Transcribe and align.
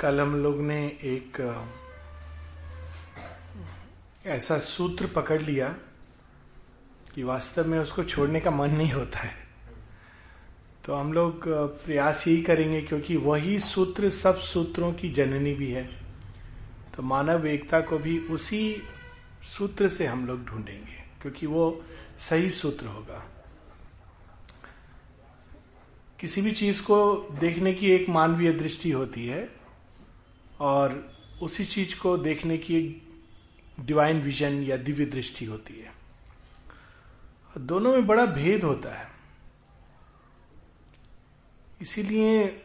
कल 0.00 0.20
हम 0.20 0.34
लोग 0.36 0.60
ने 0.60 0.86
एक 1.04 1.38
ऐसा 4.26 4.58
सूत्र 4.58 5.06
पकड़ 5.06 5.40
लिया 5.42 5.68
कि 7.14 7.22
वास्तव 7.22 7.66
में 7.66 7.78
उसको 7.78 8.02
छोड़ने 8.04 8.40
का 8.40 8.50
मन 8.50 8.70
नहीं 8.70 8.92
होता 8.92 9.18
है। 9.18 9.34
तो 10.84 10.94
हम 10.94 11.12
लोग 11.12 11.48
प्रयास 11.84 12.26
यही 12.28 12.42
करेंगे 12.42 12.80
क्योंकि 12.82 13.16
वही 13.16 13.58
सूत्र 13.58 14.10
सब 14.10 14.38
सूत्रों 14.40 14.92
की 14.92 15.08
जननी 15.10 15.54
भी 15.54 15.70
है। 15.70 15.84
तो 16.96 17.02
मानव 17.02 17.46
एकता 17.46 17.80
को 17.80 17.98
भी 17.98 18.18
उसी 18.18 18.82
सूत्र 19.56 19.88
से 19.88 20.06
हम 20.06 20.26
लोग 20.26 20.44
ढूंढेंगे, 20.44 21.02
क्योंकि 21.22 21.46
वो 21.46 21.84
सही 22.18 22.50
सूत्र 22.50 22.86
होगा। 22.86 23.24
किसी 26.20 26.40
भी 26.42 26.52
चीज़ 26.52 26.82
को 26.82 27.28
देखने 27.40 27.72
की 27.74 27.90
एक 27.90 28.08
मानवीय 28.08 28.52
दृष्टि 28.52 28.90
होती 28.90 29.26
है। 29.26 29.55
और 30.60 31.16
उसी 31.42 31.64
चीज़ 31.64 31.98
को 31.98 32.16
देखने 32.18 32.58
की 32.58 33.02
डिवाइन 33.80 34.20
विजन 34.20 34.62
या 34.62 34.76
दिव्य 34.76 35.04
दृष्टि 35.04 35.44
होती 35.44 35.74
है। 35.74 35.92
दोनों 37.58 37.92
में 37.92 38.06
बड़ा 38.06 38.26
भेद 38.26 38.64
होता 38.64 38.94
है। 38.94 39.08
इसीलिए 41.80 42.62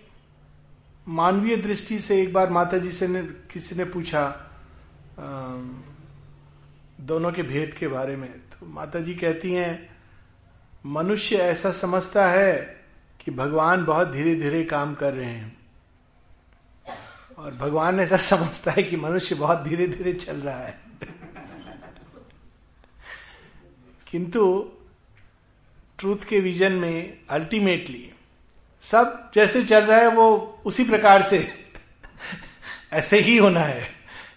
मानवीय 1.08 1.56
दृष्टि 1.58 2.00
से 2.00 2.22
एक 2.22 2.34
बार 2.34 2.50
माता 2.50 2.78
जी 2.78 2.92
से 2.92 3.08
ने, 3.08 3.22
किसी 3.24 3.76
ने 3.76 3.86
पूछा 3.86 4.24
दोनों 7.02 7.32
के 7.32 7.44
भेद 7.44 7.74
के 7.74 7.88
बारे 7.88 8.16
में 8.16 8.30
तो 8.32 8.66
माता 8.66 9.00
जी 9.00 9.16
कहती 9.16 9.54
हैं 9.54 9.98
मनुष्य 10.86 11.36
ऐसा 11.36 11.72
समझता 11.72 12.28
है 12.28 12.82
कि 13.20 13.32
भगवान 13.32 13.86
बहुत 13.86 14.12
धीरे 14.12 14.36
धीरे 14.36 14.64
काम 14.64 14.94
कर 14.96 15.14
रहे 15.14 15.30
हैं। 15.30 15.61
और 17.42 17.52
भगवान 17.52 18.00
ऐसा 18.00 18.18
समझता 18.18 18.72
है 18.72 18.84
कि 18.84 18.96
मनुष्य 18.96 19.36
बहुत 19.36 19.62
धीरे 19.62 19.88
धीरे 19.88 20.14
चल 20.14 20.38
रहा 20.38 20.60
है। 20.60 20.80
किंतु 24.08 24.72
ट्रूथ 26.00 26.18
के 26.18 26.40
विजन 26.40 26.72
में 26.72 27.18
अल्टीमेटली 27.30 28.12
सब 28.82 29.32
जैसे 29.34 29.66
चल 29.66 29.86
रहा 29.86 30.00
है, 30.00 30.08
वो 30.08 30.62
उसी 30.66 30.86
प्रकार 30.86 31.22
से 31.22 31.54
ऐसे 32.94 33.20
ही 33.20 33.38
होना 33.38 33.60
है। 33.60 33.92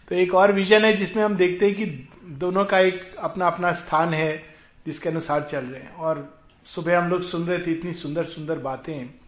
तो 0.08 0.14
एक 0.14 0.34
और 0.34 0.52
विजन 0.52 0.84
है 0.84 0.92
जिसमें 0.92 1.25
हम 1.25 1.36
देखते 1.36 1.66
हैं 1.66 1.75
कि 1.75 1.86
दोनों 2.25 2.64
का 2.64 2.78
एक 2.78 3.16
अपना 3.16 3.47
अपना 3.47 3.72
स्थान 3.72 4.14
है, 4.14 4.55
जिसके 4.86 5.08
अनुसार 5.08 5.42
चल 5.42 5.64
रहे 5.64 5.80
हैं। 5.80 5.92
और 5.92 6.38
सुबह 6.66 6.98
हम 6.98 7.10
लोग 7.10 7.22
सुन 7.22 7.47
रहे 7.47 7.58
थे 7.58 7.70
इतनी 7.70 7.92
सुंदर 7.92 8.25
सुंदर 8.25 8.58
बातें। 8.58 9.23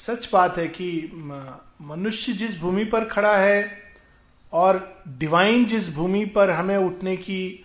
सच 0.00 0.28
बात 0.32 0.58
है 0.58 0.66
कि 0.68 0.90
मनुष्य 1.80 2.32
जिस 2.32 2.58
भूमि 2.60 2.84
पर 2.84 3.04
खड़ा 3.04 3.36
है 3.36 3.78
और 4.52 5.02
डिवाइन 5.18 5.64
जिस 5.66 5.92
भूमि 5.94 6.24
पर 6.26 6.50
हमें 6.50 6.76
उठने 6.76 7.16
की 7.16 7.64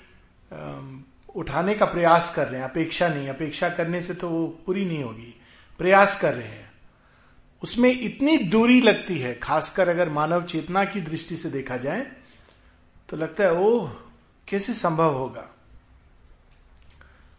उठाने 1.36 1.74
का 1.76 1.86
प्रयास 1.86 2.34
कर 2.36 2.48
रहे 2.48 2.62
हैं, 2.62 2.68
अपेक्षा 2.70 3.08
नहीं, 3.08 3.30
अपेक्षा 3.30 3.70
करने 3.70 4.02
से 4.02 4.14
तो 4.14 4.30
वो 4.30 4.46
पूरी 4.66 4.86
नहीं 4.86 5.04
होगी, 5.04 5.34
प्रयास 5.80 6.20
कर 6.22 6.34
रहे 6.34 6.48
हैं, 6.48 6.72
उसमें 7.62 7.90
इतनी 7.92 8.38
दूरी 8.38 8.80
लगती 8.82 9.18
है, 9.20 9.34
खासकर 9.36 9.90
अगर 9.90 10.10
मानव 10.10 10.44
चेतना 10.44 10.84
की 10.86 11.02
दृष्टि 11.02 11.38
से 11.38 11.50
देखा 11.50 11.78
जाए 11.78 12.06
तो 13.10 13.18
लगता 13.18 13.44
है, 13.44 13.54
ओह, 13.54 13.92
कैसे 14.48 14.74
संभव 14.74 15.14
होगा? 15.14 15.50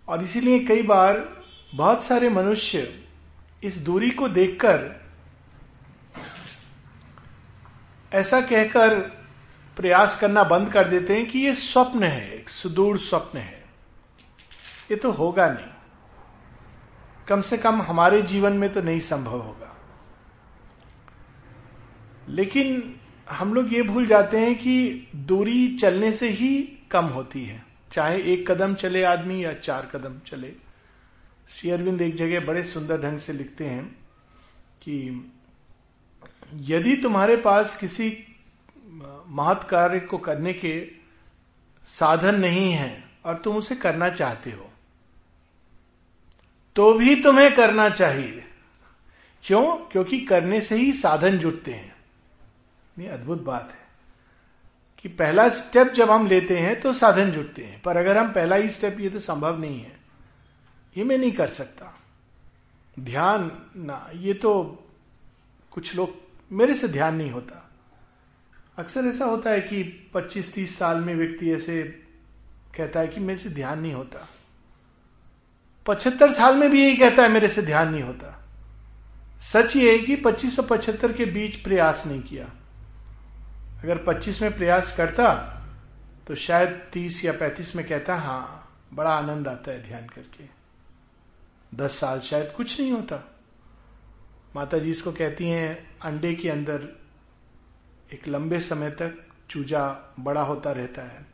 और 0.09 0.23
इसीलिए 0.23 0.59
कई 0.59 0.83
बार 0.83 1.29
बहुत 1.75 2.05
सारे 2.05 2.29
मनुष्य 2.29 3.03
इस 3.63 3.77
दूरी 3.77 4.11
को 4.11 4.29
देखकर 4.29 5.07
ऐसा 8.13 8.41
कहकर 8.41 8.99
प्रयास 9.77 10.21
करना 10.21 10.45
बंद 10.45 10.73
कर 10.73 10.89
देते 10.89 11.17
हैं 11.17 11.31
कि 11.31 11.39
ये 11.39 11.55
स्वप्न 11.55 12.03
है, 12.03 12.35
एक 12.39 12.49
सुदूर 12.49 12.99
स्वप्न 12.99 13.39
है। 13.39 13.65
ये 14.91 14.97
तो 14.97 15.11
होगा 15.11 15.49
नहीं। 15.49 15.67
कम 17.29 17.41
से 17.41 17.59
कम 17.59 17.83
हमारे 17.83 18.23
जीवन 18.23 18.53
में 18.53 18.73
तो 18.73 18.83
नहीं 18.83 19.01
संभव 19.01 19.41
होगा। 19.41 19.77
लेकिन 22.29 23.01
हम 23.31 23.55
लोग 23.55 23.75
ये 23.75 23.83
भूल 23.83 24.07
जाते 24.07 24.39
हैं 24.39 24.55
कि 24.55 25.07
दूरी 25.17 25.77
चलने 25.77 26.13
से 26.13 26.29
ही 26.29 26.79
कम 26.91 27.05
होती 27.05 27.45
है। 27.45 27.67
चाहे 27.93 28.23
एक 28.23 28.51
कदम 28.51 28.75
चले 28.75 29.05
आदमी 29.05 29.45
या 29.45 29.53
चार 29.53 29.87
कदम 29.87 30.19
चले। 30.19 30.66
श्री 31.49 31.71
अरविंद 31.71 32.03
एक 32.03 32.15
जगह 32.15 32.41
बड़े 32.41 32.63
सुंदर 32.63 33.01
ढंग 33.03 33.19
से 33.19 33.33
लिखते 33.33 33.65
हैं 33.65 33.87
कि 34.83 35.31
यदि 36.55 36.97
तुम्हारे 36.97 37.37
पास 37.37 37.77
किसी 37.77 38.09
महत् 39.29 39.69
कार्य 39.69 40.01
को 40.01 40.19
करने 40.19 40.53
के 40.53 40.75
साधन 41.89 42.35
नहीं 42.35 42.73
है 42.73 43.05
और 43.25 43.35
तुम 43.35 43.57
उसे 43.57 43.77
करना 43.77 44.09
चाहते 44.09 44.51
हो 44.51 44.71
तो 46.77 46.93
भी 46.93 47.15
तुम्हें 47.23 47.55
करना 47.55 47.89
चाहिए। 47.89 48.45
क्यों? 49.45 49.77
क्योंकि 49.77 50.21
करने 50.21 50.61
से 50.61 50.77
ही 50.77 50.93
साधन 50.93 51.39
जुटते 51.39 51.73
हैं। 51.73 51.95
ये 52.99 53.09
अद्भुत 53.09 53.43
बात 53.43 53.71
है 53.73 53.87
कि 54.99 55.09
पहला 55.09 55.49
स्टेप 55.49 55.93
जब 55.93 56.11
हम 56.11 56.27
लेते 56.27 56.59
हैं 56.59 56.81
तो 56.81 56.93
साधन 56.93 57.31
जुटते 57.31 57.65
हैं। 57.65 57.81
पर 57.83 57.97
अगर 57.97 58.19
हम 58.19 58.33
पहला 58.33 58.57
ही 58.57 58.69
स्टेप 58.69 59.01
ये 59.01 59.11
तो 59.11 59.19
संभव 59.19 59.61
नहीं 59.61 59.81
है। 59.81 59.96
ये 60.97 61.05
मैं 61.05 61.19
नहीं 61.19 61.33
कर 61.33 61.47
सकता। 61.47 61.93
ध्यान 63.01 63.51
ना, 63.77 64.11
ये 64.15 64.35
तो 64.35 64.85
कुछ 65.71 65.95
लोग 65.97 66.15
मेरे 66.53 66.75
से 66.75 66.89
ध्यान 66.89 67.15
नहीं 67.15 67.31
होता। 67.31 67.63
अक्सर 68.79 69.05
ऐसा 69.05 69.25
होता 69.25 69.51
है 69.51 69.61
कि 69.61 69.83
25-30 70.15 70.79
साल 70.79 71.01
में 71.01 71.15
व्यक्ति 71.15 71.53
ऐसे 71.53 71.83
कहता 72.77 73.01
है 73.01 73.09
कि 73.09 73.21
मेरे 73.21 73.37
से 73.37 73.51
ध्यान 73.51 73.81
नहीं 73.81 73.93
होता। 73.95 74.29
पचहत्तर 75.87 76.33
साल 76.33 76.57
में 76.57 76.71
भी 76.71 76.83
यही 76.83 76.97
कहता 76.97 77.23
है, 77.23 77.29
मेरे 77.29 77.49
से 77.49 77.63
ध्यान 77.63 77.93
नहीं 77.93 78.03
होता। 78.03 78.33
सच 79.43 79.77
ये 79.77 79.93
है 79.93 79.99
कि 79.99 80.17
पच्चीस 80.17 80.59
और 80.59 80.67
पचहत्तर 80.67 81.13
के 81.13 81.25
बीच 81.25 81.57
प्रयास 81.57 82.07
नहीं 82.07 82.23
किया। 82.23 82.45
अगर 83.83 83.99
25 83.99 84.43
में 84.43 84.57
प्रयास 84.57 84.97
करता 84.97 85.33
तो 86.27 86.35
शायद 86.35 86.69
30 86.93 87.25
या 87.25 87.33
35 87.33 87.75
में 87.77 87.87
कहता 87.89 88.17
हाँ 88.17 88.63
बड़ा 88.95 89.11
आनंद 89.11 89.49
आता 89.49 89.71
है 89.71 89.83
ध्यान 89.83 90.07
करके। 90.07 90.56
दस 91.75 91.99
साल 91.99 92.21
शायद 92.21 92.53
कुछ 92.57 92.81
नहीं 92.81 92.93
होता। 92.93 93.37
माता 94.57 94.79
जी 94.79 94.91
इसको 94.91 95.13
कहती 95.13 95.49
हैं, 95.49 95.99
अंडे 96.01 96.35
के 96.35 96.51
अंदर 96.51 97.01
एक 98.13 98.29
लंबे 98.29 98.61
समय 98.61 98.91
तक 98.91 99.27
चूजा 99.51 100.15
बड़ा 100.21 100.43
होता 100.43 100.73
रहता 100.73 101.03
है। 101.03 101.27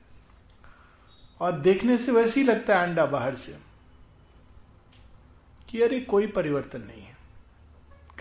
और 1.41 1.53
देखने 1.53 1.99
से 1.99 2.13
वैसे 2.13 2.41
ही 2.41 2.47
लगता 2.47 2.79
है 2.79 2.89
अंडा 2.89 3.07
बाहर 3.07 3.35
से। 3.35 3.59
कि 5.71 5.83
अरे 5.83 6.01
कोई 6.01 6.27
परिवर्तन 6.27 6.81
नहीं 6.81 7.03
है। 7.03 7.17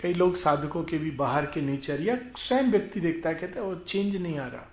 कई 0.02 0.14
लोग 0.14 0.34
साधकों 0.34 0.84
के 0.84 0.98
भी 0.98 1.10
बाहर 1.10 1.46
के 1.46 1.60
नेचर 1.60 2.00
या 2.00 2.16
स्वयं 2.36 2.62
व्यक्ति 2.62 3.00
देखता 3.00 3.28
है, 3.28 3.34
कहता 3.34 3.60
है 3.60 3.66
वो 3.66 3.74
चेंज 3.74 4.16
नहीं 4.16 4.38
आ 4.38 4.46
रहा। 4.46 4.68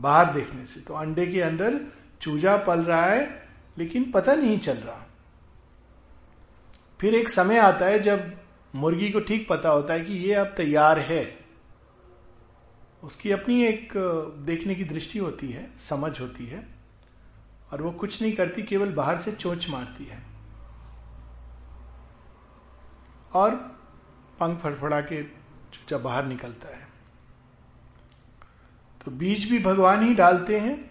बाहर 0.00 0.34
देखने 0.34 0.64
से। 0.64 0.80
तो 0.80 0.94
अंडे 0.94 1.26
के 1.26 1.40
अंदर 1.40 1.80
चूजा 2.20 2.56
पल 2.56 2.80
रहा 2.80 3.06
है, 3.06 3.48
लेकिन 3.78 4.12
पता 4.12 4.34
नहीं 4.34 4.58
चल 4.58 4.76
रहा। 4.76 5.06
फिर 7.02 7.14
एक 7.14 7.28
समय 7.28 7.58
आता 7.58 7.86
है 7.86 7.98
जब 7.98 8.32
मुर्गी 8.74 9.10
को 9.10 9.20
ठीक 9.20 9.48
पता 9.48 9.68
होता 9.68 9.94
है 9.94 10.00
कि 10.00 10.12
ये 10.12 10.34
अब 10.34 10.46
तैयार 10.46 10.98
है। 10.98 11.38
उसकी 13.02 13.30
अपनी 13.30 13.62
एक 13.64 13.92
देखने 14.46 14.74
की 14.74 14.84
दृष्टि 14.84 15.18
होती 15.18 15.48
है, 15.48 15.78
समझ 15.78 16.20
होती 16.20 16.46
है, 16.46 16.62
और 17.72 17.82
वो 17.82 17.90
कुछ 17.90 18.22
नहीं 18.22 18.32
करती, 18.32 18.62
केवल 18.62 18.92
बाहर 18.92 19.16
से 19.18 19.32
चोच 19.32 19.68
मारती 19.70 20.04
है। 20.04 20.22
और 23.32 23.54
पंख 24.40 24.60
फड़फड़ा 24.60 25.00
के 25.00 25.22
चुपचाप 25.22 26.00
बाहर 26.00 26.24
निकलता 26.24 26.68
है। 26.68 26.86
तो 29.04 29.10
बीज 29.10 29.50
भी 29.50 29.58
भगवान 29.58 30.06
ही 30.06 30.14
डालते 30.14 30.60
हैं, 30.60 30.90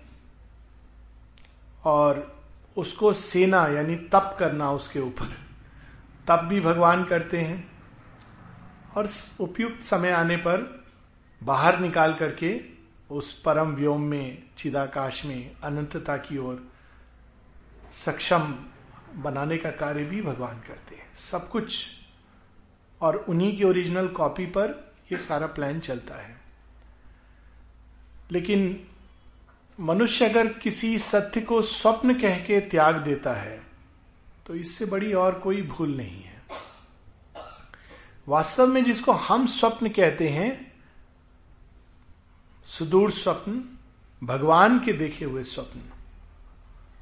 और 1.85 2.41
उसको 2.77 3.13
सेना 3.13 3.65
यानी 3.67 3.95
तप 3.95 4.35
करना 4.39 4.71
उसके 4.71 4.99
ऊपर। 4.99 5.50
तप 6.31 6.43
भी 6.43 6.61
भगवान 6.61 7.03
करते 7.03 7.41
हैं। 7.41 7.71
और 8.97 9.09
उपयुक्त 9.39 9.83
समय 9.83 10.11
आने 10.11 10.37
पर 10.37 10.85
बाहर 11.43 11.79
निकाल 11.79 12.13
करके 12.13 12.61
उस 13.11 13.41
परम 13.41 13.69
व्योम 13.69 14.01
में, 14.01 14.43
चिदाकाश 14.57 15.25
में, 15.25 15.61
अनंतता 15.63 16.17
की 16.17 16.37
ओर 16.37 16.71
सक्षम 17.91 18.65
बनाने 19.15 19.57
का 19.57 19.71
कार्य 19.71 20.03
भी 20.03 20.21
भगवान 20.21 20.59
करते 20.59 20.95
हैं। 20.95 21.15
सब 21.15 21.49
कुछ 21.49 21.85
और 23.01 23.15
उन्हीं 23.15 23.57
की 23.57 23.63
ओरिजिनल 23.63 24.07
कॉपी 24.07 24.45
पर 24.45 24.93
ये 25.11 25.17
सारा 25.17 25.47
प्लान 25.47 25.79
चलता 25.79 26.15
है। 26.15 26.41
लेकिन 28.31 28.87
मनुष्य 29.79 30.29
अगर 30.29 30.47
किसी 30.47 30.99
सत्य 30.99 31.41
को 31.41 31.61
स्वप्न 31.61 32.21
कह 32.21 32.39
के 32.39 32.59
त्याग 32.59 32.95
देता 32.95 33.33
है 33.33 33.70
तो 34.45 34.55
इससे 34.55 34.85
बड़ी 34.85 35.13
और 35.13 35.39
कोई 35.39 35.61
भूल 35.61 35.95
नहीं 35.97 36.23
है। 36.23 36.39
वास्तव 38.27 38.67
में 38.67 38.83
जिसको 38.83 39.11
हम 39.11 39.45
स्वप्न 39.47 39.89
कहते 39.89 40.29
हैं, 40.29 40.73
सुदूर 42.67 43.11
स्वप्न, 43.11 43.63
भगवान 44.23 44.79
के 44.79 44.93
देखे 44.93 45.25
हुए 45.25 45.43
स्वप्न, 45.43 45.81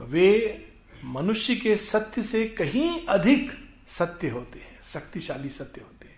वे 0.06 0.66
मनुष्य 1.04 1.56
के 1.56 1.76
सत्य 1.76 2.24
से 2.24 2.48
कहीं 2.48 3.06
अधिक 3.06 3.52
सत्य 3.88 4.30
होते 4.30 4.60
हैं, 4.60 4.82
शक्तिशाली 4.84 5.50
सत्य 5.50 5.82
होते 5.82 6.08
हैं। 6.08 6.18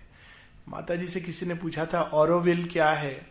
माता 0.68 0.96
जी 0.96 1.08
से 1.08 1.22
किसी 1.22 1.46
ने 1.46 1.56
पूछा 1.56 1.86
था 1.86 2.02
औरोविल 2.02 2.68
क्या 2.68 2.90
है? 2.90 3.30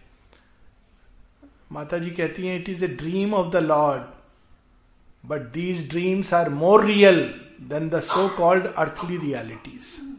माता 1.73 1.99
जी 1.99 2.11
कहती 2.11 2.47
हैं 2.47 2.59
it 2.61 2.69
is 2.69 2.85
a 2.85 2.89
dream 2.89 3.35
of 3.35 3.53
the 3.53 3.57
lord 3.57 5.29
but 5.29 5.41
these 5.41 5.89
dreams 5.91 6.35
are 6.35 6.49
more 6.49 6.85
real 6.85 7.40
than 7.61 7.89
the 7.89 8.01
so 8.01 8.29
called 8.29 8.67
earthly 8.67 9.17
realities 9.17 10.17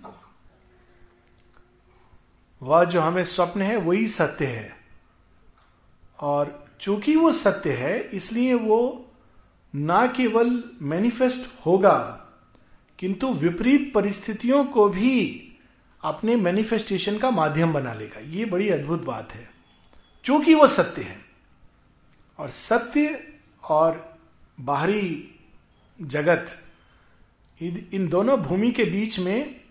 वह 2.61 2.83
जो 2.83 3.01
हमें 3.01 3.23
स्वप्न 3.23 3.61
है, 3.61 3.77
वही 3.77 4.07
सत्य 4.07 4.45
है। 4.45 4.75
और 6.19 6.67
चूँकि 6.79 7.15
वो 7.15 7.31
सत्य 7.31 7.71
है, 7.73 7.99
इसलिए 8.01 8.53
वो 8.53 9.07
ना 9.75 10.07
केवल 10.07 10.63
मैनिफेस्ट 10.81 11.65
होगा, 11.65 12.27
किंतु 12.99 13.33
विपरीत 13.33 13.91
परिस्थितियों 13.93 14.63
को 14.65 14.89
भी 14.89 15.47
अपने 16.03 16.35
मैनिफेस्टेशन 16.35 17.17
का 17.17 17.31
माध्यम 17.31 17.73
बना 17.73 17.93
लेगा। 17.93 18.19
ये 18.19 18.45
बड़ी 18.45 18.69
अद्भुत 18.69 19.03
बात 19.03 19.31
है। 19.31 19.49
क्योंकि 20.23 20.53
वो 20.53 20.67
सत्य 20.67 21.01
है, 21.01 21.19
और 22.39 22.49
सत्य 22.49 23.33
और 23.63 24.19
बाहरी 24.59 25.31
जगत 26.01 26.47
इन 27.61 28.07
दोनों 28.07 28.41
भूमि 28.41 28.71
के 28.71 28.83
बीच 28.83 29.19
में 29.19 29.61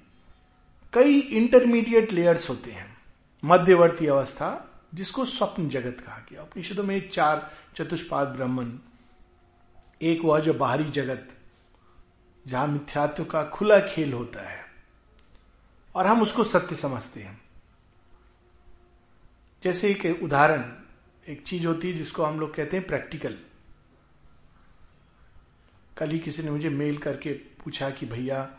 कई 0.93 1.19
इंटरमीडिएट 1.19 2.13
लेयर्स 2.13 2.51
होते 2.51 2.71
हैं। 2.71 2.97
मध्यवर्ती 3.45 4.07
अवस्था, 4.07 4.81
जिसको 4.95 5.25
स्वप्न 5.25 5.69
जगत 5.69 6.01
कहा 6.01 6.27
गया। 6.31 6.43
उपनिषदों 6.43 6.85
में 6.85 7.11
चार 7.11 7.53
चतुष्पाद 7.77 8.29
ब्राह्मण, 8.29 8.73
एक 10.03 10.21
वह 10.25 10.41
जो 10.41 10.55
बाहरी 10.55 10.85
जगत, 10.85 11.29
जहाँ 12.47 12.67
मिथ्यात्व 12.67 13.25
का 13.25 13.45
खुला 13.45 13.81
खेल 13.81 14.13
होता 14.13 14.49
है। 14.51 14.65
और 15.95 16.07
हम 16.07 16.23
उसको 16.23 16.45
सत्य 16.45 16.77
समझते 16.77 17.21
हैं। 17.21 17.43
जैसे 19.65 19.91
एक 19.91 20.23
उदाहरण, 20.23 20.73
एक 21.29 21.43
चीज़ 21.43 21.67
होती 21.67 21.89
है 21.89 21.95
जिसको 21.95 22.25
हम 22.25 22.41
लोग 22.41 22.55
कहते 22.55 22.77
हैं 22.77 22.87
प्रैक्टिकल 22.87 23.39
कल 25.97 26.11
ही 26.11 26.19
किसी 26.19 26.43
ने 26.43 26.51
मुझे 26.51 26.69
मेल 26.69 26.99
करके 26.99 27.33
पूछा 27.33 27.91
कि 27.91 28.07
भैया, 28.07 28.51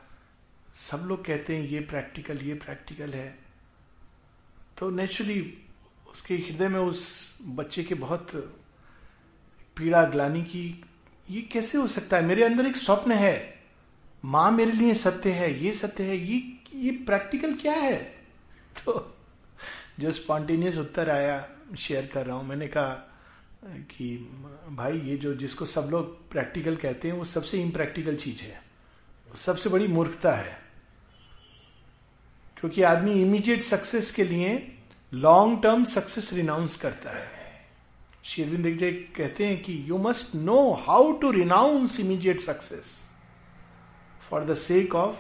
सब 0.89 1.05
लोग 1.05 1.25
कहते 1.25 1.55
हैं 1.55 1.67
ये 1.67 1.79
प्रैक्टिकल 1.79 2.37
ये 2.37 2.53
प्रैक्टिकल 2.53 3.13
है। 3.13 3.39
तो 4.77 4.89
नेचुरली 4.89 5.57
उसके 6.11 6.35
हृदय 6.35 6.67
में 6.67 6.79
उस 6.79 7.33
बच्चे 7.41 7.83
के 7.83 7.95
बहुत 7.95 8.31
पीड़ा, 9.77 10.03
ग्लानी 10.03 10.41
की, 10.43 10.83
ये 11.29 11.41
कैसे 11.41 11.77
हो 11.77 11.87
सकता 11.87 12.17
है? 12.17 12.23
मेरे 12.23 12.43
अंदर 12.43 12.65
एक 12.65 12.75
स्वप्न 12.75 13.11
है। 13.11 13.61
माँ 14.25 14.51
मेरे 14.51 14.71
लिए 14.71 14.93
सत्य 14.93 15.31
है, 15.31 15.63
ये 15.63 15.71
सत्य 15.73 16.03
है, 16.03 16.17
ये 16.17 16.57
ये 16.75 16.91
प्रैक्टिकल 16.91 17.53
क्या 17.53 17.73
है? 17.73 17.97
तो 18.77 19.17
जो 19.99 20.11
स्पॉन्टेनियस 20.11 20.77
उत्तर 20.77 21.09
आया, 21.09 21.47
शेयर 21.77 22.05
कर 22.05 22.25
रहा 22.25 22.35
हूँ, 22.35 22.45
मैंने 22.45 22.67
कहा 22.67 23.10
कि 23.65 24.17
भाई, 24.69 24.99
ये 24.99 25.17
जो 25.17 25.33
जिसको 25.33 25.65
सब 25.65 25.87
लोग 25.91 26.29
प्रैक्टिकल 26.29 26.75
कहते 26.75 27.07
हैं, 27.07 27.15
वो 27.15 27.25
सबसे 27.25 27.61
इम्प्रैक्टिकल 27.61 28.15
चीज़ 28.15 28.41
है। 28.41 28.61
सबसे 29.35 29.69
बड़ी 29.69 29.87
मूर्खता 29.87 30.31
है। 30.31 30.61
क्योंकि 32.57 32.81
आदमी 32.83 33.11
इमीडिएट 33.11 33.63
सक्सेस 33.63 34.11
के 34.11 34.23
लिए 34.23 34.77
लॉन्ग 35.13 35.63
टर्म 35.63 35.83
सक्सेस 35.83 36.33
रिनाउंस 36.33 36.75
करता 36.75 37.09
है। 37.09 37.31
शेरविंद 38.23 38.77
जी 38.77 38.91
कहते 38.91 39.45
हैं 39.45 39.63
कि 39.63 39.83
you 39.87 39.97
must 39.97 40.35
know 40.35 40.73
how 40.73 41.11
to 41.11 41.31
renounce 41.31 41.99
immediate 41.99 42.39
success 42.39 42.85
for 44.29 44.45
the 44.45 44.55
sake 44.55 44.95
of 44.95 45.15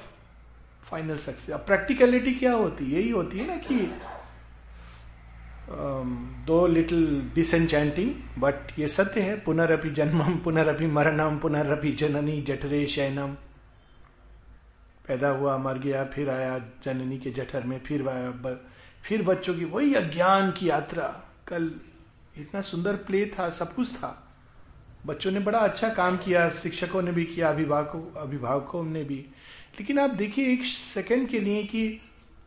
final 0.83 1.17
success 1.17 1.49
अब 1.49 1.59
प्रैक्टिकलिटी 1.59 2.33
क्या 2.33 2.53
होती 2.53 2.85
है? 2.85 2.91
यही 2.91 3.09
होती 3.09 3.39
है 3.39 3.47
ना 3.47 3.55
कि 3.55 4.01
दो 6.45 6.67
लिटिल 6.67 7.31
डिसएंचेंटिंग 7.35 8.15
बट 8.37 8.79
ये 8.79 8.87
सत्य 8.87 9.21
है, 9.21 9.39
पुनरअपि 9.39 9.89
जन्मम, 9.89 10.35
पुनरअपि 10.37 10.87
मरणम, 10.87 11.37
पुनरअपि 11.37 11.91
जननी, 11.91 12.41
जठरे 12.41 12.87
शयनम। 12.87 13.33
पैदा 15.07 15.29
हुआ, 15.29 15.57
मर 15.57 15.77
गया, 15.77 16.03
फिर 16.03 16.29
आया 16.29 16.59
जननी 16.59 17.17
के 17.17 17.31
जठर 17.31 17.63
में, 17.63 17.79
फिर 17.79 18.07
आया 18.07 18.57
फिर 19.03 19.21
बच्चों 19.21 19.55
की 19.55 19.65
वही 19.65 19.93
अज्ञान 19.93 20.51
की 20.51 20.69
यात्रा। 20.69 21.23
कल 21.47 21.71
इतना 22.37 22.61
सुंदर 22.61 22.95
प्ले 22.95 23.25
था, 23.25 23.49
सब 23.49 23.73
कुछ 23.73 23.93
था। 23.93 24.27
बच्चों 25.05 25.31
ने 25.31 25.39
बड़ा 25.39 25.59
अच्छा 25.59 25.89
काम 25.89 26.17
किया, 26.17 26.49
शिक्षकों 26.49 27.01
ने 27.01 27.11
भी 27.11 27.25
किया, 27.25 27.49
अभिभावकों 27.49 28.21
अभिभावकों 28.21 28.83
ने 28.83 29.03
भी। 29.03 29.25
लेकिन 29.79 29.99
आप 29.99 30.09
देखिए, 30.09 30.53
एक 30.53 30.65
सेकंड 30.65 31.27
के 31.27 31.39
लिए 31.39 31.63
कि 31.63 32.01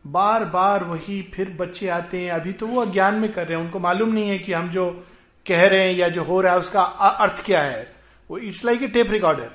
बार 0.07 0.45
बार 0.45 0.83
वही 0.83 1.31
फिर 1.33 1.49
बच्चे 1.49 1.87
आते 1.87 2.19
हैं। 2.19 2.31
अभी 2.31 2.53
तो 2.53 2.67
वो 2.67 2.81
अज्ञान 2.81 3.15
में 3.15 3.33
कर 3.33 3.47
रहे 3.47 3.57
हैं। 3.57 3.65
उनको 3.65 3.79
मालूम 3.79 4.09
नहीं 4.09 4.29
है 4.29 4.39
कि 4.39 4.53
हम 4.53 4.69
जो 4.69 5.07
कह 5.47 5.67
रहे 5.67 5.79
हैं 5.79 5.93
या 5.93 6.09
जो 6.09 6.23
हो 6.23 6.41
रहा 6.41 6.53
है, 6.53 6.59
उसका 6.59 6.83
अर्थ 6.83 7.45
क्या 7.45 7.61
है। 7.61 7.95
वो 8.29 8.37
it's 8.37 8.65
like 8.65 8.83
a 8.83 8.87
tape 8.87 9.11
recorder. 9.11 9.51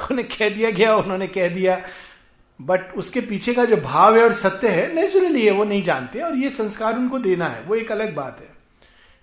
उन्हें 0.10 0.28
कह 0.28 0.48
दिया 0.48 0.70
गया, 0.70 0.94
उन्होंने 0.94 1.26
कह 1.26 1.48
दिया। 1.48 1.82
बट 2.62 2.80
उसके 2.96 3.20
पीछे 3.20 3.54
का 3.54 3.64
जो 3.64 3.76
भाव 3.76 4.16
है 4.16 4.24
और 4.24 4.32
सत्य 4.32 4.68
है 4.68 4.94
नेचुरली 4.94 5.46
है, 5.46 5.52
वो 5.52 5.64
नहीं 5.64 5.82
जानते 5.82 6.20
और 6.20 6.36
ये 6.36 6.50
संस्कार 6.50 6.96
उनको 6.96 7.18
देना 7.18 7.46
है। 7.46 7.62
वो 7.62 7.74
एक 7.74 7.92
अलग 7.92 8.14
बात 8.14 8.38
है। 8.40 8.52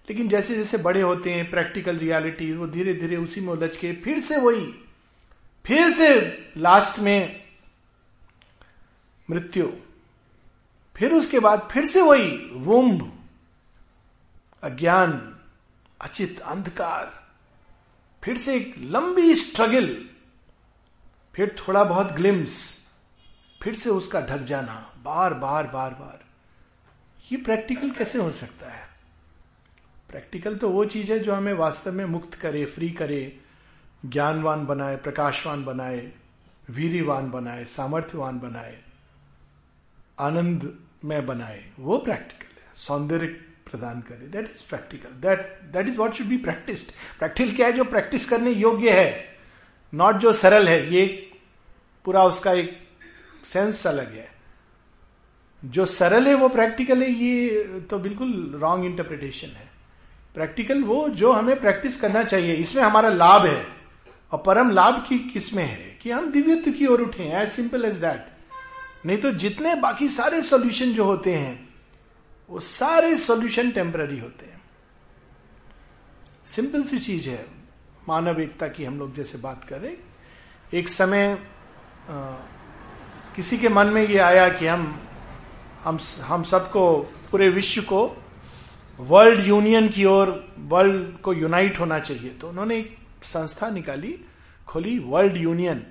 लेकिन 0.10 0.28
जैसे 0.28 0.56
जैसे 0.56 0.78
बड़े 0.78 1.02
होते 1.02 1.32
हैं 1.32 1.50
प्रैक्टिकल 1.50 1.98
रियलिटी 1.98 2.54
वो 2.54 2.68
धीरे 2.68 2.94
धीरे 2.94 3.16
उसी 3.16 3.42
में 3.42 3.54
उलझ 3.54 3.78
के 3.78 3.94
फिर 3.94 4.20
से 4.20 4.38
वही, 4.38 4.86
फिर 5.66 5.92
से 5.92 6.38
लास्ट 6.58 7.00
में 7.00 7.44
मृत्यु। 9.32 9.68
फिर 11.00 11.14
उसके 11.14 11.40
बाद 11.40 11.68
फिर 11.72 11.86
से 11.86 12.02
वही 12.02 12.50
वुम्भ 12.54 13.20
अज्ञान, 14.64 15.40
अचित, 16.02 16.40
अंधकार, 16.40 17.28
फिर 18.24 18.38
से 18.38 18.56
एक 18.56 18.76
लंबी 18.78 19.36
स्ट्रगल 19.36 20.06
फिर 21.36 21.56
थोड़ा 21.68 21.84
बहुत 21.84 22.08
ग्लिम्स 22.08 22.80
फिर 23.62 23.76
से 23.76 23.90
उसका 23.90 24.22
ढक 24.22 24.38
जाना, 24.38 24.94
बार 25.04 25.34
बार 25.34 25.68
बार 25.68 25.92
बार। 25.92 26.20
ये 27.32 27.38
प्रैक्टिकल 27.38 27.90
कैसे 27.90 28.18
हो 28.20 28.32
सकता 28.32 28.70
है? 28.70 28.90
प्रैक्टिकल 30.10 30.56
तो 30.56 30.70
वो 30.70 30.86
चीज़ 30.86 31.12
है 31.12 31.20
जो 31.20 31.34
हमें 31.34 31.54
वास्तव 31.54 31.92
में 31.92 32.06
मुक्त 32.06 32.34
करे 32.34 32.66
फ्री 32.66 32.90
करे, 32.92 33.40
ज्ञानवान 34.06 34.66
बनाए, 34.66 34.96
प्रकाशवान 34.96 35.66
बनाए 35.66 36.12
वीरवान 36.70 37.32
बनाए, 37.32 37.66
सामर्थ्यवान 37.66 38.40
बनाए, 38.40 38.84
आनंद 40.20 40.89
में 41.06 41.26
बनाए, 41.26 41.64
वो 41.80 41.98
प्रैक्टिकल 41.98 42.62
है। 42.62 42.74
सौंदर्य 42.76 43.28
प्रदान 43.72 44.02
करे। 44.02 44.28
That 44.28 44.52
is 44.56 44.70
practical 44.70 45.10
that 45.10 45.60
that 45.74 45.88
is 45.88 45.98
what 45.98 46.14
should 46.14 46.28
be 46.28 46.38
practised 46.38 46.92
practical 47.20 47.52
क्या 47.52 47.68
है 47.68 47.74
जो 47.74 47.84
प्रैक्टिस 47.84 48.26
करने 48.26 48.52
योग्य 48.52 48.92
है? 48.92 49.38
नॉट 49.94 50.16
जो 50.16 50.34
सरल 50.34 50.68
है, 50.68 50.94
ये 50.94 51.32
पूरा 52.06 52.24
उसका 52.24 52.52
एक 52.52 52.88
सेंस 53.44 53.88
अलग 53.88 54.14
है। 54.14 54.32
जो 55.66 55.86
सरल 55.86 56.28
है, 56.28 56.34
वो 56.34 56.50
प्रैक्टिकल 56.50 57.04
है, 57.04 57.12
ये 57.12 57.64
तो 57.90 58.00
बिल्कुल 58.00 58.60
रॉन्ग 58.62 58.86
इंटरप्रिटेशन 58.86 59.48
है। 59.48 59.70
प्रैक्टिकल 60.34 60.84
वो 60.84 61.10
जो 61.10 61.32
हमें 61.32 61.60
प्रैक्टिस 61.60 62.02
करना 62.02 62.24
चाहिए, 62.24 62.54
इसमें 62.54 62.84
हमारा 62.84 63.10
लाभ 63.10 63.46
है। 63.46 63.66
और 64.32 64.44
परम 64.46 64.70
लाभ 64.70 65.06
की 65.10 65.20
किसमें 65.20 65.64
है? 65.64 65.98
कि 66.02 66.12
हम 66.12 66.32
दिव्यत्व 66.32 66.72
की 66.72 66.86
ओर 66.86 67.02
उठे 67.02 67.24
एज 67.24 67.50
सिंपल 67.50 67.86
एज 67.86 67.96
दैट 67.96 68.39
नहीं 69.06 69.18
तो 69.18 69.32
जितने 69.32 69.76
बाकी 69.76 70.08
सारे 70.10 70.42
सॉल्यूशन 70.42 70.94
जो 70.94 71.04
होते 71.06 71.36
हैं 71.36 71.70
वो 72.50 72.60
सारे 72.60 73.18
सॉल्यूशन 73.18 73.72
टेम्पररी 73.72 74.20
होते 74.20 74.46
हैं। 74.46 74.62
सिंपल 76.46 76.84
सी 76.84 77.00
चीज़ 77.00 77.30
है 77.30 77.46
मानव 78.08 78.42
एकता 78.42 78.68
की 78.68 78.86
हम 78.86 79.00
लोग 79.00 79.16
जैसे 79.16 79.38
बात 79.38 79.64
करें 79.64 79.98
एक 80.74 80.90
समय 80.90 81.40
आ, 82.10 82.32
किसी 83.36 83.58
के 83.58 83.70
मन 83.70 83.88
में 83.88 84.08
ये 84.08 84.18
आया 84.18 84.50
कि 84.50 84.68
हम 84.68 85.00
हम 85.84 86.00
हम 86.22 86.44
सबको 86.44 86.98
पूरे 87.32 87.50
विश्व 87.50 87.82
को 87.82 88.24
वर्ल्ड 89.00 89.48
यूनियन 89.48 89.90
की 89.90 90.06
ओर 90.06 90.54
वर्ल्ड 90.60 91.18
को 91.18 91.34
यूनाइट 91.34 91.80
होना 91.80 92.00
चाहिए। 92.00 92.30
तो 92.30 92.50
उन्होंने 92.50 92.78
एक 92.78 92.98
संस्था 93.24 93.70
निकाली 93.70 94.26
खोली 94.68 95.00
वर्ल्ड 95.00 95.38
यूनियन 95.38 95.86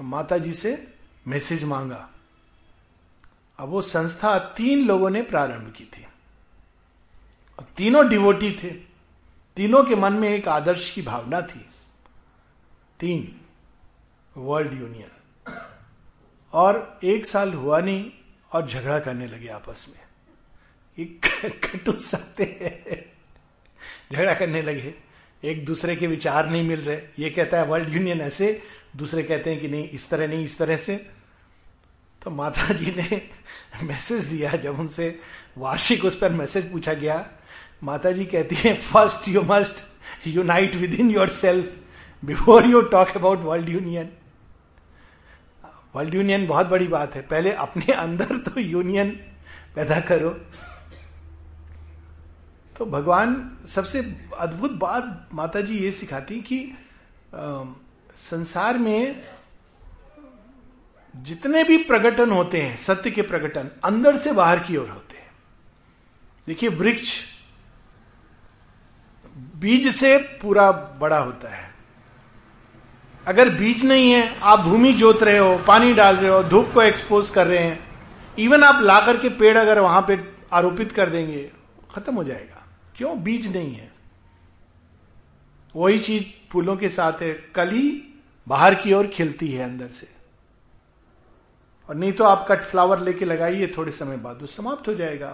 माता 0.00 0.38
जी 0.38 0.52
से 0.52 0.95
मैसेज 1.26 1.64
मांगा। 1.64 2.10
अब 3.58 3.68
वो 3.68 3.82
संस्था 3.82 4.38
तीन 4.38 4.86
लोगों 4.86 5.10
ने 5.10 5.22
प्रारंभ 5.22 5.72
की 5.72 5.84
थी। 5.84 6.06
और 7.58 7.66
तीनों 7.76 8.08
डिवोटी 8.08 8.52
थे। 8.62 8.70
तीनों 9.56 9.84
के 9.84 9.94
मन 9.94 10.12
में 10.12 10.28
एक 10.28 10.48
आदर्श 10.48 10.90
की 10.90 11.02
भावना 11.02 11.40
थी। 11.40 11.68
तीन 13.00 13.40
वर्ल्ड 14.36 14.72
यूनियन 14.72 15.10
और 16.52 17.00
एक 17.04 17.26
साल 17.26 17.52
हुआ 17.52 17.80
नहीं 17.80 18.10
और 18.52 18.66
झगड़ा 18.66 18.98
करने 18.98 19.26
लगे 19.26 19.48
आपस 19.48 19.86
में। 19.88 20.00
ये 20.98 21.04
कटु 21.50 21.92
सत्य 21.92 23.10
झगड़ा 24.12 24.34
करने 24.34 24.62
लगे। 24.62 24.94
एक 25.44 25.64
दूसरे 25.64 25.96
के 25.96 26.06
विचार 26.06 26.46
नहीं 26.46 26.62
मिल 26.62 26.80
रहे। 26.80 27.02
ये 27.18 27.30
कहता 27.30 27.56
है 27.56 27.66
वर्ल्ड 27.66 27.88
यूनियन 27.88 28.20
ऐसे, 28.20 28.62
दूसरे 28.96 29.22
कहते 29.22 29.52
हैं 29.52 29.60
कि 29.60 29.68
नहीं, 29.68 29.88
इस 29.88 30.08
तरह 30.08 30.26
नहीं, 30.28 30.44
इस 30.44 30.58
तरह 30.58 30.76
से। 30.76 31.15
तो 32.26 32.30
माता 32.30 32.72
जी 32.74 32.92
ने 32.92 33.20
मैसेज 33.82 34.24
दिया 34.26 34.50
जब 34.58 34.78
उनसे 34.80 35.04
वार्षिक 35.58 36.04
उस 36.04 36.16
पर 36.18 36.32
मैसेज 36.32 36.70
पूछा 36.72 36.92
गया। 36.92 37.18
माता 37.84 38.10
जी 38.12 38.24
कहती 38.24 38.54
है 38.54 38.74
first 38.82 39.28
you 39.28 39.42
must 39.42 40.26
unite 40.26 40.74
within 40.94 41.10
yourself 41.28 42.24
before 42.24 42.66
you 42.66 42.80
talk 42.90 43.16
about 43.16 43.40
world 43.40 43.68
union 43.68 44.08
world 45.96 46.14
union 46.14 46.46
बहुत 46.46 46.66
बड़ी 46.66 46.88
बात 46.88 47.14
है। 47.14 47.22
पहले 47.22 47.52
अपने 47.52 47.92
अंदर 47.92 48.36
तो 48.48 48.60
यूनियन 48.60 49.10
पैदा 49.76 50.00
करो। 50.00 50.30
तो 52.76 52.86
भगवान 52.86 53.38
सबसे 53.68 54.00
अद्भुत 54.38 54.72
बात 54.72 55.28
माता 55.34 55.60
जी 55.60 55.78
ये 55.78 55.92
सिखाती 55.92 56.40
कि 56.40 56.60
आ, 57.34 57.64
संसार 58.16 58.78
में 58.78 59.22
जितने 61.16 61.64
भी 61.64 61.78
प्रकटन 61.78 62.30
होते 62.30 62.62
हैं, 62.62 62.76
सत्य 62.76 63.10
के 63.10 63.22
प्रकटन 63.22 63.70
अंदर 63.84 64.16
से 64.16 64.32
बाहर 64.32 64.58
की 64.58 64.76
ओर 64.76 64.88
होते 64.88 65.16
हैं। 65.16 65.30
देखिए, 66.46 66.68
वृक्ष 66.68 67.20
बीज 69.56 69.96
से 69.96 70.18
पूरा 70.18 70.72
बड़ा 70.72 71.18
होता 71.18 71.48
है। 71.48 71.74
अगर 73.26 73.48
बीज 73.48 73.84
नहीं 73.84 74.12
है, 74.12 74.38
आप 74.42 74.60
भूमि 74.60 74.92
जोत 74.92 75.22
रहे 75.22 75.38
हो, 75.38 75.58
पानी 75.66 75.94
डाल 75.94 76.16
रहे 76.16 76.30
हो, 76.30 76.42
धूप 76.42 76.70
को 76.74 76.82
एक्सपोज 76.82 77.30
कर 77.30 77.46
रहे 77.46 77.58
हैं 77.58 77.86
इवन 78.38 78.62
आप 78.62 78.82
ला 78.82 79.00
करके 79.00 79.28
पेड़ 79.28 79.58
अगर 79.58 79.80
वहाँ 79.80 80.04
पे 80.08 80.32
आरोपित 80.52 80.92
कर 80.92 81.10
देंगे, 81.10 81.52
खत्म 81.90 82.14
हो 82.14 82.24
जाएगा। 82.24 82.66
क्यों? 82.96 83.22
बीज 83.22 83.56
नहीं 83.56 83.74
है। 83.74 83.92
वही 85.76 85.98
चीज़ 85.98 86.50
फूलों 86.50 86.76
के 86.76 86.88
साथ 86.88 87.12
है, 87.12 87.32
कली 87.32 88.14
बाहर 88.48 88.74
की 88.74 88.92
ओर 88.92 89.06
खिलती 89.06 89.52
है 89.52 89.64
अंदर 89.64 89.88
से। 89.88 90.15
और 91.88 91.94
नहीं 91.94 92.12
तो 92.12 92.24
आप 92.24 92.46
कट 92.48 92.62
फ्लावर 92.62 93.00
लेके 93.00 93.24
लगाइए 93.24 93.72
थोड़े 93.76 93.92
समय 93.92 94.16
बाद, 94.16 94.40
वो 94.40 94.46
समाप्त 94.46 94.88
हो 94.88 94.94
जाएगा। 94.94 95.30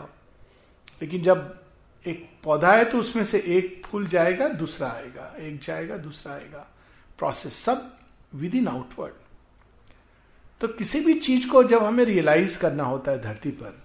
लेकिन 1.03 1.23
जब 1.23 1.59
एक 2.07 2.29
पौधा 2.45 2.73
है 2.73 2.85
तो 2.85 2.99
उसमें 2.99 3.25
से 3.25 3.39
एक 3.49 3.83
फूल 3.87 4.07
जाएगा, 4.07 4.49
दूसरा 4.49 4.89
आएगा, 4.89 5.35
एक 5.39 5.59
जाएगा, 5.61 5.97
दूसरा 5.97 6.33
आएगा। 6.33 6.67
प्रोसेस 7.19 7.55
सब 7.55 7.91
विद 8.35 8.55
इन 8.55 8.69
आउटवर्ड 8.69 9.15
तो 10.61 10.69
किसी 10.69 11.01
भी 11.01 11.15
चीज़ 11.15 11.49
को 11.49 11.63
जब 11.65 11.85
हमें 11.85 12.05
रियलाइज़ 12.05 12.59
करना 12.59 12.85
होता 12.85 13.13
है 13.13 13.23
धरती 13.23 13.51
पर, 13.51 13.79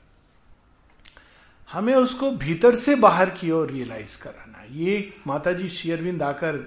हमें 1.69 1.93
उसको 1.95 2.31
भीतर 2.31 2.75
से 2.75 2.95
बाहर 2.95 3.29
की 3.29 3.51
ओर 3.51 3.71
रियलाइज़ 3.71 4.21
कराना 4.21 4.63
ये 4.71 5.13
माता 5.27 5.53
जी 5.53 5.67
शेयरविंद 5.69 6.23
आकर 6.23 6.59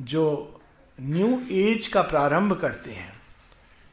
जो 0.00 0.24
न्यू 0.98 1.40
एज 1.50 1.86
का 1.88 2.02
प्रारंभ 2.02 2.58
करते 2.60 2.90
हैं 2.90 3.13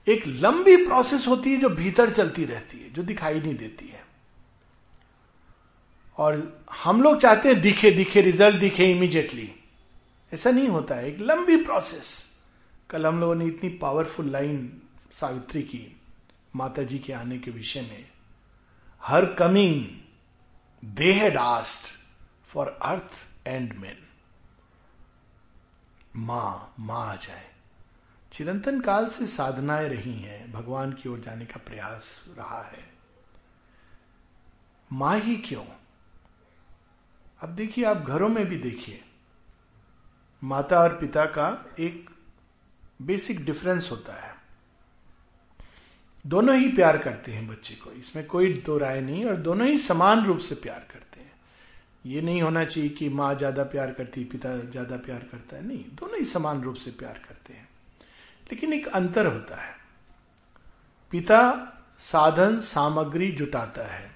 एक 0.08 0.28
लंबी 0.28 0.76
प्रोसेस 0.86 1.28
होती 1.28 1.52
है 1.52 1.58
जो 1.58 1.70
भीतर 1.70 2.14
चलती 2.14 2.46
रहती 2.46 2.78
है, 2.78 2.90
जो 2.90 3.04
दिखाई 3.04 3.40
नहीं 3.40 3.56
देती 3.56 3.88
है। 3.88 4.04
और 6.18 6.64
हम 6.84 7.02
लोग 7.04 7.20
चाहते 7.20 7.50
हैं 7.50 7.62
दिखे 7.62 7.92
दिखे 7.92 8.22
रिज़ल्ट 8.22 8.56
दिखे 8.56 8.92
इमीडिएटली 8.92 9.52
ऐसा 10.34 10.52
नहीं 10.52 10.68
होता 10.68 10.96
है। 10.96 11.08
एक 11.08 11.20
लंबी 11.20 11.58
प्रोसेस 11.58 12.10
कल 12.90 13.08
हम 13.08 13.20
लोगों 13.20 13.36
ने 13.36 13.46
इतनी 13.46 13.70
पावरफुल 13.70 14.30
लाइन 14.30 14.82
सावित्री 15.12 15.62
की 15.62 15.98
माता 16.56 16.84
जी 16.84 17.00
के 17.00 17.14
आने 17.14 17.40
के 17.40 17.52
विषय 17.52 17.82
में। 17.82 18.10
Her 19.02 19.26
coming 19.34 19.86
they 20.86 21.12
had 21.14 21.38
asked 21.38 21.94
for 22.48 22.68
earth 22.82 23.48
and 23.48 23.74
man 23.74 23.98
माँ 26.16 26.74
माँ 26.80 27.08
आ 27.08 27.16
जाए। 27.16 27.51
चिरंतन 28.32 28.80
काल 28.80 29.08
से 29.08 29.28
साधनाएँ 29.28 29.90
रही 29.90 30.14
हैं। 30.14 30.52
भगवान 30.52 30.94
की 30.94 31.10
ओर 31.10 31.20
जाने 31.20 31.46
का 31.46 31.60
प्रयास 31.60 32.26
रहा 32.38 32.62
है। 32.62 32.84
माँ 34.92 35.18
ही 35.20 35.36
क्यों? 35.36 35.64
अब 37.42 37.50
देखिए, 37.50 37.86
आप 37.86 37.98
घरों 37.98 38.30
में 38.30 38.46
भी 38.46 38.58
देखिए। 38.58 39.04
माता 40.44 40.80
और 40.80 40.98
पिता 40.98 41.26
का 41.26 41.66
एक 41.80 42.10
बेसिक 43.02 43.46
डिफरेंस 43.46 43.90
होता 43.92 44.14
है। 44.14 44.34
दोनों 46.26 46.56
ही 46.56 46.68
प्यार 46.68 46.98
करते 46.98 47.32
हैं 47.32 47.48
बच्चे 47.48 47.76
को। 47.76 47.92
इसमें 47.92 48.26
कोई 48.28 48.54
दो 48.54 48.78
राय 48.78 49.02
नहीं 49.02 49.26
और 49.26 49.36
दोनों 49.36 49.68
ही 49.68 49.78
समान 49.78 50.26
रूप 50.26 50.40
से 50.40 50.56
प्यार 50.56 50.88
करते 50.94 51.20
हैं। 51.20 51.32
ये 52.06 52.22
नहीं 52.22 52.42
होना 52.42 52.66
चाहिए 52.66 52.90
कि 52.90 53.10
माँ 53.10 53.34
ज़्यादा 53.36 53.64
प्यार 53.64 53.92
करती, 53.92 54.24
पिता 54.24 54.56
ज़्यादा 54.58 54.98
प्यार 54.98 55.20
करता 55.20 55.56
है। 55.56 55.68
नहीं, 55.68 55.86
दोनों 55.94 56.18
ही 56.18 56.26
समान 56.26 56.62
रूप 56.62 56.76
से 56.76 56.92
प्यार 56.92 57.22
करते 57.28 57.54
हैं। 57.54 57.71
लेकिन 58.52 58.74
एक 58.74 58.88
अंतर 58.88 59.26
होता 59.26 59.62
है। 59.62 59.76
पिता 61.12 61.68
साधन 62.00 62.60
सामग्री 62.60 63.32
जुटाता 63.32 63.82
है। 63.82 64.12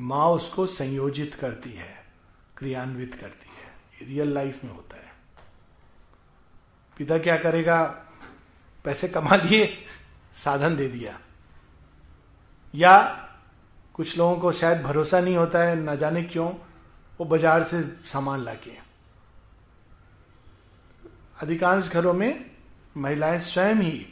माँ 0.00 0.26
उसको 0.26 0.66
संयोजित 0.66 1.34
करती 1.34 1.70
है, 1.70 2.04
क्रियान्वित 2.56 3.14
करती 3.14 3.50
है। 3.50 4.08
रियल 4.08 4.32
लाइफ 4.32 4.64
में 4.64 4.72
होता 4.72 4.96
है। 4.96 5.12
पिता 6.96 7.18
क्या 7.18 7.36
करेगा? 7.36 7.84
पैसे 8.84 9.08
कमा 9.08 9.36
लिए, 9.36 9.86
साधन 10.34 10.76
दे 10.76 10.88
दिया। 10.88 11.20
या 12.74 13.06
कुछ 13.94 14.18
लोगों 14.18 14.36
को 14.36 14.52
शायद 14.52 14.82
भरोसा 14.82 15.20
नहीं 15.20 15.36
होता 15.36 15.58
है, 15.58 15.76
ना 15.76 15.94
जाने 15.94 16.22
क्यों, 16.22 16.52
वो 17.20 17.24
बाज़ार 17.24 17.62
से 17.62 17.82
सामान 17.82 18.40
लाके। 18.40 18.70
अधिकांश 21.42 21.88
घरों 21.88 22.12
में 22.12 22.47
महिलाएँ 22.98 23.38
स्वयं 23.38 23.74
ही 23.74 24.06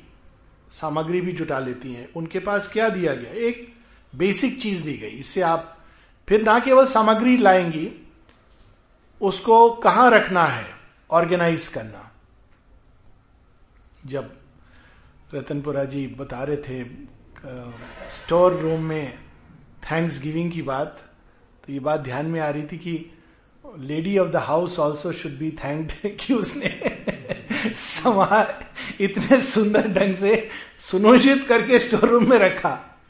सामग्री 0.72 1.20
भी 1.20 1.32
जुटा 1.32 1.58
लेती 1.58 1.92
हैं। 1.92 2.08
उनके 2.16 2.38
पास 2.38 2.68
क्या 2.72 2.88
दिया 2.88 3.14
गया? 3.14 3.30
एक 3.30 3.74
बेसिक 4.12 4.60
चीज़ 4.60 4.82
दी 4.84 4.96
गई। 4.96 5.08
इससे 5.08 5.40
आप 5.40 5.76
फिर 6.28 6.42
ना 6.42 6.58
केवल 6.58 6.86
सामग्री 6.86 7.36
लाएँगी, 7.36 7.90
उसको 9.20 9.70
कहाँ 9.74 10.10
रखना 10.10 10.44
है? 10.44 10.66
ऑर्गेनाइज 11.10 11.68
करना। 11.68 12.10
जब 14.06 14.30
रतनपुरा 15.34 15.84
जी 15.84 16.06
बता 16.06 16.42
रहे 16.42 16.56
थे 16.56 16.84
स्टोर 18.10 18.52
रूम 18.52 18.82
में 18.82 19.18
थैंक्स 19.90 20.20
गिविंग 20.22 20.52
की 20.52 20.62
बात 20.62 21.00
तो 21.66 21.72
ये 21.72 21.78
बात 21.80 22.00
ध्यान 22.00 22.26
में 22.26 22.40
आ 22.40 22.48
रही 22.48 22.62
थी 22.62 22.78
कि 22.78 22.94
lady 23.78 24.16
of 24.18 24.28
the 24.28 24.36
house 24.36 24.78
also 24.78 25.12
should 25.12 25.32
be 25.32 25.50
thanked 25.64 26.16
कि 26.16 26.34
उसने 26.34 26.68
समाज 27.74 28.64
इतने 29.00 29.40
सुंदर 29.40 29.88
ढंग 29.88 30.14
से 30.14 30.48
सुनोषित 30.78 31.46
करके 31.48 31.78
स्टोर 31.78 32.08
रूम 32.08 32.30
में 32.30 32.38
रखा। 32.38 33.00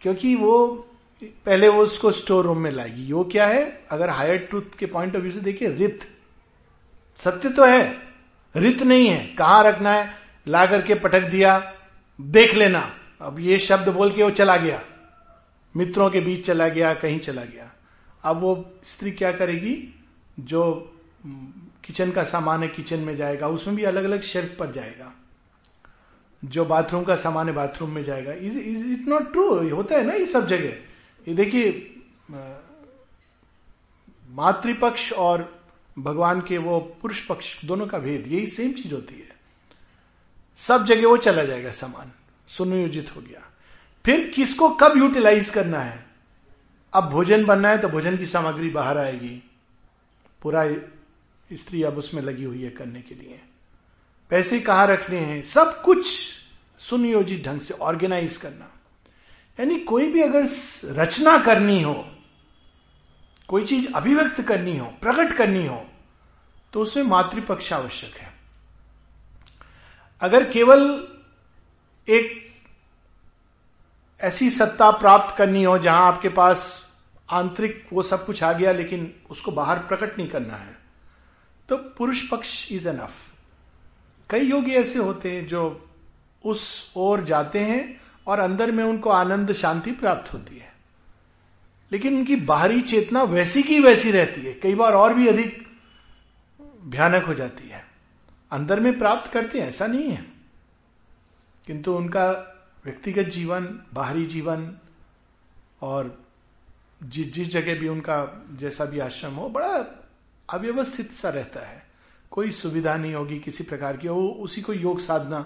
क्योंकि 0.00 0.34
वो, 0.34 0.68
पहले 1.24 1.68
वो 1.68 1.82
उसको 1.82 2.12
स्टोर 2.12 2.44
रूम 2.44 2.58
में 2.58 2.70
लाएगी। 2.70 3.12
वो 3.12 3.24
क्या 3.24 3.46
है? 3.46 3.84
अगर 3.90 4.10
हायर 4.10 4.38
ट्रूथ 4.38 4.78
के 4.78 4.86
पॉइंट 4.86 5.16
ऑफ़ 5.16 5.22
व्यू 5.22 5.32
से 5.32 5.40
देखिए 5.40 5.68
रित 5.68 6.00
सत्य 7.18 7.48
तो 7.48 7.66
है। 7.66 7.98
रित 8.56 8.82
नहीं 8.82 9.08
है। 9.08 9.26
कहाँ 9.26 9.64
रखना 9.64 9.92
है? 9.92 10.14
ला 10.48 10.66
करके 10.66 10.94
पटक 10.94 11.20
दिया। 11.20 11.74
देख 12.20 12.54
लेना। 12.54 12.94
अब 13.20 13.40
ये 13.40 13.58
शब्द 13.58 13.88
बोल 13.88 14.12
के 14.12 14.22
वो 14.22 14.30
चला 14.30 14.56
गया। 14.56 14.82
मित्रों 15.76 16.10
के 16.10 16.20
बीच 16.20 16.46
चला 16.46 16.68
गया, 16.68 16.94
कहीं 16.94 17.18
चला 17.18 17.42
गया। 17.42 17.72
अब 18.24 18.40
वो 18.40 18.74
स्त्री 18.84 19.10
क्या 19.10 19.32
करेगी? 19.32 20.04
जो 20.40 20.92
किचन 21.90 22.10
का 22.10 22.22
सामान 22.24 22.62
है 22.62 22.68
किचन 22.68 23.00
में 23.00 23.16
जाएगा, 23.16 23.48
उसमें 23.48 23.76
भी 23.76 23.84
अलग 23.84 24.04
अलग 24.04 24.20
शेल्फ 24.22 24.56
पर 24.58 24.70
जाएगा। 24.72 25.12
जो 26.44 26.64
बाथरूम 26.64 27.04
का 27.04 27.16
सामान 27.16 27.48
है, 27.48 27.54
बाथरूम 27.54 27.90
में 27.90 28.04
जाएगा। 28.04 28.32
Is 28.32 28.58
is 28.58 28.86
it 28.86 29.08
not 29.08 29.32
true 29.32 29.68
होता 29.70 29.96
है 29.96 30.04
ना, 30.06 30.12
ये 30.12 30.26
सब 30.26 30.46
जगह। 30.46 30.68
ये 31.28 31.34
देखिए 31.34 31.94
मातृपक्ष 34.30 35.12
और 35.12 35.62
भगवान 35.98 36.40
के 36.40 36.58
वो 36.58 36.78
पुरुष 37.02 37.20
पक्ष, 37.26 37.64
दोनों 37.64 37.86
का 37.86 37.98
भेद, 37.98 38.26
यही 38.26 38.46
सेम 38.46 38.72
चीज़ 38.72 38.94
होती 38.94 39.14
है। 39.14 39.28
सब 40.56 40.84
जगह 40.84 41.08
वो 41.08 41.16
चला 41.16 41.44
जाएगा 41.44 41.72
सामान। 41.72 42.12
सुनियोजित 42.48 43.16
हो 43.16 43.20
गया। 43.20 43.42
फिर 44.04 44.28
किसको 44.28 44.68
कब 44.68 44.96
यूटिलाइज 44.96 45.50
करना 45.50 45.80
है? 45.80 46.06
अब 46.92 47.10
भोजन 47.10 47.44
बनना 47.44 47.68
है 47.68 47.78
तो 47.78 47.88
भोजन 47.88 48.16
की 48.16 48.26
सामग्री 48.26 48.70
बाहर 48.70 48.98
आएगी। 48.98 49.42
पूरा 50.42 50.64
स्त्री 51.52 51.82
अब 51.82 51.98
उसमें 51.98 52.22
लगी 52.22 52.44
हुई 52.44 52.62
है 52.62 52.70
करने 52.70 53.00
के 53.02 53.14
लिए। 53.14 53.40
पैसे 54.30 54.60
कहाँ 54.60 54.86
रखने 54.86 55.18
हैं? 55.18 55.42
सब 55.42 55.82
कुछ 55.82 56.06
सुनियोजित 56.80 57.44
ढंग 57.44 57.60
से 57.60 57.74
ऑर्गेनाइज 57.74 58.36
करना। 58.36 58.70
यानी 59.58 59.76
कोई 59.80 60.06
भी 60.08 60.22
अगर 60.22 60.48
रचना 61.00 61.36
करनी 61.38 61.82
हो, 61.82 61.94
कोई 63.48 63.64
चीज़ 63.66 63.92
अभिव्यक्त 63.92 64.40
करनी 64.40 64.76
हो, 64.78 64.86
प्रकट 65.02 65.36
करनी 65.36 65.66
हो 65.66 65.84
तो 66.72 66.80
उसमें 66.80 67.04
मातृपक्ष 67.04 67.72
आवश्यक 67.72 68.16
है। 68.16 68.32
अगर 70.22 70.50
केवल 70.50 70.82
एक 72.08 72.38
ऐसी 74.20 74.50
सत्ता 74.50 74.90
प्राप्त 74.90 75.36
करनी 75.36 75.62
हो 75.64 75.78
जहाँ 75.78 76.06
आपके 76.06 76.28
पास 76.28 76.92
आंतरिक 77.28 77.86
वो 77.92 78.02
सब 78.02 78.24
कुछ 78.26 78.42
आ 78.42 78.52
गया, 78.52 78.72
लेकिन 78.72 79.12
उसको 79.30 79.52
बाहर 79.52 79.78
प्रकट 79.78 80.18
नहीं 80.18 80.28
करना 80.28 80.54
है 80.54 80.78
तो 81.70 81.76
पुरुष 81.76 82.28
पक्ष 82.28 82.72
इज़ 82.72 82.88
एनफ 82.88 83.12
कई 84.30 84.40
योगी 84.40 84.70
ऐसे 84.70 84.98
होते 84.98 85.30
हैं 85.30 85.46
जो 85.46 85.90
उस 86.44 86.92
ओर 86.96 87.24
जाते 87.24 87.58
हैं 87.58 88.00
और 88.26 88.40
अंदर 88.40 88.72
में 88.72 88.84
उनको 88.84 89.10
आनंद, 89.10 89.52
शांति 89.52 89.92
प्राप्त 89.92 90.32
होती 90.32 90.58
है। 90.58 90.72
लेकिन 91.92 92.16
उनकी 92.16 92.36
बाहरी 92.36 92.82
चेतना 92.82 93.22
वैसी 93.22 93.62
की 93.62 93.80
वैसी 93.80 94.10
रहती 94.10 94.40
है। 94.40 94.52
कई 94.52 94.74
बार 94.74 94.92
और 94.92 95.14
भी 95.14 95.28
अधिक 95.28 95.68
भयानक 96.84 97.24
हो 97.24 97.34
जाती 97.34 97.68
है। 97.68 97.86
अंदर 98.50 98.80
में 98.80 98.98
प्राप्त 98.98 99.32
करते 99.32 99.60
हैं, 99.60 99.68
ऐसा 99.68 99.86
नहीं 99.86 100.10
है। 100.10 100.26
किंतु 101.66 101.92
उनका 101.92 102.30
व्यक्तिगत 102.84 103.22
जीवन, 103.22 103.80
बाहरी 103.94 104.26
जीवन 104.26 104.76
और 105.82 106.24
जिस 107.02 107.32
जिस 107.32 107.48
जगह 107.48 107.80
भी 107.80 107.88
उनका 107.88 108.46
जैसा 108.52 108.84
भी 108.84 108.98
आश्रम 108.98 109.32
हो, 109.32 109.48
बड़ा 109.48 109.99
अव्यवस्थित 110.50 111.10
सा 111.12 111.28
रहता 111.28 111.66
है। 111.66 111.82
कोई 112.32 112.50
सुविधा 112.52 112.96
नहीं 112.96 113.14
होगी 113.14 113.38
किसी 113.38 113.64
प्रकार 113.64 113.96
की, 113.96 114.08
वो 114.08 114.28
उसी 114.28 114.62
को 114.62 114.72
योग 114.72 115.00
साधना। 115.00 115.40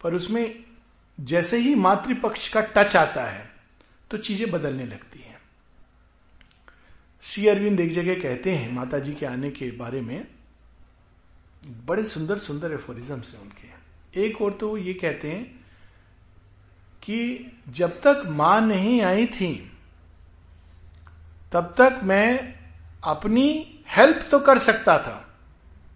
पर 0.00 0.14
उसमें 0.14 0.64
जैसे 1.18 1.58
ही 1.58 1.74
मातृपक्ष 1.74 2.48
का 2.48 2.60
टच 2.60 2.96
आता 2.96 3.24
है 3.24 3.48
तो 4.10 4.16
चीज़ें 4.16 4.50
बदलने 4.50 4.84
लगती 4.86 5.18
हैं। 5.18 5.38
श्री 7.22 7.46
अरविंद 7.48 7.80
एक 7.80 7.92
जगह 7.94 8.14
कहते 8.14 8.54
हैं 8.54 8.70
माता 8.72 8.98
जी 8.98 9.14
के 9.14 9.26
आने 9.26 9.50
के 9.50 9.70
बारे 9.70 10.00
में, 10.00 10.26
बड़े 11.86 12.04
सुंदर 12.04 12.38
सुंदर 12.38 12.72
एफोरिज्म 12.72 13.16
है 13.16 13.40
उनके। 13.40 14.22
एक 14.22 14.40
और 14.42 14.52
तो 14.52 14.68
वो 14.68 14.76
ये 14.76 14.94
कहते 14.94 15.30
हैं 15.30 15.44
कि 17.02 17.52
जब 17.68 18.00
तक 18.00 18.22
माँ 18.28 18.60
नहीं 18.60 19.00
आई 19.02 19.26
थी, 19.26 19.52
तब 21.52 21.74
तक 21.78 22.00
मैं 22.04 22.54
अपनी 23.04 23.79
हेल्प 23.90 24.26
तो 24.30 24.38
कर 24.38 24.58
सकता 24.58 24.98
था 24.98 25.16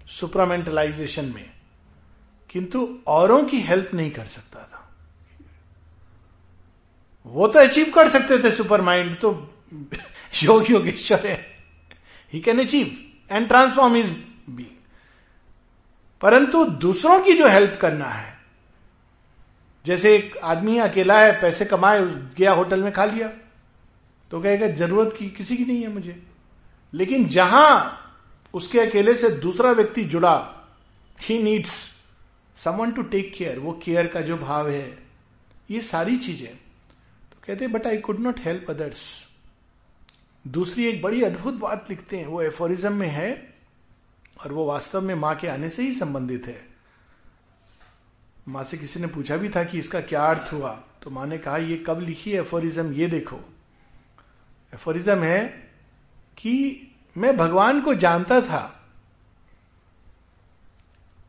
सुपरामेंटलाइजेशन 0.09 1.25
में, 1.25 1.51
किंतु 2.51 2.89
औरों 3.07 3.43
की 3.45 3.61
हेल्प 3.61 3.91
नहीं 3.95 4.11
कर 4.11 4.27
सकता 4.27 4.63
था। 4.63 4.81
वो 7.27 7.47
तो 7.49 7.61
अचीव 7.61 7.93
कर 7.95 8.09
सकते 8.09 8.39
थे 8.39 8.51
सुपर 8.51 8.81
माइंड 8.81 9.17
तो 9.19 9.31
योग 10.43 10.71
योगेश्वर 10.71 11.27
है। 11.27 11.39
He 12.33 12.41
can 12.41 12.61
achieve 12.61 12.99
and 13.31 13.49
transform 13.49 13.97
is 13.97 14.13
be 14.51 14.71
परंतु 16.23 16.65
दूसरों 16.65 17.19
की 17.21 17.33
जो 17.33 17.49
हेल्प 17.49 17.79
करना 17.81 18.07
है, 18.07 18.33
जैसे 19.85 20.15
एक 20.17 20.37
आदमी 20.45 20.79
अकेला 20.79 21.19
है, 21.21 21.33
पैसे 21.41 21.65
कमाए, 21.65 22.01
गया 22.39 22.53
होटल 22.53 22.83
में 22.83 22.93
खा 22.93 23.05
लिया 23.05 23.29
तो 24.31 24.41
कहेगा, 24.43 24.69
ज़रूरत 24.69 25.17
की 25.19 25.29
किसी 25.31 25.57
की 25.57 25.65
नहीं 25.65 25.83
है 25.83 25.89
मुझे। 25.89 26.23
लेकिन 26.95 27.27
जहाँ 27.29 28.01
उसके 28.55 28.81
अकेले 28.81 29.15
से 29.17 29.31
दूसरा 29.31 29.71
व्यक्ति 29.73 30.05
जुड़ा 30.05 30.37
he 31.19 31.43
needs 31.43 31.73
someone 32.57 32.93
to 32.93 33.03
take 33.05 33.33
care 33.37 33.59
वो 33.59 33.73
केयर 33.85 34.07
का 34.07 34.21
जो 34.21 34.37
भाव 34.37 34.69
है, 34.71 34.99
ये 35.71 35.81
सारी 35.83 36.17
चीज़ें। 36.19 36.49
तो 36.49 37.37
कहते 37.47 37.69
but 37.69 37.87
I 37.87 37.99
could 37.99 38.21
not 38.21 38.41
help 38.41 38.71
others 38.71 39.03
दूसरी 40.45 40.87
एक 40.87 41.03
बड़ी 41.03 41.23
अद्भुत 41.23 41.55
बात 41.55 41.87
लिखते 41.91 42.17
हैं, 42.17 42.27
वो 42.27 42.43
एफोरिज्म 42.43 42.93
में 42.93 43.09
है, 43.09 43.55
और 44.41 44.53
वो 44.53 44.65
वास्तव 44.67 45.01
में 45.01 45.15
माँ 45.15 45.35
के 45.37 45.49
आने 45.49 45.69
से 45.71 45.83
ही 45.83 45.93
संबंधित 45.93 46.47
है। 46.47 46.61
माँ 48.49 48.65
से 48.65 48.79
किसी 48.79 49.01
ने 49.01 49.07
पूछा 49.07 49.37
भी 49.37 49.49
था 49.49 49.63
कि 49.65 49.79
इसका 49.79 50.01
क्या 50.03 50.25
अर्थ 50.25 50.53
हुआ 50.53 50.71
तो 51.03 51.11
माँ 51.11 51.27
ने 51.27 51.39
कहा, 51.39 51.57
ये 51.57 51.77
कब 51.87 52.01
लिखी 52.01 52.33
एफोरिज्म 52.33 52.93
ये 52.93 53.07
देखो। 53.09 53.41
एफोरिज्म 54.73 55.19
है 55.19 55.63
कि 56.39 56.55
मैं 57.17 57.37
भगवान 57.37 57.81
को 57.81 57.95
जानता 57.95 58.41
था 58.41 58.63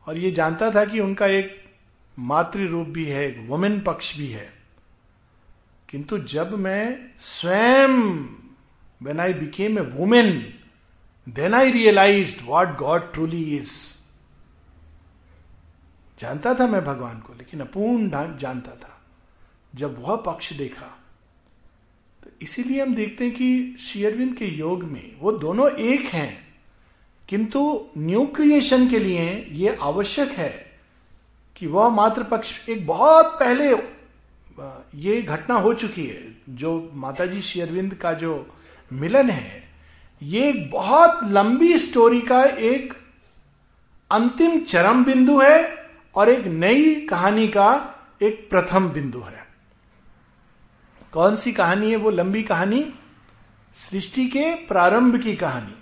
और 0.06 0.18
ये 0.18 0.30
जानता 0.30 0.70
था 0.70 0.84
कि 0.84 1.00
उनका 1.00 1.26
एक 1.26 1.64
मातृ 2.18 2.66
रूप 2.66 2.86
भी 2.86 3.04
है, 3.04 3.26
एक 3.28 3.48
वुमेन 3.48 3.80
पक्ष 3.80 4.16
भी 4.16 4.28
है। 4.28 4.52
किंतु 5.88 6.18
जब 6.18 6.58
मैं 6.58 7.10
स्वयं 7.18 7.96
when 9.02 9.20
I 9.20 9.34
became 9.34 9.78
a 9.78 9.82
women 9.82 10.54
then 11.28 11.54
I 11.54 11.70
realise 11.70 12.42
what 12.42 12.76
God 12.76 13.12
truly 13.12 13.42
is 13.56 13.72
जानता 16.20 16.54
था 16.54 16.66
मैं 16.66 16.84
भगवान 16.84 17.20
को, 17.20 17.34
लेकिन 17.34 17.60
अपूर्ण 17.60 18.36
जानता 18.38 18.74
था। 18.76 19.00
जब 19.74 20.02
वह 20.02 20.16
पक्ष 20.16 20.52
देखा 20.52 20.86
इसीलिए 22.40 22.82
हम 22.82 22.94
देखते 22.94 23.24
हैं 23.24 23.34
कि 23.34 23.76
शेयरविंद 23.80 24.34
के 24.34 24.46
योग 24.46 24.82
में 24.84 25.16
वो 25.20 25.32
दोनों 25.32 25.70
एक 25.70 26.04
हैं, 26.04 26.46
किंतु 27.28 27.60
न्यू 27.98 28.24
क्रिएशन 28.26 28.88
के 28.88 28.98
लिए 28.98 29.28
ये 29.52 29.76
आवश्यक 29.82 30.30
है 30.30 30.50
कि 31.56 31.66
वह 31.66 31.88
मात्र 31.88 32.22
पक्ष 32.22 32.68
एक 32.68 32.86
बहुत 32.86 33.36
पहले 33.40 33.70
ये 35.00 35.20
घटना 35.22 35.54
हो 35.54 35.72
चुकी 35.74 36.04
है, 36.06 36.22
जो 36.50 36.90
माताजी 36.94 37.40
शेयरविंद 37.42 37.94
का 37.94 38.12
जो 38.12 38.46
मिलन 38.90 39.30
है, 39.30 39.62
ये 40.22 40.48
एक 40.48 40.70
बहुत 40.70 41.20
लंबी 41.24 41.78
स्टोरी 41.78 42.20
का 42.20 42.42
एक 42.44 42.92
अंतिम 44.10 44.58
चरम 44.60 45.04
बिंदु 45.04 45.40
है 45.40 45.88
और 46.14 46.28
एक 46.30 46.46
नई 46.46 46.94
कहानी 47.06 47.48
का 47.48 47.68
एक 48.22 48.48
प्रथम 48.50 48.88
बिंदु 48.88 49.20
है। 49.20 49.45
कौन 51.16 51.36
सी 51.36 51.52
कहानी 51.52 51.90
है 51.90 51.96
वो 51.96 52.10
लंबी 52.10 52.42
कहानी? 52.42 52.94
सृष्टि 53.74 54.26
के 54.26 54.54
प्रारंभ 54.54 55.22
की 55.22 55.36
कहानी। 55.36 55.74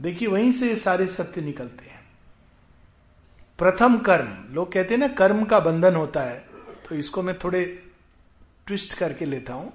देखिए, 0.00 0.28
वहीं 0.28 0.52
से 0.52 0.76
सारे 0.76 1.06
सत्य 1.06 1.40
निकलते 1.40 1.84
हैं। 1.84 2.00
प्रथम 3.58 3.98
कर्म। 3.98 4.54
लोग 4.54 4.72
कहते 4.72 4.94
हैं 4.94 4.98
ना, 4.98 5.08
कर्म 5.08 5.44
का 5.44 5.60
बंधन 5.60 5.94
होता 5.94 6.20
है। 6.20 6.44
तो 6.88 6.94
इसको 6.94 7.22
मैं 7.22 7.38
थोड़े 7.38 7.82
ट्विस्ट 8.66 8.94
करके 8.94 9.24
लेता 9.24 9.54
हूँ। 9.54 9.72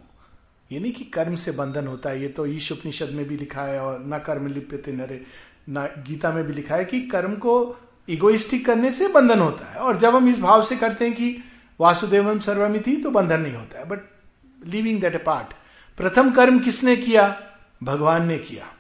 ये 0.71 0.79
नहीं 0.79 0.91
कि 0.91 1.03
कर्म 1.03 1.35
से 1.35 1.51
बंधन 1.51 1.87
होता 1.87 2.09
है। 2.09 2.21
ये 2.21 2.27
तो 2.27 2.45
ईश 2.45 2.71
उपनिषद 2.71 3.09
में 3.09 3.27
भी 3.27 3.37
लिखा 3.37 3.61
है 3.61 3.79
और 3.79 3.99
न 3.99 4.17
कर्म 4.17 4.47
लिप्यते 4.47 4.91
नरे, 4.91 5.25
न 5.69 6.03
गीता 6.07 6.31
में 6.31 6.43
भी 6.43 6.53
लिखा 6.53 6.75
है 6.75 6.85
कि 6.85 7.01
कर्म 7.01 7.35
को 7.35 7.77
इगोइस्टिक 8.09 8.65
करने 8.65 8.91
से 8.91 9.07
बंधन 9.07 9.39
होता 9.39 9.65
है। 9.65 9.77
और 9.77 9.97
जब 9.97 10.15
हम 10.15 10.29
इस 10.29 10.39
भाव 10.39 10.63
से 10.63 10.75
करते 10.75 11.05
हैं 11.05 11.13
कि 11.13 11.43
वासुदेवम 11.79 12.39
सर्वमिति 12.39 12.95
तो 12.95 13.11
बंधन 13.11 13.41
नहीं 13.41 13.55
होता 13.55 13.79
है। 13.79 13.85
But 13.85 13.99
living 14.65 15.01
that 15.01 15.15
a 15.15 15.17
part 15.17 15.53
प्रथम 15.97 16.31
कर्म 16.31 16.59
किसने 16.59 16.95
किया? 16.95 17.51
भगवान 17.83 18.25
ने 18.25 18.37
किया। 18.37 18.73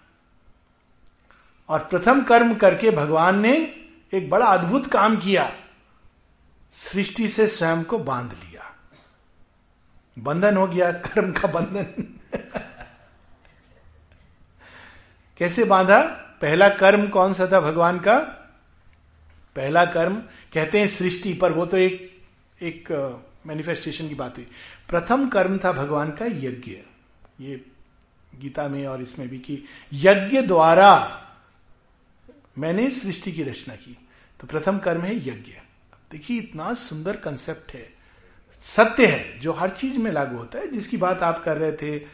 और 1.69 1.79
प्रथम 1.79 2.23
कर्म 2.23 2.55
करके 2.55 2.91
भगवान 2.91 3.39
ने 3.39 3.55
एक 4.13 4.29
बड़ा 4.29 4.45
अद्भुत 4.45 4.87
काम 4.87 5.17
किया। 5.17 5.55
सृष्टि 6.71 7.27
से 7.27 7.47
स्वयं 7.47 7.83
को 7.83 7.99
बाँध 7.99 8.31
लिया। 8.31 8.75
बंधन 10.19 10.57
हो 10.57 10.67
गया, 10.67 10.91
कर्म 10.91 11.31
का 11.31 11.47
बंधन। 11.47 12.19
कैसे 15.37 15.63
बांधा? 15.63 16.01
पहला 16.41 16.69
कर्म 16.69 17.07
कौन 17.07 17.33
सा 17.33 17.49
था 17.51 17.59
भगवान 17.59 17.99
का? 17.99 18.19
पहला 19.55 19.85
कर्म, 19.85 20.15
कहते 20.53 20.79
हैं 20.79 20.87
सृष्टि 20.87 21.33
पर, 21.33 21.51
वो 21.51 21.65
तो 21.65 21.77
एक 21.77 22.21
एक 22.61 22.87
मैनिफेस्टेशन 23.45 24.09
की 24.09 24.15
बात 24.15 24.37
हुई। 24.37 24.47
प्रथम 24.91 25.29
कर्म 25.29 25.57
था 25.57 25.71
भगवान 25.71 26.11
का 26.11 26.25
यज्ञ। 26.25 26.71
ये 27.41 27.65
गीता 28.39 28.67
में 28.67 28.87
और 28.87 29.01
इसमें 29.01 29.29
भी 29.29 29.39
कि 29.39 29.63
यज्ञ 29.93 30.41
द्वारा 30.41 31.21
मैंने 32.57 32.91
सृष्टि 32.91 33.31
की 33.31 33.43
रचना 33.43 33.75
की। 33.75 33.97
तो 34.39 34.47
प्रथम 34.47 34.77
कर्म 34.77 35.01
है 35.01 35.17
यज्ञ। 35.17 35.51
देखिए, 36.11 36.39
इतना 36.39 36.73
सुंदर 36.73 37.15
कंसेप्ट 37.15 37.73
है। 37.73 37.93
सत्य 38.61 39.05
है, 39.05 39.39
जो 39.39 39.51
हर 39.51 39.69
चीज़ 39.69 39.97
में 39.97 40.11
लागू 40.11 40.37
होता 40.37 40.59
है। 40.59 40.71
जिसकी 40.71 40.97
बात 40.97 41.23
आप 41.23 41.43
कर 41.43 41.57
रहे 41.57 41.71
थे 41.71 42.05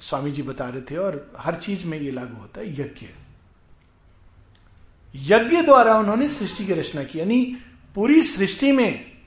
स्वामी 0.00 0.32
जी 0.32 0.42
बता 0.42 0.68
रहे 0.68 0.80
थे, 0.80 0.96
और 0.96 1.32
हर 1.38 1.54
चीज़ 1.54 1.86
में 1.86 2.00
ये 2.00 2.10
लागू 2.10 2.36
होता 2.36 2.60
है 2.60 2.80
यज्ञ। 2.80 3.06
यज्ञ 5.14 5.62
द्वारा 5.62 5.98
उन्होंने 5.98 6.28
सृष्टि 6.28 6.66
की 6.66 6.72
रचना 6.72 7.04
की। 7.04 7.20
यानी 7.20 7.58
पूरी 7.94 8.22
सृष्टि 8.22 8.72
में 8.72 9.17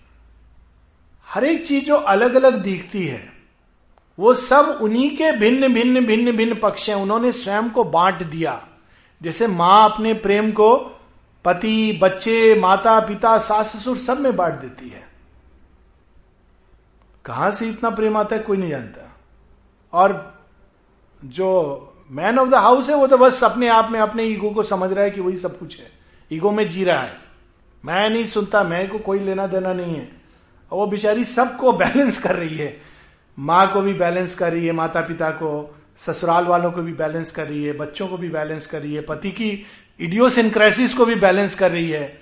हर 1.34 1.44
एक 1.44 1.68
चीज़ 1.68 1.86
जो 1.86 1.96
अलग 1.96 2.36
अलग 2.36 2.56
दिखती 2.56 3.08
है, 3.08 3.34
वो 4.20 4.34
सब 4.34 4.80
उन्हीं 4.82 5.18
के 5.18 5.32
भिन्न 5.32 5.74
भिन्न 5.74 6.06
भिन्न 6.06 6.32
भिन्न 6.32 6.56
पक्ष 6.56 6.90
हैं। 6.90 6.96
उन्होंने 6.96 7.32
स्वयं 7.32 7.70
को 7.70 7.84
बांट 7.84 8.16
दिया। 8.16 8.68
जैसे 9.22 9.48
माँ 9.48 9.92
अपने 9.92 10.14
प्रेम 10.14 10.52
को 10.52 10.76
पति, 11.46 12.00
बच्चे 12.02 12.56
माता 12.60 13.00
पिता 13.00 13.38
सास 13.38 13.78
ससुर 13.78 13.98
सब 13.98 14.20
में 14.20 14.36
बांट 14.36 14.54
देती 14.54 14.90
है। 14.90 15.08
कहाँ 17.26 17.52
से 17.52 17.70
इतना 17.70 17.90
प्रेम 17.90 18.18
आता 18.18 18.36
है, 18.36 18.42
कोई 18.42 18.58
नहीं 18.58 18.70
जानता। 18.70 19.18
और 19.94 20.40
जो 21.26 21.94
मैन 22.12 22.40
ऑफ़ 22.40 22.50
द 22.50 22.56
हाउस 22.56 22.90
है, 22.90 22.96
वो 22.96 23.08
तो 23.08 23.18
बस 23.18 23.44
अपने 23.44 23.68
आप 23.68 23.92
में, 23.92 24.00
अपने 24.00 24.24
ईगो 24.24 24.50
को 24.50 24.64
समझ 24.64 24.92
रहा 24.92 25.04
है 25.04 25.12
कि 25.12 25.22
वही 25.22 25.38
सब 25.38 25.60
कुछ 25.60 25.80
है। 25.80 25.92
ईगो 26.32 26.52
में 26.52 26.70
जी 26.70 26.84
रहा 26.84 27.02
है। 27.02 27.18
मैं 27.86 28.10
नहीं 28.10 28.26
सुनता, 28.26 28.64
मैं 28.64 28.90
को 28.90 29.00
कोई 29.00 29.20
लेना 29.20 29.48
देना 29.48 29.74
नहीं 29.74 29.96
है। 29.96 30.21
और 30.72 30.78
वो 30.78 30.88
बेचारी 30.88 31.26
सबको 31.26 31.74
बैलेंस 31.74 32.20
कर 32.20 32.36
रही 32.36 32.58
है। 32.58 32.82
माँ 33.40 33.74
को 33.74 33.82
भी 33.82 33.94
बैलेंस 33.94 34.36
कर 34.36 34.54
रही 34.54 34.66
है 34.66 34.72
माता 34.72 35.02
पिता 35.02 35.32
को, 35.32 35.76
ससुराल 35.98 36.46
वालों 36.46 36.72
को 36.72 36.82
भी 36.82 36.94
बैलेंस 36.94 37.32
कर 37.32 37.48
रही 37.48 37.64
है, 37.64 37.78
बच्चों 37.78 38.08
को 38.08 38.18
भी 38.18 38.30
बैलेंस 38.30 38.68
कर 38.68 38.82
रही 38.82 38.94
है, 38.94 39.02
पति 39.02 39.32
की 39.32 39.66
इडियोसिनक्रेसिस 40.00 40.94
को 40.94 41.06
भी 41.06 41.16
बैलेंस 41.16 41.56
कर 41.56 41.72
रही 41.72 41.90
है। 41.90 42.22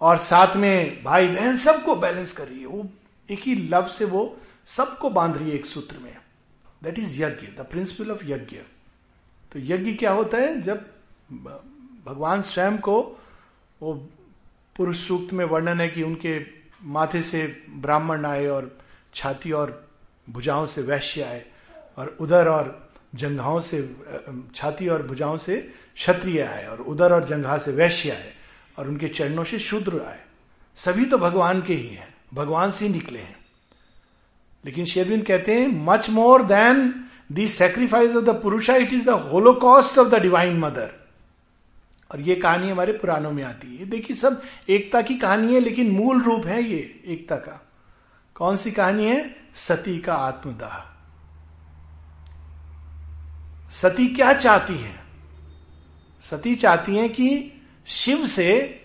और 0.00 0.16
साथ 0.16 0.56
में 0.56 1.04
भाई 1.04 1.28
बहन 1.28 1.56
सबको 1.56 1.96
बैलेंस 1.96 2.32
कर 2.32 2.48
रही 2.48 2.60
है। 2.60 2.66
वो 2.66 2.88
एक 3.30 3.40
ही 3.40 3.54
लव 3.54 3.86
से 3.86 4.04
वो 4.04 4.36
सबको 4.66 5.10
बाँध 5.10 5.36
रही 5.36 5.48
है 5.48 5.54
एक 5.54 5.66
सूत्र 5.66 5.96
में। 5.98 6.16
That 6.82 6.98
is 6.98 7.22
yajna 7.22 7.46
the 7.46 7.66
principle 7.70 8.10
of 8.10 8.24
yajna. 8.24 8.56
तो 9.52 9.58
यज्ञ 9.58 9.92
क्या 9.92 10.12
होता 10.12 10.38
है? 10.38 10.62
जब 10.62 10.86
भगवान 12.06 12.42
स्वयं 12.42 12.78
को 12.78 13.18
वो 13.82 14.08
पुरुष 14.76 15.08
सूक्त 15.08 15.32
में 15.32 15.44
वर्णन 15.44 15.80
है 15.80 15.88
कि 15.88 16.02
उनके 16.02 16.59
माथे 16.84 17.22
से 17.22 17.62
ब्राह्मण 17.70 18.24
आए 18.24 18.46
और 18.46 18.78
छाती 19.14 19.52
और 19.52 19.88
भुजाओं 20.30 20.66
से 20.66 20.82
वैश्य 20.82 21.22
आए 21.22 21.44
और 21.98 22.16
उधर 22.20 22.48
और 22.48 22.90
जंघाओं 23.14 23.60
से 23.60 23.96
छाती 24.54 24.88
और 24.88 25.02
भुजाओं 25.02 25.36
से 25.36 25.56
क्षत्रिय 25.94 26.42
आए 26.42 26.66
और 26.66 26.80
उधर 26.80 27.12
और 27.12 27.24
जंघा 27.24 27.58
से 27.58 27.72
वैश्य 27.72 28.10
आए 28.10 28.32
और 28.78 28.88
उनके 28.88 29.08
चरणों 29.08 29.44
से 29.44 29.58
शूद्र 29.58 30.00
आए। 30.00 30.20
सभी 30.76 31.04
तो 31.04 31.18
भगवान 31.18 31.62
के 31.62 31.74
ही 31.74 31.88
हैं। 31.88 32.14
भगवान 32.34 32.70
से 32.70 32.88
निकले 32.88 33.18
हैं। 33.18 33.36
लेकिन 34.64 34.86
शेरविंद 34.86 35.26
कहते 35.26 35.54
हैं 35.54 35.68
much 35.84 36.10
more 36.10 36.42
than 36.42 37.08
the 37.32 37.48
sacrifice 37.48 38.16
of 38.16 38.24
the 38.24 38.40
Purusha 38.42 38.76
it 38.76 38.92
is 38.92 39.04
the 39.04 39.08
holocaust 39.08 39.98
of 39.98 40.08
the 40.08 40.14
divine 40.14 40.58
mother 40.58 40.99
और 42.12 42.20
ये 42.20 42.34
कहानी 42.34 42.70
हमारे 42.70 42.92
पुराणों 42.92 43.32
में 43.32 43.44
आती 43.44 43.76
है। 43.76 43.84
देखिए, 43.84 44.16
सब 44.16 44.42
एकता 44.68 45.02
की 45.02 45.14
कहानी 45.14 45.54
है, 45.54 45.60
लेकिन 45.60 45.90
मूल 45.90 46.22
रूप 46.22 46.46
है 46.46 46.62
ये 46.62 47.02
एकता 47.06 47.36
का। 47.36 47.70
कौन 48.34 48.56
सी 48.56 48.70
कहानी 48.70 49.06
है? 49.06 49.36
सती 49.54 49.98
का 49.98 50.14
आत्मदाह। 50.14 50.90
सती 53.70 54.08
क्या 54.08 54.32
चाहती 54.32 54.78
है? 54.78 55.00
सती 56.22 56.54
चाहती 56.54 56.96
है 56.96 57.08
कि 57.08 57.52
शिव 57.86 58.26
से 58.26 58.80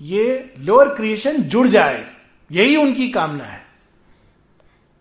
ये 0.00 0.54
लोअर 0.58 0.88
क्रिएशन 0.88 1.42
जुड़ 1.42 1.68
जाए। 1.68 2.14
यही 2.52 2.76
उनकी 2.76 3.10
कामना 3.10 3.44
है। 3.44 3.66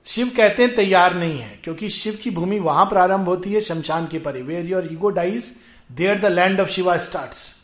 शिव 0.06 0.32
कहते 0.38 0.64
हैं, 0.64 0.76
तैयार 0.76 1.16
नहीं 1.16 1.40
है, 1.40 1.60
क्योंकि 1.64 1.90
शिव 1.90 2.20
की 2.24 2.30
भूमि 2.30 2.60
वहाँ 2.60 2.86
प्रारंभ 2.86 3.26
होती 3.26 3.54
है, 3.54 3.62
शमशान 3.62 4.08
के 4.08 4.20
परे। 4.20 4.42
Where 4.42 4.66
your 4.66 4.90
ego 4.92 5.10
dies 5.10 5.56
there 5.92 6.20
the 6.20 6.26
land 6.26 6.60
of 6.60 6.70
Shiva 6.70 6.98
start 6.98 7.59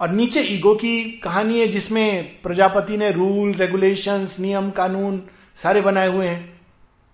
और 0.00 0.10
नीचे 0.10 0.42
ईगो 0.42 0.74
की 0.74 1.04
कहानी 1.04 1.60
है 1.60 1.66
जिसमें 1.66 2.42
प्रजापति 2.42 2.96
ने 2.96 3.10
रूल, 3.10 3.52
रेगुलेशंस, 3.52 4.40
नियम, 4.40 4.70
कानून 4.70 5.22
सारे 5.56 5.80
बनाए 5.80 6.08
हुए 6.08 6.26
हैं। 6.26 6.60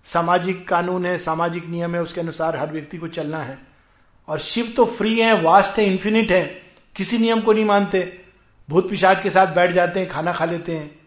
सामाजिक 0.03 0.67
कानून 0.67 1.05
है, 1.05 1.17
सामाजिक 1.17 1.67
नियम 1.67 1.95
है, 1.95 2.01
उसके 2.01 2.21
अनुसार 2.21 2.57
हर 2.57 2.71
व्यक्ति 2.71 2.97
को 2.97 3.07
चलना 3.07 3.39
है। 3.39 3.57
और 4.27 4.39
शिव 4.39 4.73
तो 4.77 4.85
फ्री 4.85 5.19
है 5.19 5.41
वास्ट 5.41 5.79
है 5.79 5.85
इन्फिनिट 5.85 6.31
है। 6.31 6.61
किसी 6.95 7.17
नियम 7.17 7.41
को 7.41 7.53
नहीं 7.53 7.65
मानते। 7.65 8.19
भूत 8.69 8.89
पिशाच 8.89 9.23
के 9.23 9.29
साथ 9.29 9.55
बैठ 9.55 9.71
जाते 9.71 9.99
हैं, 9.99 10.09
खाना 10.09 10.33
खा 10.33 10.45
लेते 10.45 10.71
हैं 10.71 10.99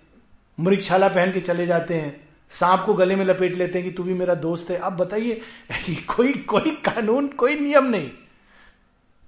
मृगछाला 0.60 1.08
पहन 1.08 1.32
के 1.32 1.40
चले 1.40 1.66
जाते 1.66 1.94
हैं, 1.94 2.28
सांप 2.50 2.82
को 2.86 2.94
गले 2.94 3.16
में 3.16 3.24
लपेट 3.24 3.56
लेते 3.56 3.78
हैं 3.78 3.88
कि 3.88 3.94
तू 3.94 4.02
भी 4.02 4.14
मेरा 4.14 4.34
दोस्त 4.34 4.70
है। 4.70 4.76
अब 4.76 4.96
बताइए 4.96 5.40
कोई 5.90 6.32
कोई 6.32 6.70
कानून, 6.70 7.26
कोई 7.26 7.54
नियम 7.54 7.84
नहीं। 7.84 8.10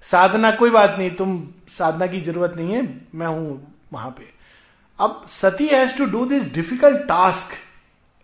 साधना 0.03 0.51
कोई 0.53 0.71
बात 0.71 0.95
नहीं, 0.99 1.11
तुम 1.11 1.49
साधना 1.71 2.07
की 2.07 2.21
ज़रूरत 2.21 2.55
नहीं 2.57 2.75
है, 2.75 2.83
मैं 3.15 3.27
हूँ 3.27 3.77
वहाँ 3.93 4.11
पे। 4.11 4.31
अब 4.99 5.25
Sati 5.31 5.67
has 5.69 5.97
to 5.99 6.05
do 6.07 6.25
this 6.27 6.43
difficult 6.55 7.01
task 7.09 7.53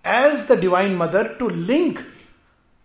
as 0.05 0.47
the 0.49 0.59
divine 0.61 0.97
mother 0.97 1.29
to 1.39 1.49
link 1.49 1.99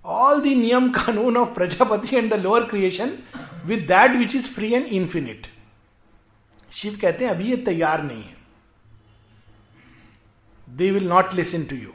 all 0.05 0.39
the 0.41 0.53
नियम 0.57 0.89
कानून 0.91 1.37
of 1.37 1.53
Prajapati 1.55 2.15
and 2.15 2.33
the 2.33 2.39
lower 2.39 2.63
creation 2.69 3.17
with 3.65 3.85
that 3.87 4.15
which 4.17 4.35
is 4.35 4.53
free 4.53 4.73
and 4.73 4.85
infinite 4.85 5.47
Shiva 6.69 6.97
कहते 7.01 7.25
हैं, 7.25 7.31
अभी 7.31 7.49
ये 7.49 7.57
तैयार 7.65 8.03
नहीं 8.03 8.23
है। 8.23 8.35
They 10.67 10.91
will 10.91 11.07
not 11.09 11.33
listen 11.33 11.63
to 11.63 11.75
you 11.75 11.91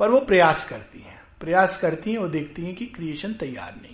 पर 0.00 0.10
वो 0.10 0.20
प्रयास 0.22 0.68
करती 0.68 1.00
हैं। 1.00 1.20
प्रयास 1.40 1.76
करती 1.76 2.12
हैं 2.12 2.18
और 2.18 2.28
देखती 2.30 2.62
हैं 2.64 2.74
कि 2.74 2.86
क्रिएशन 2.86 3.32
तैयार 3.34 3.74
नहीं। 3.74 3.93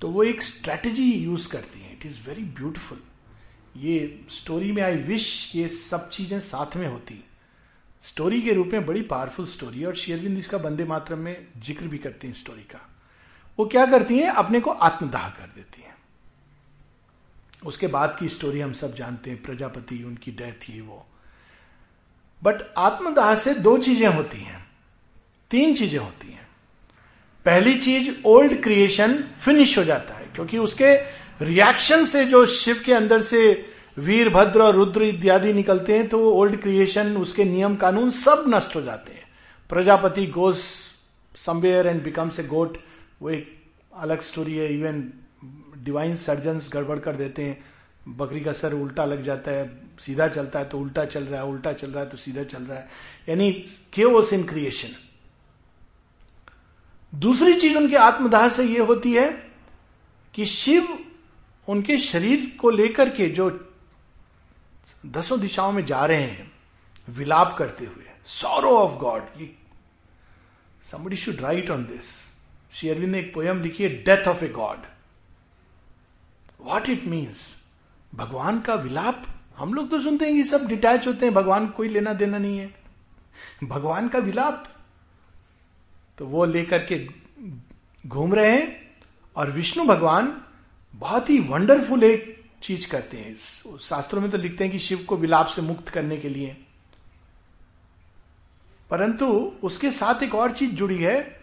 तो 0.00 0.08
वो 0.08 0.22
एक 0.22 0.42
स्ट्रेटजी 0.42 1.12
यूज़ 1.12 1.48
करती 1.48 1.80
हैं। 1.80 1.92
इट 1.92 2.06
इज़ 2.06 2.18
वेरी 2.26 2.42
ब्यूटिफुल 2.42 3.02
ये 3.76 4.26
स्टोरी 4.30 4.72
में 4.72 4.82
आई 4.82 4.96
विश 4.96 5.52
ये 5.56 5.68
सब 5.68 6.08
चीज़ें 6.10 6.40
साथ 6.40 6.76
में 6.76 6.86
होती। 6.86 7.24
स्टोरी 8.02 8.42
के 8.42 8.52
रूप 8.52 8.66
में 8.66 8.86
बड़ी 8.86 9.02
पावरफुल 9.02 9.46
स्टोरी 9.46 9.80
है 9.80 9.86
और 9.86 9.96
शेयरविंद 9.96 10.38
इसका 10.38 10.58
बंदे 10.58 10.84
मातरम 10.84 11.18
में 11.18 11.46
ज़िक्र 11.58 11.86
भी 11.86 11.98
करती 11.98 12.26
हैं 12.26 12.34
स्टोरी 12.34 12.62
का। 12.62 12.80
वो 13.58 13.66
क्या 13.66 13.86
करती 13.86 14.18
हैं? 14.18 14.30
अपने 14.30 14.60
को 14.60 14.70
आत्मदाह 14.70 15.28
कर 15.30 15.46
देती 15.46 15.82
हैं। 15.82 15.94
उसके 17.66 17.86
बाद 17.86 18.16
की 18.20 18.28
स्टोरी 18.28 18.60
हम 18.60 18.72
सब 18.72 18.94
जानते 18.94 19.30
हैं, 19.30 19.42
प्रजापति, 19.42 20.02
उनकी 20.02 20.30
डेथ 20.30 20.70
ये 20.70 20.80
वो। 20.80 21.06
बट 22.42 22.62
आत्मदाह 22.78 23.34
से 23.34 23.54
दो 23.54 23.78
चीज़ें 23.78 24.08
होती 24.08 24.38
हैं। 24.38 24.66
तीन 25.50 25.74
चीज़ें 25.74 25.98
होती 25.98 26.32
हैं। 26.32 26.45
पहली 27.46 27.74
चीज़ 27.78 28.10
ओल्ड 28.26 28.62
क्रिएशन 28.62 29.12
फिनिश 29.40 29.76
हो 29.78 29.84
जाता 29.84 30.14
है, 30.14 30.26
क्योंकि 30.34 30.58
उसके 30.58 30.94
रिएक्शन 31.42 32.04
से 32.04 32.24
जो 32.24 32.44
शिव 32.46 32.82
के 32.86 32.92
अंदर 32.92 33.20
से 33.22 33.40
वीरभद्र 33.98 34.62
और 34.62 34.74
रुद्र 34.74 35.02
इत्यादि 35.04 35.52
निकलते 35.52 35.98
हैं 35.98 36.08
तो 36.08 36.18
ओल्ड 36.30 36.60
क्रिएशन, 36.62 37.16
उसके 37.16 37.44
नियम 37.44 37.76
कानून 37.76 38.10
सब 38.12 38.44
नष्ट 38.48 38.76
हो 38.76 38.82
जाते 38.82 39.12
हैं। 39.12 39.24
Prajapati 39.70 40.26
goes 40.26 40.66
somewhere 41.36 41.86
and 41.86 42.02
becomes 42.04 42.40
a 42.40 42.44
goat 42.44 42.78
वो 43.22 43.30
एक 43.30 43.54
अलग 43.96 44.20
स्टोरी 44.22 44.56
है 44.56 44.72
इवन 44.74 45.02
डिवाइन 45.84 46.16
सर्जन 46.16 46.60
गड़बड़ 46.72 46.98
कर 46.98 47.16
देते 47.16 47.42
हैं, 47.42 47.58
बकरी 48.08 48.40
का 48.40 48.52
सर 48.52 48.72
उल्टा 48.74 49.04
लग 49.04 49.22
जाता 49.24 49.50
है, 49.50 49.70
सीधा 50.00 50.28
चलता 50.28 50.58
है 50.58 50.68
तो 50.68 50.78
उल्टा 50.78 51.04
चल 51.06 51.24
रहा 51.24 51.40
है, 51.40 51.46
उल्टा 51.46 51.72
चल 51.72 51.90
रहा 51.90 52.04
है 52.04 52.10
तो 52.10 52.16
सीधा 52.18 52.42
चल 52.44 52.62
रहा 52.62 52.78
है। 52.78 52.88
यानी 53.28 53.50
केओस 53.92 54.32
इन 54.32 54.44
क्रिएशन 54.44 54.94
दूसरी 57.12 57.54
चीज़ 57.54 57.76
उनके 57.78 57.96
आत्मदाह 57.96 58.48
से 58.48 58.64
यह 58.64 58.82
होती 58.82 59.12
है 59.12 59.30
कि 60.34 60.44
शिव 60.46 60.98
उनके 61.68 61.96
शरीर 61.98 62.56
को 62.60 62.70
लेकर 62.70 63.10
के 63.10 63.28
जो 63.28 63.48
दसों 65.06 65.40
दिशाओं 65.40 65.72
में 65.72 65.84
जा 65.86 66.04
रहे 66.06 66.22
हैं, 66.22 66.50
विलाप 67.08 67.54
करते 67.58 67.84
हुए 67.84 68.04
सॉरो 68.26 68.76
ऑफ़ 68.78 68.98
गॉड 68.98 69.40
ये 69.40 69.54
somebody 70.82 71.16
should 71.16 71.40
write 71.40 71.70
on 71.70 71.84
this 71.84 72.10
Shri 72.72 72.88
Aurobindo 72.88 73.12
ने 73.12 73.18
एक 73.18 73.32
पोयम 73.34 73.62
लिखी 73.62 73.82
है 73.82 73.88
death 74.02 74.28
of 74.28 74.44
a 74.44 74.48
God 74.48 74.86
what 76.60 76.88
it 76.88 77.04
means 77.04 77.54
भगवान 78.14 78.60
का 78.60 78.74
विलाप? 78.74 79.26
हम 79.56 79.74
लोग 79.74 79.90
तो 79.90 80.00
सुनते 80.00 80.24
हैं 80.24 80.32
ये 80.32 80.44
सब 80.44 80.66
डिटैच 80.66 81.06
होते 81.06 81.26
हैं, 81.26 81.34
भगवान 81.34 81.66
कोई 81.66 81.88
लेना 81.88 82.12
देना 82.12 82.38
नहीं 82.38 82.58
है। 82.58 82.74
भगवान 83.64 84.08
का 84.08 84.18
विलाप? 84.18 84.64
तो 86.18 86.26
वो 86.26 86.44
लेकर 86.44 86.78
के 86.78 87.08
घूम 88.06 88.34
रहे 88.34 88.50
हैं 88.50 88.90
और 89.36 89.50
विष्णु 89.50 89.84
भगवान 89.84 90.42
बहुत 90.94 91.30
ही 91.30 91.38
वंडरफुल 91.38 92.04
एक 92.04 92.44
चीज़ 92.62 92.88
करते 92.88 93.16
हैं। 93.16 93.36
शास्त्रों 93.78 94.20
में 94.20 94.30
तो 94.30 94.38
लिखते 94.38 94.64
हैं 94.64 94.72
कि 94.72 94.78
शिव 94.78 94.98
को 94.98 95.16
विलाप 95.16 95.46
से 95.46 95.62
मुक्त 95.62 95.88
करने 95.88 96.16
के 96.16 96.28
लिए। 96.28 96.56
परंतु 98.90 99.52
उसके 99.62 99.90
साथ 99.90 100.22
एक 100.22 100.34
और 100.34 100.52
चीज़ 100.52 100.70
जुड़ी 100.70 100.98
है। 100.98 101.40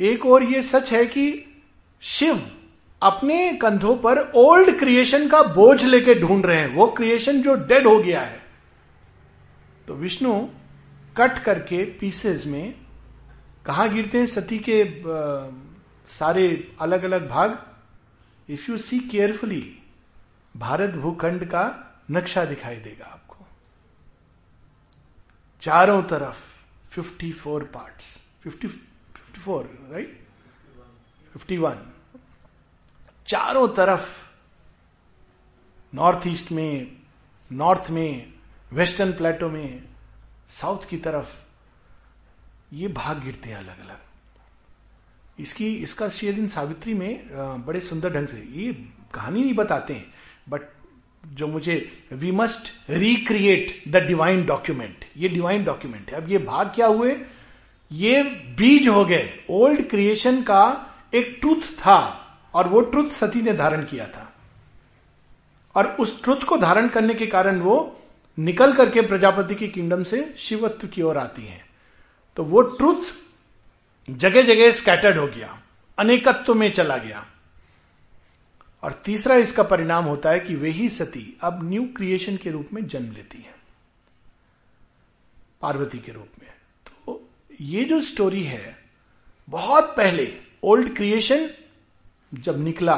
एक 0.00 0.26
और 0.26 0.44
ये 0.44 0.62
सच 0.62 0.92
है 0.92 1.06
कि 1.06 1.44
शिव 2.00 2.50
अपने 3.02 3.52
कंधों 3.52 3.96
पर 3.96 4.32
ओल्ड 4.34 4.78
क्रिएशन 4.78 5.28
का 5.28 5.42
बोझ 5.42 5.84
लेके 5.84 6.14
ढूंढ 6.14 6.46
रहे 6.46 6.56
हैं। 6.56 6.74
वो 6.74 6.86
क्रिएशन 6.86 7.42
जो 7.42 7.54
डेड 7.54 7.86
हो 7.86 7.98
गया 7.98 8.20
है। 8.20 8.42
तो 9.88 9.94
विष्णु 9.94 10.46
कट 11.16 11.38
करके 11.38 11.84
पीसेस 11.84 12.46
में 12.46 12.79
कहा 13.66 13.86
गिरते 13.86 14.18
हैं 14.18 14.26
सती 14.26 14.58
के 14.68 14.76
सारे 16.08 16.76
अलग 16.80 17.02
अलग 17.02 17.28
भाग? 17.28 17.58
If 18.48 18.70
you 18.70 18.78
see 18.78 18.98
carefully 19.08 19.62
Bharat 20.54 20.94
भूखंड 20.94 21.44
का 21.44 21.64
नक्शा 22.10 22.44
दिखाई 22.44 22.76
देगा 22.76 23.06
आपको। 23.06 23.36
चारों 25.62 26.02
तरफ़ 26.02 26.38
54 26.94 27.64
पार्ट्स 27.74 28.06
50 28.46 28.72
54 29.16 29.66
राइट 29.92 30.20
51 31.36 31.76
चारों 33.26 33.68
तरफ़ 33.68 34.08
नॉर्थ 35.92 36.26
ईस्ट 36.26 36.52
में 36.52 36.96
नॉर्थ 37.50 37.90
में 37.90 38.32
वेस्टर्न 38.72 39.12
प्लेटो 39.12 39.48
में 39.48 39.84
साउथ 40.48 40.88
की 40.88 40.96
तरफ़ 40.96 41.49
ये 42.72 42.88
भाग 42.88 43.22
गिरते 43.24 43.50
हैं 43.50 43.56
अलग 43.56 43.80
अलग 43.80 43.98
इसकी 45.38 45.72
इसका 45.74 46.08
शेयरिन 46.08 46.46
सावित्री 46.48 46.94
में 46.94 47.64
बड़े 47.66 47.80
सुंदर 47.80 48.12
ढंग 48.12 48.28
से, 48.28 48.36
ये 48.36 48.72
कहानी 49.14 49.40
नहीं 49.40 49.54
बताते 49.54 49.94
हैं 49.94 50.06
बट 50.48 50.62
जो 51.34 51.46
मुझे 51.46 51.76
we 52.12 52.30
must 52.32 52.70
recreate 52.90 53.82
the 53.88 53.96
divine 54.06 54.44
document 54.46 55.04
ये 55.16 55.28
डिवाइन 55.28 55.64
डॉक्यूमेंट 55.64 56.10
है। 56.10 56.16
अब 56.16 56.28
ये 56.30 56.38
भाग 56.38 56.72
क्या 56.74 56.86
हुए? 56.86 57.16
ये 57.90 58.22
बीज 58.58 58.88
हो 58.88 59.04
गए। 59.04 59.44
ओल्ड 59.50 59.88
क्रिएशन 59.90 60.42
का 60.42 60.62
एक 61.14 61.36
ट्रुथ 61.40 61.72
था, 61.78 61.98
और 62.54 62.68
वो 62.68 62.80
ट्रुथ 62.82 63.10
सती 63.10 63.42
ने 63.42 63.52
धारण 63.52 63.84
किया 63.84 64.06
था। 64.06 64.26
और 65.74 65.86
उस 66.00 66.22
ट्रुथ 66.22 66.44
को 66.48 66.56
धारण 66.56 66.88
करने 66.88 67.14
के 67.14 67.26
कारण 67.26 67.60
वो 67.60 67.76
निकल 68.38 68.72
करके 68.72 69.00
प्रजापति 69.02 69.54
की 69.54 69.68
किंगडम 69.68 70.02
से 70.02 70.22
शिवत्व 70.38 70.88
की 70.88 71.02
ओर 71.02 71.18
आती 71.18 71.42
है। 71.42 71.62
तो 72.36 72.44
वो 72.44 72.62
ट्रूथ 72.62 73.12
जगह 74.08 74.42
जगह 74.42 74.70
स्कैटर्ड 74.72 75.18
हो 75.18 75.26
गया, 75.26 75.60
अनेकत्व 75.98 76.54
में 76.54 76.70
चला 76.72 76.96
गया। 76.96 77.26
और 78.82 78.92
तीसरा 79.04 79.34
इसका 79.36 79.62
परिणाम 79.62 80.04
होता 80.04 80.30
है 80.30 80.40
कि 80.40 80.54
वही 80.54 80.88
सती 80.88 81.38
अब 81.42 81.58
न्यू 81.62 81.82
क्रिएशन 81.96 82.36
के 82.36 82.50
रूप 82.50 82.68
में 82.72 82.86
जन्म 82.86 83.12
लेती 83.12 83.38
है, 83.38 83.54
पार्वती 85.62 85.98
के 85.98 86.12
रूप 86.12 86.28
में। 86.40 86.48
तो 86.86 87.28
ये 87.60 87.84
जो 87.84 88.00
स्टोरी 88.00 88.42
है, 88.42 88.76
बहुत 89.48 89.94
पहले 89.96 90.32
ओल्ड 90.62 90.94
क्रिएशन 90.96 91.50
जब 92.32 92.58
निकला, 92.58 92.96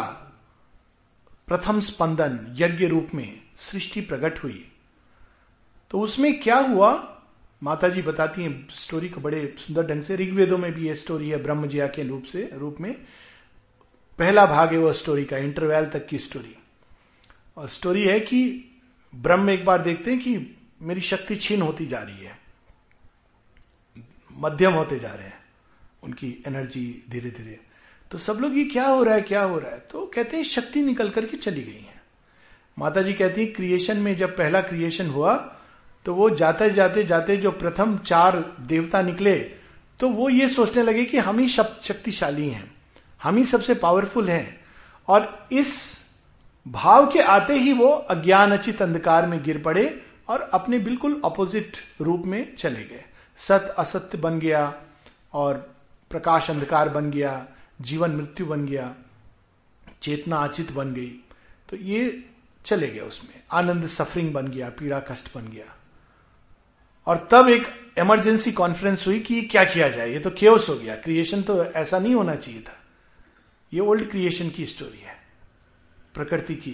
प्रथम 1.48 1.80
स्पंदन 1.80 2.54
यज्ञ 2.58 2.86
रूप 2.86 3.08
में 3.14 3.42
सृष्टि 3.56 4.00
प्रकट 4.00 4.42
हुई 4.44 4.68
तो 5.90 6.00
उसमें 6.00 6.40
क्या 6.40 6.58
हुआ? 6.58 7.11
माता 7.62 7.88
जी 7.88 8.02
बताती 8.02 8.42
हैं 8.42 8.68
स्टोरी 8.70 9.08
को 9.08 9.20
बड़े 9.20 9.54
सुंदर 9.58 9.86
ढंग 9.86 10.02
से, 10.02 10.16
ऋग्वेदों 10.16 10.58
में 10.58 10.72
भी 10.74 10.86
ये 10.88 10.94
स्टोरी 10.94 11.28
है 11.30 11.42
ब्रह्मजिया 11.42 11.86
के 11.86 12.02
रूप 12.02 12.24
से, 12.24 12.48
रूप 12.54 12.80
में। 12.80 12.92
पहला 14.18 14.46
भाग 14.46 14.72
है 14.72 14.78
वो 14.78 14.92
स्टोरी 14.92 15.24
का 15.24 15.38
इंटरवैल 15.38 15.86
तक 15.90 16.06
की 16.06 16.18
स्टोरी 16.18 16.56
और 17.56 17.68
स्टोरी 17.68 18.02
है 18.04 18.18
कि 18.20 18.42
ब्रह्म 19.12 19.50
एक 19.50 19.64
बार 19.64 19.82
देखते 19.82 20.10
हैं 20.10 20.20
कि 20.20 20.56
मेरी 20.82 21.00
शक्ति 21.00 21.36
छीन 21.36 21.62
होती 21.62 21.86
जा 21.86 21.98
रही 21.98 22.24
है, 22.24 22.38
मध्यम 24.30 24.72
होते 24.72 24.98
जा 24.98 25.14
रहे 25.14 25.26
हैं, 25.26 25.38
उनकी 26.02 26.34
एनर्जी 26.46 27.04
धीरे 27.10 27.30
धीरे 27.30 27.58
तो 28.10 28.18
सब 28.18 28.38
लोग 28.40 28.56
ये 28.58 28.64
क्या 28.64 28.86
हो 28.86 29.02
रहा 29.02 29.14
है, 29.14 29.20
क्या 29.22 29.42
हो 29.42 29.58
रहा 29.58 29.70
है? 29.70 29.78
तो 29.80 30.04
कहते 30.06 30.36
हैं, 30.36 30.44
शक्ति 30.44 30.82
निकल 30.82 31.10
करके 31.10 31.36
चली 31.36 31.62
गई 31.62 31.72
है। 31.72 32.00
माता 32.76 33.02
जी 33.02 33.12
कहती 33.12 33.40
है 33.40 33.46
क्रिएशन 33.48 33.98
में 33.98 34.16
जब 34.16 34.36
पहला 34.36 34.60
क्रिएशन 34.62 35.06
हुआ 35.06 35.34
तो 36.06 36.14
वो 36.14 36.28
जाते 36.30 36.70
जाते 36.70 37.04
जाते 37.04 37.36
जो 37.36 37.50
प्रथम 37.50 37.96
चार 37.98 38.38
देवता 38.60 39.02
निकले 39.02 39.38
तो 40.00 40.08
वो 40.08 40.28
ये 40.28 40.48
सोचने 40.48 40.82
लगे 40.82 41.04
कि 41.04 41.18
हम 41.18 41.38
ही 41.38 41.48
शक्तिशाली 41.48 42.48
हैं, 42.48 42.70
हम 43.20 43.36
ही 43.36 43.44
सबसे 43.44 43.74
पावरफुल 43.74 44.28
हैं। 44.28 44.60
और 45.08 45.48
इस 45.52 45.74
भाव 46.66 47.10
के 47.10 47.20
आते 47.20 47.54
ही 47.54 47.72
वो 47.72 47.88
अज्ञान 47.88 48.52
अचित 48.52 48.82
अंधकार 48.82 49.26
में 49.26 49.42
गिर 49.42 49.58
पड़े 49.58 49.84
और 50.28 50.40
अपने 50.54 50.78
बिल्कुल 50.78 51.20
अपोजिट 51.24 51.76
रूप 52.00 52.22
में 52.26 52.54
चले 52.56 52.84
गए। 52.84 53.04
सत्य 53.38 53.74
असत्य 53.78 54.18
बन 54.18 54.38
गया 54.38 54.74
और 55.32 55.54
प्रकाश 56.10 56.50
अंधकार 56.50 56.88
बन 56.88 57.10
गया, 57.10 57.46
जीवन 57.80 58.10
मृत्यु 58.10 58.46
बन 58.46 58.66
गया, 58.66 58.94
चेतना 60.02 60.36
अचित 60.38 60.72
बन 60.72 60.92
गई। 60.94 61.12
तो 61.68 61.76
ये 61.76 62.24
चले 62.64 62.88
गए 62.88 63.00
उसमें। 63.00 63.40
आनंद 63.52 63.86
सफरिंग 63.86 64.32
बन 64.32 64.48
गया, 64.48 64.68
पीड़ा 64.68 65.00
कष्ट 65.00 65.34
बन 65.34 65.48
गया। 65.48 65.74
और 67.06 67.28
तब 67.30 67.48
एक 67.48 67.66
इमरजेंसी 67.98 68.52
कॉन्फ्रेंस 68.52 69.06
हुई 69.06 69.20
कि 69.20 69.42
क्या 69.42 69.64
किया 69.64 69.88
जाए? 69.88 70.12
ये 70.12 70.18
तो 70.18 70.30
केओस 70.30 70.68
हो 70.68 70.74
गया। 70.74 70.94
क्रिएशन 70.94 71.42
तो 71.42 71.64
ऐसा 71.64 71.98
नहीं 71.98 72.14
होना 72.14 72.34
चाहिए 72.34 72.60
था। 72.60 72.76
ये 73.74 73.80
ओल्ड 73.80 74.10
क्रिएशन 74.10 74.50
की 74.50 74.66
स्टोरी 74.66 75.00
है। 75.00 75.16
प्रकृति 76.14 76.54
की, 76.54 76.70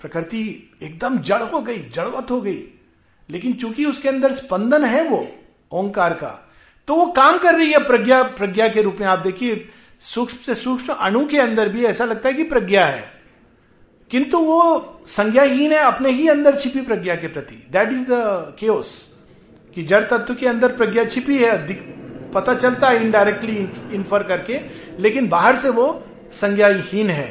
प्रकृति 0.00 0.70
एकदम 0.82 1.18
जड़ 1.18 1.42
हो 1.42 1.60
गई, 1.60 1.78
जड़वत 1.78 2.30
हो 2.30 2.40
गई। 2.40 2.64
लेकिन 3.30 3.52
चूँकि 3.52 3.84
उसके 3.84 4.08
अंदर 4.08 4.32
स्पंदन 4.32 4.84
है 4.84 5.08
वो, 5.08 5.32
ओंकार 5.72 6.14
का 6.14 6.46
तो 6.86 6.94
वो 6.94 7.06
काम 7.06 7.38
कर 7.38 7.54
रही 7.54 7.72
है 7.72 7.78
प्रज्ञा 7.78 8.22
प्रज्ञा 8.22 8.68
के 8.68 8.82
रूप 8.82 8.96
में। 9.00 9.06
आप 9.06 9.18
देखिए, 9.18 9.68
सूक्ष्म 10.00 10.38
से 10.46 10.54
सूक्ष्म 10.54 10.92
अणु 10.92 11.28
के 11.28 11.38
अंदर 11.38 11.68
भी 11.68 11.84
ऐसा 11.84 12.04
लगता 12.04 12.28
है 12.28 12.34
कि 12.34 12.44
प्रज्ञा 12.44 12.86
है। 12.86 13.22
किंतु 14.10 14.38
वो 14.38 15.02
संज्ञाहीन 15.06 15.72
है, 15.72 15.78
अपने 15.78 16.10
ही 16.10 16.28
अंदर 16.28 16.56
छिपी 16.56 16.80
प्रज्ञा 16.80 17.14
के 17.14 17.28
प्रति। 17.28 17.54
दैट 17.70 17.88
इज़ 17.88 18.06
द 18.10 18.10
केओस 18.58 19.19
कि 19.76 19.82
जड़ 19.82 20.02
तत्व 20.04 20.34
के 20.34 20.46
अंदर 20.46 20.76
प्रज्ञा 20.76 21.04
छिपी 21.04 21.38
है 21.38 21.56
पता 22.32 22.54
चलता 22.54 22.88
है 22.88 23.02
इनडायरेक्टली 23.04 23.56
इन्फर 23.94 24.22
करके, 24.22 24.60
लेकिन 24.98 25.28
बाहर 25.28 25.56
से 25.56 25.68
वो 25.70 25.86
संज्ञाहीन 26.32 27.10
है। 27.10 27.28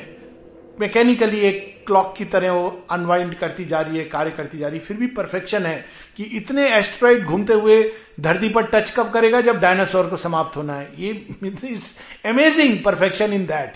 मैकेनिकली 0.80 1.40
एक 1.40 1.68
क्लॉक 1.88 2.14
की 2.18 2.26
तरह 2.26 2.52
वो 2.52 2.86
अनवाइंड 2.92 3.34
करती 3.36 3.66
जा 3.66 3.80
रही 3.82 3.98
है, 3.98 4.04
कार्य 4.06 4.32
करती 4.32 4.58
जा 4.58 4.68
रही 4.68 4.80
है, 4.80 4.86
फिर 4.86 4.98
भी 4.98 5.08
परफेक्शन 5.10 5.66
है 5.66 5.86
कि 6.18 6.24
इतने 6.38 6.68
एस्ट्रॉइड 6.78 7.26
घूमते 7.26 7.54
हुए 7.54 7.82
धरती 8.20 8.50
पर 8.50 8.66
टच 8.66 8.92
कब 8.92 9.12
करेगा 9.12 9.42
जब 9.42 9.60
डायनासोर 9.60 10.08
को 10.08 10.18
समाप्त 10.18 10.58
होना 10.58 10.76
है। 10.76 10.92
ये 10.98 11.10
is 11.44 11.92
amazing 12.28 12.78
perfection 12.86 13.34
in 13.34 13.46
that 13.46 13.74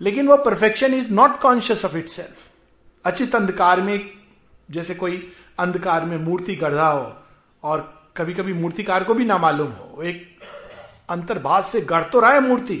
लेकिन 0.00 0.28
वो 0.28 0.36
perfection 0.44 0.94
is 0.94 1.12
not 1.12 1.38
conscious 1.40 1.84
of 1.84 1.96
itself 2.08 2.48
अचित 3.04 3.34
अंधकार 3.34 3.80
में, 3.80 4.10
जैसे 4.70 4.94
कोई 4.94 5.32
अंधकार 5.58 6.04
में 6.04 6.16
मूर्ति 6.18 6.54
गढ़ा 6.56 6.88
हो 6.88 7.12
और 7.62 7.99
कभी 8.16 8.34
कभी 8.34 8.52
मूर्तिकार 8.52 9.04
को 9.04 9.14
भी 9.14 9.24
ना 9.24 9.36
मालूम 9.38 9.70
हो। 9.70 10.02
एक 10.02 10.26
अंतर्भाष 11.10 11.66
से 11.66 11.80
गढ़ 11.82 12.02
तो 12.02 12.20
रहा 12.20 12.32
है 12.32 12.40
मूर्ति, 12.40 12.74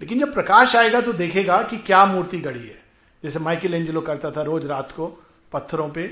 लेकिन 0.00 0.20
जब 0.20 0.32
प्रकाश 0.34 0.76
आएगा 0.76 1.00
तो 1.00 1.12
देखेगा 1.12 1.60
कि 1.62 1.76
क्या 1.78 2.04
मूर्ति 2.06 2.38
गढ़ी 2.40 2.60
है। 2.60 2.80
जैसे 3.22 3.38
माइकल 3.38 3.74
एंजलो 3.74 4.00
करता 4.00 4.30
था 4.30 4.42
रोज 4.42 4.66
रात 4.66 4.92
को, 4.92 5.06
पत्थरों 5.52 5.88
पे 5.88 6.06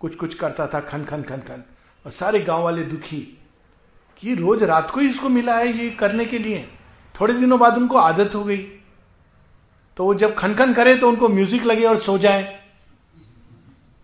कुछ 0.00 0.14
कुछ 0.16 0.34
करता 0.34 0.66
था, 0.66 0.80
खन 0.80 1.04
खन 1.04 1.22
खन 1.22 1.40
खन। 1.40 1.62
और 2.06 2.10
सारे 2.12 2.40
गाँव 2.40 2.62
वाले 2.62 2.82
दुखी 2.84 3.20
कि 4.22 4.34
रोज 4.34 4.62
रात 4.62 4.90
को 4.90 5.00
ही 5.00 5.08
इसको 5.08 5.28
मिला 5.28 5.56
है, 5.56 5.72
ये 5.74 5.90
करने 5.92 6.24
के 6.26 6.38
लिए। 6.38 6.68
थोड़े 7.14 7.34
दिनों 7.34 7.58
बाद 7.58 7.76
उनको 7.76 7.98
आदत 7.98 8.34
हो 8.34 8.42
गई। 8.44 8.58
तो 9.96 10.04
वो 10.04 10.14
जब 10.14 10.34
खन 10.34 10.54
खन 10.54 10.72
करे 10.74 10.94
तो 10.96 11.08
उनको 11.08 11.28
म्यूज़िक 11.28 11.64
लगे 11.64 11.84
और 11.84 11.98
सो 12.00 12.18
जाए। 12.18 12.60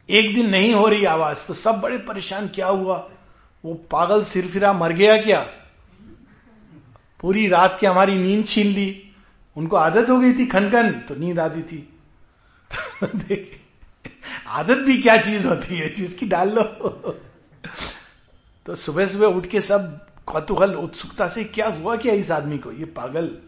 एक 0.08 0.34
दिन 0.34 0.50
नहीं 0.50 0.72
हो 0.74 0.86
रही 0.88 1.04
आवाज़ 1.06 1.46
तो 1.46 1.54
सब 1.56 1.80
बड़े 1.80 1.98
परेशान, 2.00 2.48
क्या 2.48 2.66
हुआ? 2.66 2.98
वो 3.68 3.74
पागल 3.74 4.24
सिरफिरा 4.24 4.72
मर 4.72 4.92
गया 4.92 5.22
क्या? 5.22 5.48
पूरी 7.20 7.48
रात 7.48 7.76
की 7.80 7.86
हमारी 7.86 8.14
नींद 8.14 8.46
छीन 8.46 8.66
ली। 8.66 9.12
उनको 9.56 9.76
आदत 9.76 10.10
हो 10.10 10.20
गई 10.20 10.32
थी 10.32 10.46
खनखन 10.46 10.92
तो 10.92 11.14
नींद 11.14 11.40
आती 11.40 11.62
थी। 11.62 11.98
देखिए 13.04 13.60
आदत 14.46 14.76
भी 14.76 15.02
क्या 15.02 15.16
चीज़ 15.16 15.46
होती 15.46 15.76
है, 15.76 15.88
चीज़ 15.88 16.16
की 16.16 16.26
डाल 16.26 16.50
लो। 16.50 16.62
तो 18.66 18.74
सुबह 18.74 19.06
सुबह 19.06 19.26
उठ 19.26 19.46
के 19.46 19.60
सब 19.60 20.06
कौतूहल, 20.26 20.74
उत्सुकता 20.74 21.28
से, 21.28 21.44
क्या 21.44 21.68
हुआ 21.68 21.96
क्या 21.96 22.14
इस 22.14 22.30
आदमी 22.30 22.58
को? 22.58 22.72
ये 22.72 22.84
पागल 22.84 23.38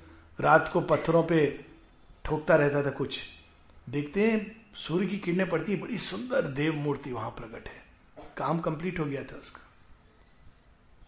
रात 0.41 0.71
को 0.73 0.81
पत्थरों 0.81 1.23
पे 1.23 1.65
ठोकता 2.25 2.57
रहता 2.57 2.83
था 2.83 2.91
कुछ। 2.91 3.19
देखते 3.91 4.31
हैं, 4.31 4.57
सूर्य 4.75 5.07
की 5.07 5.19
किरणें 5.19 5.49
पड़ती 5.49 5.73
है, 5.73 5.81
बड़ी 5.81 5.99
सुंदर 5.99 6.43
देव 6.43 6.75
मूर्ति 6.75 7.13
वहाँ 7.13 7.31
प्रकट 7.31 7.69
है। 7.69 7.83
काम 8.37 8.59
कंप्लीट 8.59 9.01
हो 9.01 9.05
गया 9.05 9.23
था 9.23 9.41
उसका। 9.43 9.70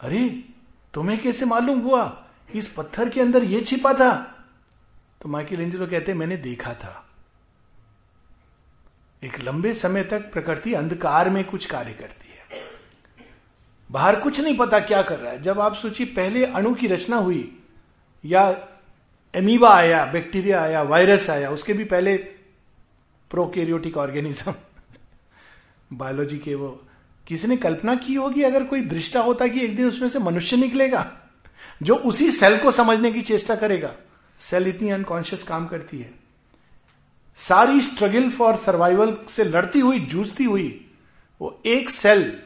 अरे, 0.03 0.45
तुम्हें 0.95 1.23
कैसे 1.23 1.45
मालूम 1.45 1.81
हुआ? 1.81 2.27
इस 2.55 2.69
पत्थर 2.69 3.09
के 3.09 3.21
अंदर 3.21 3.45
यह 3.45 3.62
छिपा 3.62 3.95
था। 3.95 4.45
तो 5.23 5.29
माइकल 5.29 5.61
एंजलो 5.61 5.87
कहते, 5.87 6.15
मैंने 6.15 6.37
देखा 6.37 6.75
था। 6.75 7.09
एक 9.25 9.41
लंबे 9.41 9.75
समय 9.75 10.05
तक 10.05 10.33
प्रकृति 10.33 10.75
अंधकार 10.75 11.31
में 11.31 11.45
कुछ 11.45 11.67
कार्य 11.67 11.93
करती 11.93 12.29
है। 12.29 12.65
बाहर 13.91 14.21
कुछ 14.21 14.41
नहीं 14.41 14.59
पता 14.59 14.81
क्या 14.81 15.03
कर 15.03 15.19
रहा 15.19 15.33
है। 15.33 15.43
जब 15.43 15.61
आप 15.61 15.75
सोचिए, 15.75 16.07
पहले 16.07 16.47
अणु 16.47 16.75
की 16.75 16.87
रचना 16.87 17.17
हुई, 17.17 17.62
या 18.25 18.69
एमीबा 19.35 19.77
आया, 19.77 20.05
बैक्टीरिया 20.05 20.62
आया, 20.62 20.83
वायरस 20.83 21.31
आया, 21.31 21.51
उसके 21.51 21.73
भी 21.73 21.85
पहले 21.85 22.17
प्रोकेरियोटिक 23.31 23.97
ऑर्गेनिज्म। 23.97 24.55
बायोलॉजी 25.93 26.38
के 26.38 26.55
वो 26.55 26.83
किसी 27.26 27.46
ने 27.46 27.56
कल्पना 27.56 27.94
की 27.94 28.14
होगी 28.14 28.42
अगर 28.42 28.64
कोई 28.64 28.80
दृष्टा 28.80 29.20
होता 29.20 29.46
कि 29.46 29.61
एक 29.61 29.76
दिन 29.76 29.88
उसमें 29.88 30.08
से 30.08 30.18
मनुष्य 30.18 30.56
निकलेगा, 30.56 31.18
जो 31.82 31.94
उसी 31.94 32.30
सेल 32.30 32.58
को 32.58 32.72
समझने 32.72 33.12
की 33.12 33.22
चेष्टा 33.22 33.54
करेगा? 33.54 33.94
सेल 34.38 34.68
इतनी 34.68 34.90
अनकॉन्शियस 34.90 35.42
काम 35.42 35.66
करती 35.66 35.98
है। 35.98 36.14
सारी 37.37 37.80
स्ट्रगल 37.80 38.30
फॉर 38.30 38.56
सर्वाइवल 38.56 39.18
से 39.30 39.44
लड़ती 39.44 39.80
हुई, 39.80 40.00
जूझती 40.00 40.44
हुई, 40.44 40.90
वो 41.40 41.62
एक 41.66 41.90
सेल 41.90 42.42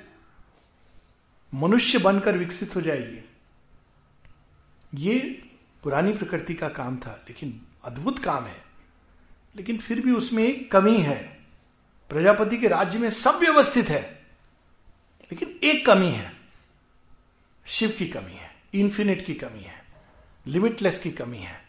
मनुष्य 1.54 1.98
बनकर 1.98 2.38
विकसित 2.38 2.76
हो 2.76 2.80
जाएगी। 2.80 3.24
ये 4.94 5.18
पुरानी 5.82 6.12
प्रकृति 6.12 6.54
का 6.54 6.68
काम 6.68 6.96
था, 6.96 7.24
लेकिन 7.28 7.60
अद्भुत 7.84 8.18
काम 8.18 8.44
है। 8.44 8.66
लेकिन 9.56 9.78
फिर 9.78 10.00
भी 10.00 10.10
उसमें 10.10 10.44
एक 10.44 10.72
कमी 10.72 10.98
है। 10.98 11.40
प्रजापति 12.10 12.56
के 12.56 12.68
राज्य 12.68 12.98
में 12.98 13.10
सब 13.10 13.34
व्यवस्थित 13.34 13.88
है। 13.88 14.15
लेकिन 15.32 15.60
एक 15.64 15.86
कमी 15.86 16.08
है। 16.08 16.36
शिव 17.66 17.94
की 17.98 18.08
कमी 18.08 18.32
है 18.32 18.56
इन्फिनिट 18.74 19.26
की 19.26 19.34
कमी 19.34 19.60
है 19.60 19.84
लिमिटलेस 20.46 20.98
की 20.98 21.10
कमी 21.10 21.38
है। 21.38 21.62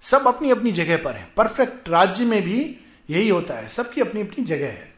सब 0.00 0.28
अपनी 0.28 0.50
अपनी 0.50 0.72
जगह 0.72 1.02
पर 1.02 1.16
है। 1.16 1.32
परफेक्ट 1.36 1.88
राज्य 1.88 2.24
में 2.24 2.42
भी 2.42 2.80
यही 3.10 3.28
होता 3.28 3.54
है। 3.54 3.68
सबकी 3.68 4.00
अपनी 4.00 4.20
अपनी 4.20 4.44
जगह 4.44 4.68
है। 4.68 4.94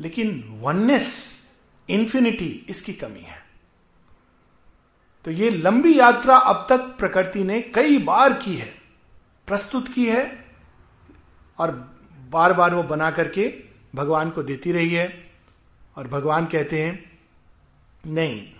लेकिन 0.00 0.44
वननेस 0.48 1.40
इंफिनिटी 1.88 2.66
इसकी 2.68 2.92
कमी 2.92 3.20
है। 3.20 3.46
तो 5.24 5.30
ये 5.30 5.50
लंबी 5.50 5.98
यात्रा 5.98 6.36
अब 6.36 6.66
तक 6.68 6.78
प्रकृति 6.78 7.44
ने 7.44 7.60
कई 7.60 7.98
बार 7.98 8.32
की 8.32 8.56
है। 8.56 8.74
प्रस्तुत 9.46 9.92
की 9.94 10.06
है 10.06 10.46
और 11.58 11.70
बार 12.30 12.52
बार 12.52 12.74
वो 12.74 12.82
बना 12.82 13.10
करके 13.10 13.62
भगवान 13.94 14.30
को 14.30 14.42
देती 14.42 14.72
रही 14.72 14.94
है। 14.94 15.25
और 15.96 16.08
भगवान 16.08 16.46
कहते 16.46 16.82
हैं, 16.82 17.18
नहीं, 18.06 18.52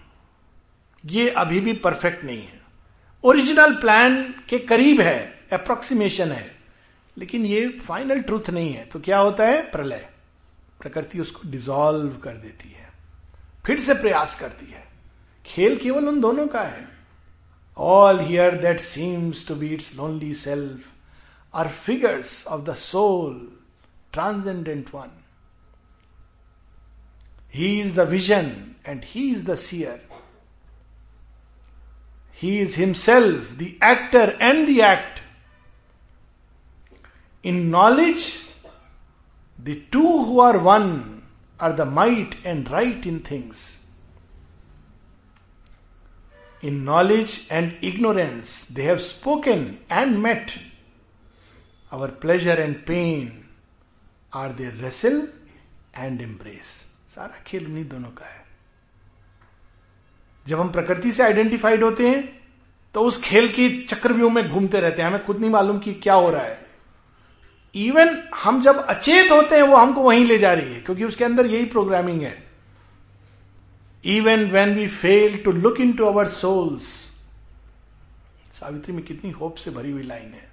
ये 1.05 1.31
अभी 1.31 1.61
भी 1.61 1.72
परफेक्ट 1.72 2.25
नहीं 2.25 2.46
है। 2.46 2.61
ओरिजिनल 3.25 3.75
प्लान 3.75 4.35
के 4.49 4.59
करीब 4.59 5.01
है 5.01 5.40
अप्रोक्सीमेशन 5.53 6.33
है, 6.33 6.57
लेकिन 7.18 7.46
ये 7.46 7.68
फाइनल 7.68 8.20
ट्रूथ 8.20 8.51
नहीं 8.51 8.72
है। 8.72 8.85
तो 8.87 9.01
क्या 9.01 9.18
होता 9.18 9.44
है? 9.44 9.70
प्रलय। 9.70 10.09
प्रकृति 10.81 11.20
उसको 11.20 11.49
डिसॉल्व 11.51 12.16
कर 12.16 12.33
देती 12.33 12.68
है। 12.68 12.90
फिर 13.66 13.81
से 13.81 13.94
प्रयास 13.94 14.40
करती 14.40 14.66
है। 14.66 14.85
खेल 15.46 15.77
केवल 15.77 16.09
उन 16.09 16.20
दोनों 16.20 16.46
का 16.46 16.62
है। 16.62 16.88
All 17.79 18.20
here 18.20 18.55
that 18.55 18.81
seems 18.81 19.49
to 19.49 19.55
be 19.55 19.68
its 19.68 19.94
lonely 19.94 20.35
self 20.35 20.88
are 21.55 21.68
figures 21.68 22.46
of 22.46 22.62
the 22.62 22.75
soul 22.75 23.59
transcendent 24.12 24.94
one 24.94 25.25
He 27.48 27.80
is 27.80 27.94
the 27.94 28.06
vision 28.06 28.76
and 28.85 29.04
He 29.04 29.32
is 29.32 29.44
the 29.44 29.56
seer. 29.56 30.00
He 32.32 32.61
is 32.61 32.74
Himself 32.74 33.56
the 33.56 33.78
actor 33.80 34.37
and 34.40 34.68
the 34.68 34.82
act. 34.82 35.22
In 37.42 37.70
knowledge, 37.70 38.40
the 39.59 39.82
two 39.90 40.24
who 40.24 40.40
are 40.40 40.59
one 40.59 41.22
are 41.59 41.72
the 41.72 41.87
might 41.87 42.37
and 42.44 42.70
right 42.70 43.04
in 43.06 43.20
things. 43.20 43.78
In 46.62 46.85
knowledge 46.85 47.46
and 47.50 47.76
ignorance, 47.80 48.64
they 48.64 48.82
have 48.82 49.00
spoken 49.00 49.78
and 49.88 50.22
met. 50.22 50.52
Our 51.92 52.09
pleasure 52.09 52.50
and 52.50 52.85
pain 52.85 53.46
are 54.32 54.52
their 54.52 54.72
wrestle 54.72 55.28
and 55.94 56.20
embrace. 56.20 56.86
सारा 57.16 57.42
खेल 57.46 57.66
उन्हीं 57.66 57.85
दोनों 57.88 58.09
का 58.11 58.26
है। 58.26 58.44
जब 60.46 60.61
हम 60.61 60.70
प्रकृति 60.72 61.12
से 61.12 61.22
आइडेंटिफाइड 61.22 61.83
होते 61.83 62.09
हैं 62.09 62.24
तो 62.94 63.00
उस 63.00 63.20
खेल 63.22 63.48
की 63.48 63.68
चक्रव्यूह 63.83 64.33
में 64.33 64.48
घूमते 64.48 64.81
रहते 64.81 65.02
हैं। 65.02 65.09
हमें 65.09 65.24
खुद 65.24 65.40
नहीं 65.40 65.50
मालूम 65.50 65.79
कि 65.79 65.94
क्या 65.94 66.14
हो 66.14 66.31
रहा 66.31 66.42
है। 66.42 66.64
इवन 67.74 68.22
हम 68.35 68.61
जब 68.62 68.79
अचेत 68.79 69.31
होते 69.31 69.57
हैं, 69.57 69.62
वो 69.62 69.76
हमको 69.76 70.02
वहीं 70.02 70.24
ले 70.26 70.38
जा 70.38 70.52
रही 70.52 70.72
है, 70.74 70.81
क्योंकि 70.81 71.05
उसके 71.05 71.24
अंदर 71.24 71.46
यही 71.46 71.64
प्रोग्रामिंग 71.64 72.20
है। 72.22 72.37
Even 74.05 74.44
when 74.50 74.74
we 74.74 74.87
fail 74.88 75.37
to 75.44 75.52
look 75.52 75.81
into 75.92 76.07
our 76.07 76.29
souls 76.29 76.94
Savitri 78.52 78.92
में 78.92 79.05
कितनी 79.05 79.31
होप 79.31 79.57
से 79.57 79.70
भरी 79.70 79.90
हुई 79.90 80.02
लाइन 80.02 80.33
है। 80.33 80.48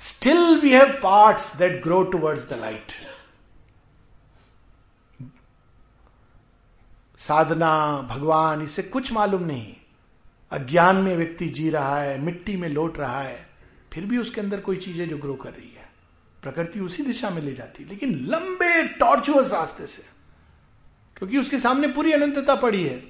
Still 0.00 0.60
we 0.62 0.72
have 0.72 0.98
parts 1.02 1.56
that 1.56 1.82
grow 1.82 2.02
towards 2.04 2.48
the 2.50 2.58
light 2.60 2.92
साधना, 7.22 8.02
भगवान 8.10 8.62
इसे 8.62 8.82
कुछ 8.82 9.12
मालूम 9.12 9.42
नहीं। 9.42 9.74
अज्ञान 10.52 10.96
में 10.96 11.16
व्यक्ति 11.16 11.48
जी 11.48 11.70
रहा 11.70 12.00
है, 12.00 12.18
मिट्टी 12.20 12.56
में 12.56 12.68
लौट 12.68 12.98
रहा 12.98 13.20
है, 13.20 13.46
फिर 13.92 14.06
भी 14.06 14.18
उसके 14.18 14.40
अंदर 14.40 14.60
कोई 14.60 14.76
चीज़ 14.76 15.00
है 15.00 15.06
जो 15.06 15.18
ग्रो 15.18 15.34
कर 15.34 15.50
रही 15.50 15.74
है। 15.76 15.90
प्रकृति 16.42 16.80
उसी 16.80 17.02
दिशा 17.02 17.30
में 17.30 17.42
ले 17.42 17.52
जाती 17.52 17.82
है, 17.82 17.88
लेकिन 17.88 18.14
लंबे 18.26 18.82
टॉर्चुअस 18.88 19.52
रास्ते 19.52 19.86
से, 19.86 20.02
क्योंकि 21.16 21.38
उसके 21.38 21.58
सामने 21.58 21.88
पूरी 21.88 22.12
अनंतता 22.12 22.54
पड़ी 22.54 22.84
है। 22.84 23.02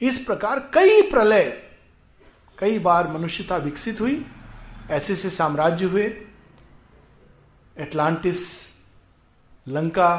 इस 0.00 0.18
प्रकार 0.18 0.58
कई 0.74 1.02
प्रलय, 1.02 1.44
कई 2.58 2.78
बार 2.78 3.08
मनुष्यता 3.08 3.56
विकसित 3.56 4.00
हुई, 4.00 4.24
ऐसे 4.90 5.16
से 5.16 5.30
साम्राज्य 5.30 5.84
हुए। 5.84 6.04
Atlantis 7.76 8.38
Lanka 9.68 10.12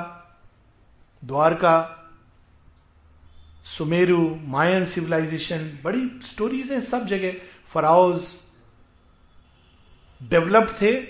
Dwarka 1.23 1.98
Sumeru, 3.77 4.35
Mayan 4.35 4.85
civilisation, 4.85 5.79
बड़ी 5.83 6.21
स्टोरीज 6.25 6.71
हैं, 6.71 6.81
सब 6.81 7.05
जगह। 7.05 7.33
फराउज 7.67 8.25
डेवलप्ड 10.23 10.81
थे 10.81 11.07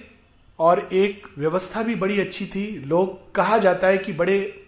और 0.60 0.90
एक 0.94 1.28
व्यवस्था 1.38 1.84
भी 1.84 1.96
बड़ी 1.96 2.20
अच्छी 2.20 2.48
थी। 2.48 2.80
लोग 2.80 3.36
कहा 3.36 3.58
जाता 3.58 3.88
है 3.88 3.98
कि 3.98 4.14
बड़े 4.14 4.68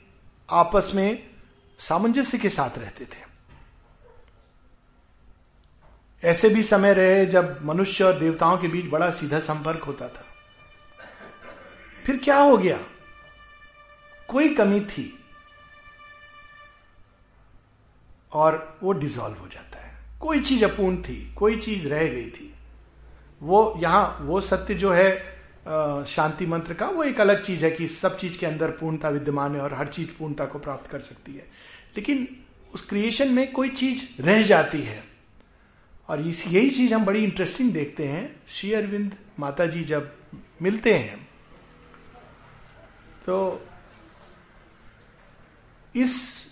आपस 0.49 0.91
में 0.95 1.29
सामंजस्य 1.79 2.37
के 2.37 2.49
साथ 2.49 2.77
रहते 2.77 3.05
थे। 3.05 3.31
ऐसे 6.23 6.49
भी 6.49 6.63
समय 6.63 6.93
रहे 6.93 7.25
जब 7.25 7.59
मनुष्य 7.65 8.03
और 8.03 8.19
देवताओं 8.19 8.57
के 8.57 8.67
बीच 8.67 8.85
बड़ा 8.85 9.11
सीधा 9.11 9.39
संपर्क 9.39 9.83
होता 9.83 10.07
था। 10.07 10.25
फिर 12.05 12.17
क्या 12.17 12.37
हो 12.37 12.57
गया? 12.57 12.79
कोई 14.27 14.53
कमी 14.55 14.79
थी। 14.79 15.20
और 18.33 18.79
वो 18.83 18.91
डिसॉल्व 18.93 19.35
हो 19.35 19.47
जाता 19.47 19.79
है। 19.79 19.93
कोई 20.19 20.39
चीज़ 20.39 20.65
अपूर्ण 20.65 20.97
थी, 20.97 21.33
कोई 21.33 21.57
चीज़ 21.57 21.87
रह 21.87 22.07
गई 22.07 22.29
थी। 22.29 22.53
वो 23.41 23.73
यहाँ, 23.77 24.17
वो 24.21 24.41
सत्य 24.41 24.75
जो 24.75 24.91
है 24.91 25.19
शांति 26.05 26.45
मंत्र 26.45 26.73
का, 26.73 26.87
वो 26.87 27.03
एक 27.03 27.19
अलग 27.21 27.43
चीज़ 27.43 27.65
है 27.65 27.71
कि 27.71 27.87
सब 27.87 28.17
चीज़ 28.17 28.37
के 28.37 28.45
अंदर 28.45 28.71
पूर्णता 28.71 29.09
विद्यमान 29.09 29.55
है 29.55 29.61
और 29.61 29.73
हर 29.73 29.87
चीज़ 29.87 30.09
पूर्णता 30.19 30.45
को 30.45 30.59
प्राप्त 30.59 30.89
कर 30.91 30.99
सकती 30.99 31.33
है। 31.33 31.45
लेकिन 31.97 32.27
उस 32.73 32.85
क्रिएशन 32.85 33.33
में 33.33 33.51
कोई 33.51 33.69
चीज़ 33.69 34.21
रह 34.21 34.43
जाती 34.43 34.81
है। 34.81 35.03
और 36.09 36.27
इस, 36.27 36.47
यही 36.47 36.69
चीज़ 36.69 36.93
हम 36.93 37.05
बड़ी 37.05 37.23
इंटरेस्टिंग 37.23 37.71
देखते 37.73 38.07
हैं, 38.07 38.35
श्री 38.49 38.73
अरविंद 38.73 39.15
माता 39.39 39.65
जी 39.65 39.83
जब 39.83 40.11
मिलते 40.61 40.93
हैं 40.93 41.27
तो 43.25 43.65
इस 45.95 46.45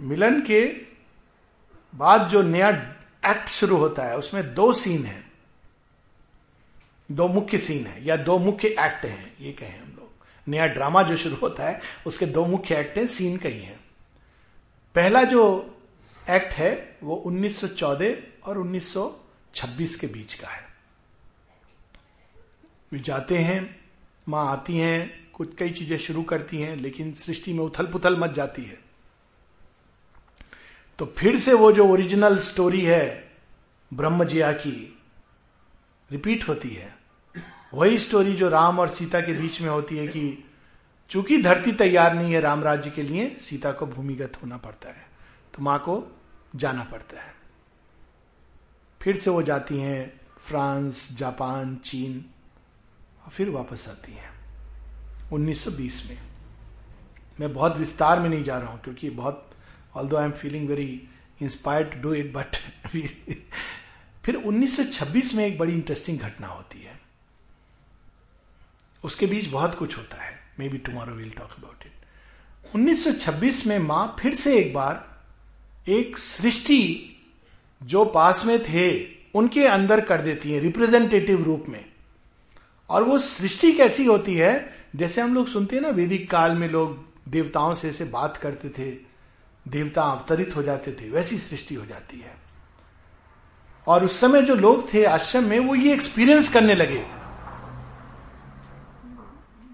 मिलन 0.00 0.40
के 0.40 0.89
बाद 1.94 2.28
जो 2.28 2.42
नया 2.42 2.68
एक्ट 3.26 3.48
शुरू 3.48 3.76
होता 3.76 4.02
है, 4.02 4.16
उसमें 4.16 4.54
दो 4.54 4.72
सीन 4.72 5.04
है। 5.04 5.24
दो 7.12 7.28
मुख्य 7.28 7.58
सीन 7.58 7.86
है, 7.86 8.04
या 8.04 8.16
दो 8.16 8.38
मुख्य 8.38 8.68
एक्ट 8.68 9.04
हैं, 9.04 9.36
ये 9.40 9.52
कहें 9.52 9.80
हम 9.80 9.88
लोग। 9.88 10.10
नया 10.48 10.66
ड्रामा 10.66 11.02
जो 11.02 11.16
शुरू 11.16 11.36
होता 11.36 11.64
है, 11.64 11.80
उसके 12.06 12.26
दो 12.26 12.46
मुख्य 12.46 12.76
एक्ट 12.76 12.98
हैं 12.98 13.06
सीन 13.06 13.36
कही 13.36 13.60
हैं 13.60 13.80
पहला 14.94 15.22
जो 15.22 15.42
एक्ट 16.30 16.52
है, 16.52 16.98
वो 17.02 17.22
1914 17.26 18.16
और 18.44 18.58
1926 18.58 19.96
के 19.96 20.06
बीच 20.06 20.34
का 20.34 20.48
है। 20.48 20.68
वे 22.92 22.98
जाते 22.98 23.38
हैं, 23.38 23.80
माँ 24.28 24.52
आती 24.52 24.78
हैं, 24.78 25.30
कुछ 25.32 25.56
कई 25.56 25.70
चीज़ें 25.70 25.98
शुरू 25.98 26.22
करती 26.22 26.60
हैं, 26.60 26.76
लेकिन 26.76 27.14
सृष्टि 27.14 27.52
में 27.52 27.64
उथल 27.64 27.86
पुथल 27.86 28.16
मच 28.16 28.30
जाती 28.30 28.62
है। 28.62 28.89
तो 31.00 31.14
फिर 31.18 31.38
से 31.38 31.52
वो 31.52 31.72
जो 31.72 31.86
ओरिजिनल 31.86 32.38
स्टोरी 32.38 32.80
है, 32.80 33.32
ब्रह्मजिया 33.94 34.52
की 34.52 34.98
रिपीट 36.12 36.48
होती 36.48 36.68
है। 36.68 36.98
वही 37.74 37.98
स्टोरी 37.98 38.34
जो 38.34 38.48
राम 38.48 38.78
और 38.78 38.88
सीता 38.88 39.20
के 39.20 39.32
बीच 39.32 39.60
में 39.60 39.68
होती 39.68 39.96
है 39.96 40.08
कि 40.08 40.44
चूँकि 41.10 41.42
धरती 41.42 41.72
तैयार 41.72 42.14
नहीं 42.14 42.32
है 42.32 42.40
राम 42.40 42.62
राज्य 42.62 42.90
के 42.90 43.02
लिए, 43.02 43.36
सीता 43.40 43.72
को 43.72 43.86
भूमिगत 43.86 44.32
होना 44.42 44.56
पड़ता 44.56 44.88
है। 44.88 45.06
तो 45.54 45.62
माँ 45.62 45.78
को 45.78 46.20
जाना 46.56 46.84
पड़ता 46.84 47.20
है। 47.20 47.34
फिर 49.02 49.16
से 49.16 49.30
वो 49.30 49.42
जाती 49.42 49.78
हैं 49.78 50.20
फ्रांस, 50.38 51.08
जापान, 51.12 51.76
चीन, 51.76 52.24
और 53.24 53.30
फिर 53.30 53.50
वापस 53.50 53.88
आती 53.88 54.12
हैं। 54.12 54.30
1920 55.32 56.10
में। 56.10 56.18
मैं 57.40 57.54
बहुत 57.54 57.76
विस्तार 57.76 58.20
में 58.20 58.28
नहीं 58.28 58.44
जा 58.44 58.58
रहा 58.58 58.68
हूँ, 58.68 58.80
क्योंकि 58.80 59.10
बहुत 59.10 59.49
दो 59.96 60.16
I 60.16 60.24
am 60.24 60.30
feeling 60.30 60.68
very 60.68 61.02
inspired 61.42 61.92
to 61.92 62.00
do 62.00 62.14
it 62.14 62.32
but 62.32 62.56
फिर 64.24 64.36
1926 64.36 65.34
में 65.34 65.46
एक 65.46 65.58
बड़ी 65.58 65.72
इंटरेस्टिंग 65.72 66.18
घटना 66.18 66.46
होती 66.46 66.82
है। 66.82 67.00
उसके 69.04 69.26
बीच 69.26 69.48
बहुत 69.48 69.74
कुछ 69.74 69.96
होता 69.98 70.22
है। 70.22 70.38
Maybe 70.68 70.78
tomorrow 70.78 71.14
will 71.14 71.30
talk 71.30 71.50
about 71.58 71.84
it 71.86 71.92
1926 72.76 73.66
में 73.66 73.78
माँ 73.78 74.16
फिर 74.20 74.34
से 74.34 74.58
एक 74.58 74.74
बार 74.74 75.22
एक 75.88 76.18
सृष्टि 76.18 77.06
जो 77.82 78.04
पास 78.04 78.44
में 78.44 78.62
थे, 78.62 79.06
उनके 79.34 79.66
अंदर 79.66 80.00
कर 80.00 80.20
देती 80.22 80.52
है 80.52 80.60
रिप्रेजेंटेटिव 80.60 81.42
रूप 81.44 81.64
में। 81.68 81.84
और 82.88 83.02
वो 83.02 83.18
सृष्टि 83.18 83.72
कैसी 83.72 84.04
होती 84.04 84.34
है? 84.34 84.76
जैसे 84.96 85.20
हम 85.20 85.34
लोग 85.34 85.48
सुनते 85.48 85.76
हैं 85.76 85.82
ना, 85.82 85.88
वैदिक 85.88 86.30
काल 86.30 86.52
में 86.52 86.68
लोग 86.68 87.04
देवताओं 87.28 87.74
से 87.74 87.88
ऐसे 87.88 88.04
बात 88.04 88.36
करते 88.36 88.68
थे। 88.68 89.09
देवता 89.68 90.02
अवतरित 90.02 90.56
हो 90.56 90.62
जाते 90.62 90.92
थे, 90.92 91.10
वैसी 91.10 91.38
सृष्टि 91.38 91.74
हो 91.74 91.86
जाती 91.86 92.20
है। 92.20 92.34
और 93.86 94.04
उस 94.04 94.20
समय 94.20 94.42
जो 94.42 94.54
लोग 94.54 94.92
थे 94.94 95.04
आश्रम 95.04 95.44
में, 95.44 95.58
वो 95.58 95.74
ये 95.74 95.92
एक्सपीरियंस 95.92 96.52
करने 96.52 96.74
लगे। 96.74 97.06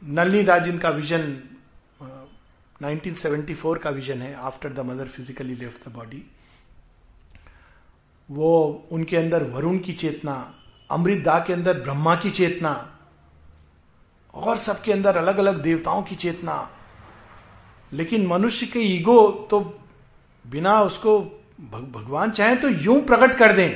नलनी 0.05 0.43
दास 0.43 0.62
जिनका 0.62 0.89
विजन 0.89 1.43
1974 2.80 3.78
का 3.78 3.91
विजन 3.91 4.22
है 4.22 4.34
after 4.34 4.72
the 4.72 4.80
mother 4.80 5.07
physically 5.07 5.55
left 5.55 5.89
the 5.89 5.93
body 5.93 6.22
वो 8.28 8.89
उनके 8.93 9.16
अंदर 9.16 9.43
वरुण 9.43 9.78
की 9.78 9.93
चेतना, 9.93 10.55
अमृत 10.91 11.22
दा 11.24 11.39
के 11.39 11.53
अंदर 11.53 11.80
ब्रह्मा 11.80 12.14
की 12.16 12.30
चेतना, 12.30 12.72
और 14.34 14.57
सबके 14.57 14.93
अंदर 14.93 15.16
अलग 15.16 15.39
अलग 15.39 15.62
देवताओं 15.62 16.03
की 16.03 16.14
चेतना 16.14 16.57
लेकिन 17.93 18.26
मनुष्य 18.26 18.66
के 18.66 18.80
ईगो 18.80 19.30
तो 19.51 19.61
बिना 20.45 20.80
उसको 20.82 21.18
भगवान 21.61 22.30
चाहे 22.30 22.57
तो 22.57 22.68
यूँ 22.68 23.01
प्रकट 23.01 23.34
कर 23.34 23.53
दें। 23.53 23.74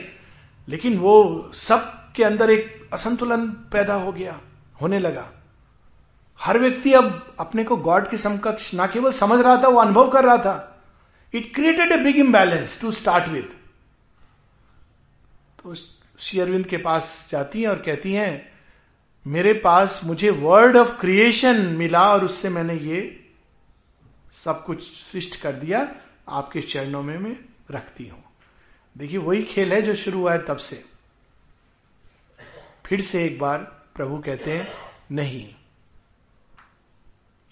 लेकिन 0.68 0.98
वो 0.98 1.50
सब 1.54 2.12
के 2.16 2.24
अंदर 2.24 2.50
एक 2.50 2.88
असंतुलन 2.92 3.46
पैदा 3.72 3.94
हो 3.94 4.12
गया, 4.12 4.40
होने 4.82 4.98
लगा। 4.98 5.28
हर 6.40 6.58
व्यक्ति 6.58 6.92
अब 6.92 7.36
अपने 7.40 7.64
को 7.64 7.76
गॉड 7.76 8.08
के 8.08 8.16
समकक्ष 8.16 8.72
ना 8.74 8.86
केवल 8.86 9.12
समझ 9.12 9.40
रहा 9.40 9.56
था, 9.56 9.68
वो 9.68 9.80
अनुभव 9.80 10.10
कर 10.10 10.24
रहा 10.24 10.36
था। 10.36 10.82
It 11.34 11.54
created 11.54 11.92
a 11.92 11.96
big 11.96 12.16
imbalance 12.16 12.80
to 12.80 12.90
start 12.92 13.28
with 13.28 13.48
तो 15.58 15.74
श्री 15.74 16.40
अरविंद 16.40 16.66
के 16.66 16.76
पास 16.76 17.28
जाती 17.30 17.62
हैं 17.62 17.68
और 17.68 17.76
कहती 17.76 18.12
हैं, 18.12 18.52
मेरे 19.24 19.52
पास 19.54 20.00
मुझे 20.04 20.30
वर्ड 20.30 20.76
ऑफ़ 20.76 21.00
क्रिएशन 21.00 21.66
मिला 21.78 22.02
और 22.12 22.24
उससे 22.24 22.48
मैंने 22.48 22.74
ये 22.74 23.00
सब 24.44 24.64
कुछ 24.64 24.92
सृष्ट 24.92 25.40
कर 25.40 25.52
दिया, 25.52 25.94
आपके 26.28 26.60
चरणों 26.60 27.02
में 27.02 27.18
मैं 27.18 27.36
रखती 27.70 28.06
हूँ। 28.06 28.24
देखिए, 28.98 29.18
वही 29.18 29.42
खेल 29.42 29.72
है 29.72 29.82
जो 29.82 29.94
शुरू 29.94 30.18
हुआ 30.18 30.32
है 30.32 30.46
तब 30.46 30.56
से। 30.56 30.84
फिर 32.86 33.00
से 33.00 33.24
एक 33.24 33.38
बार 33.38 33.58
प्रभु 33.94 34.18
कहते 34.18 34.58
हैं, 34.58 34.68
नहीं, 35.12 35.54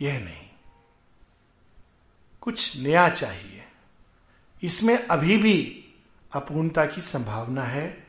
यह 0.00 0.18
नहीं। 0.18 0.48
कुछ 2.40 2.76
नया 2.76 3.08
चाहिए। 3.08 3.64
इसमें 4.62 5.06
अभी 5.06 5.36
भी 5.36 5.84
अपूर्णता 6.32 6.86
की 6.86 7.00
संभावना 7.00 7.62
है। 7.62 8.06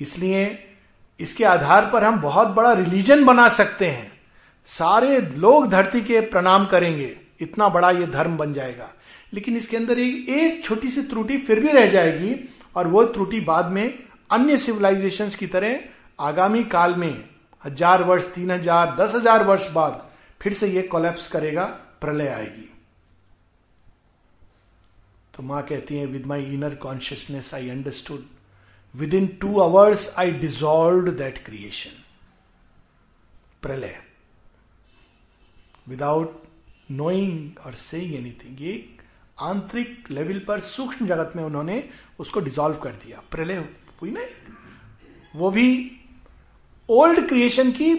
इसलिए 0.00 0.74
इसके 1.20 1.44
आधार 1.44 1.90
पर 1.90 2.04
हम 2.04 2.20
बहुत 2.20 2.48
बड़ा 2.48 2.72
रिलीजन 2.72 3.24
बना 3.24 3.48
सकते 3.48 3.90
हैं। 3.90 4.20
सारे 4.66 5.20
लोग 5.20 5.68
धरती 5.68 6.00
के 6.00 6.20
प्रणाम 6.20 6.66
करेंगे। 6.66 7.21
इतना 7.42 7.68
बड़ा 7.68 7.90
ये 7.90 8.06
धर्म 8.08 8.36
बन 8.36 8.52
जाएगा। 8.54 8.92
लेकिन 9.34 9.56
इसके 9.56 9.76
अंदर 9.76 9.98
एक, 9.98 10.28
एक 10.28 10.64
छोटी 10.64 10.88
सी 10.90 11.02
त्रुटि 11.04 11.38
फिर 11.38 11.60
भी 11.60 11.72
रह 11.72 11.86
जाएगी 11.90 12.34
और 12.76 12.86
वो 12.86 13.04
त्रुटि 13.06 13.40
बाद 13.42 13.70
में 13.72 13.98
अन्य 14.30 14.58
सिविलाइजेशन 14.58 15.28
की 15.38 15.46
तरह 15.48 15.80
आगामी 16.20 16.64
काल 16.66 16.94
में 16.94 17.24
हज़ार 17.64 18.02
वर्ष 18.04 18.26
तीन 18.34 18.50
हज़ार 18.50 18.94
दस 18.96 19.14
हज़ार 19.14 19.44
वर्ष 19.46 19.70
बाद 19.72 20.02
फिर 20.40 20.52
से 20.52 20.68
ये 20.68 20.82
कोलेप्स 20.84 21.28
करेगा 21.28 21.64
प्रलय 22.00 22.28
आएगी। 22.28 22.68
तो 25.34 25.42
माँ 25.42 25.62
कहती 25.62 25.96
है 25.96 26.06
with 26.06 26.26
my 26.26 26.44
inner 26.44 26.74
consciousness 26.76 27.52
I 27.54 27.68
understood 27.70 28.24
within 29.14 29.26
two 29.40 29.60
hours 29.60 30.14
I 30.18 30.30
dissolve 30.30 31.10
that 31.12 31.38
creation 31.44 32.02
प्रलय। 33.62 33.98
Without 35.88 36.41
knowing 36.92 37.66
or 37.66 37.74
saying 37.74 38.14
anything 38.14 38.60
ये 38.60 38.96
आंतरिक 39.40 40.10
लेवल 40.10 40.38
पर 40.38 40.60
सूक्ष्म 40.60 41.06
जगत 41.06 41.32
में 41.36 41.44
उन्होंने 41.44 41.88
उसको 42.18 42.40
डिजॉल्व 42.40 42.76
कर 42.76 42.90
दिया। 42.90 43.22
प्रलय 43.30 43.56
हुई 44.02 44.10
ना? 44.10 44.20
वो 45.36 45.50
भी 45.50 45.92
ओल्ड 46.88 47.28
क्रिएशन 47.28 47.70
की 47.72 47.92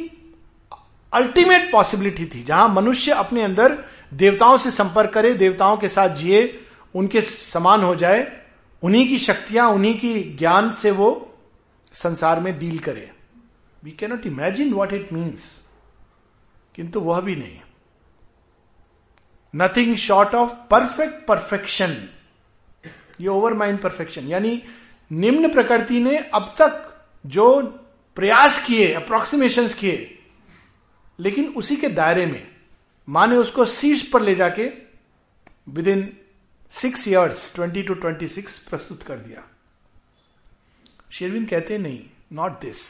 अल्टीमेट 1.14 1.72
पॉसिबिलिटी 1.72 2.26
थी, 2.26 2.44
जहाँ 2.44 2.68
मनुष्य 2.70 3.12
अपने 3.12 3.44
अंदर 3.44 3.86
देवताओं 4.14 4.58
से 4.58 4.72
संपर्क 4.72 5.10
करे, 5.10 5.34
देवताओं 5.34 5.78
के 5.78 5.90
साथ 5.90 6.10
जिए, 6.10 6.66
उनके 6.96 7.22
समान 7.22 7.84
हो 7.84 7.96
जाए, 7.96 8.46
उन्हीं 8.84 9.08
की 9.08 9.18
शक्तियाँ, 9.18 9.68
उन्हीं 9.68 10.00
की 10.00 10.24
ज्ञान 10.24 10.72
से 10.72 10.92
वो 10.92 11.36
संसार 11.94 12.40
में 12.40 12.60
डील 12.60 12.80
करे। 12.80 13.12
We 13.84 13.92
cannot 13.92 14.26
imagine 14.26 14.74
what 14.74 14.94
it 14.94 15.14
means 15.14 15.68
किंतु 16.76 17.00
वह 17.00 17.22
भी 17.22 17.36
नहीं। 17.36 17.60
Nothing 19.54 19.96
short 19.98 20.36
of 20.36 20.52
perfect 20.70 21.26
perfection 21.28 21.92
ये 23.22 23.28
ओवर 23.28 23.54
माइंड 23.54 23.82
परफेक्शन 23.82 24.28
यानी 24.28 24.62
निम्न 25.12 25.52
प्रकृति 25.54 26.00
ने 26.00 26.18
अब 26.18 26.56
तक 26.62 26.90
जो 27.26 27.62
प्रयास 28.18 28.64
किए 28.66 28.92
अप्रोक्सीमेशन 28.94 29.68
किए, 29.70 30.20
लेकिन 31.20 31.48
उसी 31.58 31.76
के 31.76 31.88
दायरे 31.90 32.26
में 32.26 32.48
माँ 33.08 33.28
ने 33.28 33.36
उसको 33.36 33.66
शीर्ष 33.66 34.02
पर 34.10 34.22
ले 34.22 34.36
जाके 34.36 34.70
within 35.88 36.12
six 36.72 37.08
years 37.08 37.54
twenty 37.56 37.84
to 37.84 37.94
twenty 37.94 38.28
six 38.28 38.58
प्रस्तुत 38.68 39.04
कर 39.04 39.18
दिया। 39.18 39.44
शेरविन 41.12 41.46
कहते 41.46 41.78
नहीं 41.78 42.04
not 42.34 42.60
this 42.62 42.82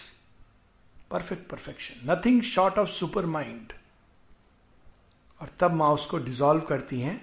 perfect 1.11 1.49
perfection 1.49 2.11
nothing 2.11 2.41
short 2.43 2.77
of 2.79 2.89
supermind 3.25 3.73
और 5.43 5.49
तब 5.59 5.73
माँ 5.73 5.89
उसको 5.91 6.17
डिजोल्व 6.17 6.61
करती 6.61 6.99
हैं 6.99 7.21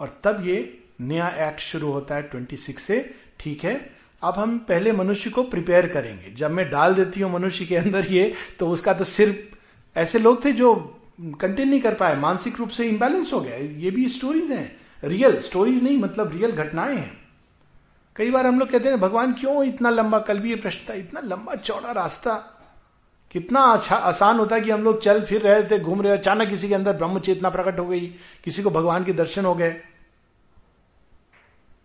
और 0.00 0.20
तब 0.24 0.46
ये 0.46 0.78
नया 1.00 1.28
एक्ट 1.48 1.60
शुरू 1.60 1.90
होता 1.92 2.14
है 2.14 2.22
ट्वेंटी 2.22 2.56
सिक्स 2.56 2.82
से, 2.82 3.14
ठीक 3.40 3.64
है? 3.64 3.74
अब 4.22 4.34
हम 4.34 4.58
पहले 4.58 4.92
मनुष्य 4.92 5.30
को 5.30 5.42
प्रिपेयर 5.42 5.86
करेंगे। 5.88 6.30
जब 6.30 6.50
मैं 6.50 6.68
डाल 6.70 6.94
देती 6.94 7.20
हूँ 7.20 7.32
मनुष्य 7.32 7.66
के 7.66 7.76
अंदर 7.76 8.06
ये 8.06 8.34
तो 8.58 8.68
उसका 8.68 8.94
तो 8.94 9.04
सिर्फ़, 9.04 9.56
ऐसे 9.96 10.18
लोग 10.18 10.44
थे 10.44 10.52
जो 10.52 10.74
कंटेन 11.40 11.68
नहीं 11.68 11.80
कर 11.80 11.94
पाए। 11.94 12.16
मानसिक 12.16 12.58
रूप 12.58 12.68
से 12.68 12.88
इंबैलेंस 12.88 13.32
हो 13.32 13.40
गया। 13.40 13.56
ये 13.56 13.90
भी 13.90 14.08
स्टोरीज 14.08 14.50
हैं। 14.50 14.80
रियल 15.04 15.40
स्टोरीज 15.40 15.82
नहीं 15.82 15.98
मतलब 15.98 16.32
रियल 16.32 16.50
घटनाएँ 16.50 16.96
हैं। 16.96 17.18
कई 18.16 18.30
बार 18.30 18.46
हम 18.46 18.58
लोग 18.58 18.70
कहते 18.70 18.88
हैं, 18.88 19.00
भगवान 19.00 19.32
क्यों 19.32 19.64
इतना 19.64 19.90
लंबा, 19.90 20.18
कल 20.18 20.38
भी 20.38 20.50
ये 20.50 20.56
प्रश्न 20.56 20.88
था, 20.88 20.94
इतना 20.94 21.20
लंबा, 21.20 21.54
चौड़ा 21.54 21.92
रास्ता 21.92 22.34
कितना 23.30 23.60
अच्छा 23.60 23.96
आसान 23.96 24.38
होता 24.38 24.56
है 24.56 24.62
कि 24.62 24.70
हम 24.70 24.82
लोग 24.82 25.02
चल 25.02 25.24
फिर 25.24 25.42
रहे 25.42 25.62
थे, 25.62 25.78
घूम 25.78 26.02
रहे 26.02 26.12
अचानक 26.12 26.48
किसी 26.48 26.68
के 26.68 26.74
अंदर 26.74 26.92
ब्रह्म 26.92 27.20
चेतना 27.20 27.50
प्रकट 27.50 27.78
हो 27.78 27.86
गई, 27.86 28.06
किसी 28.44 28.62
को 28.62 28.70
भगवान 28.70 29.04
के 29.04 29.12
दर्शन 29.12 29.44
हो 29.44 29.54
गए। 29.54 29.70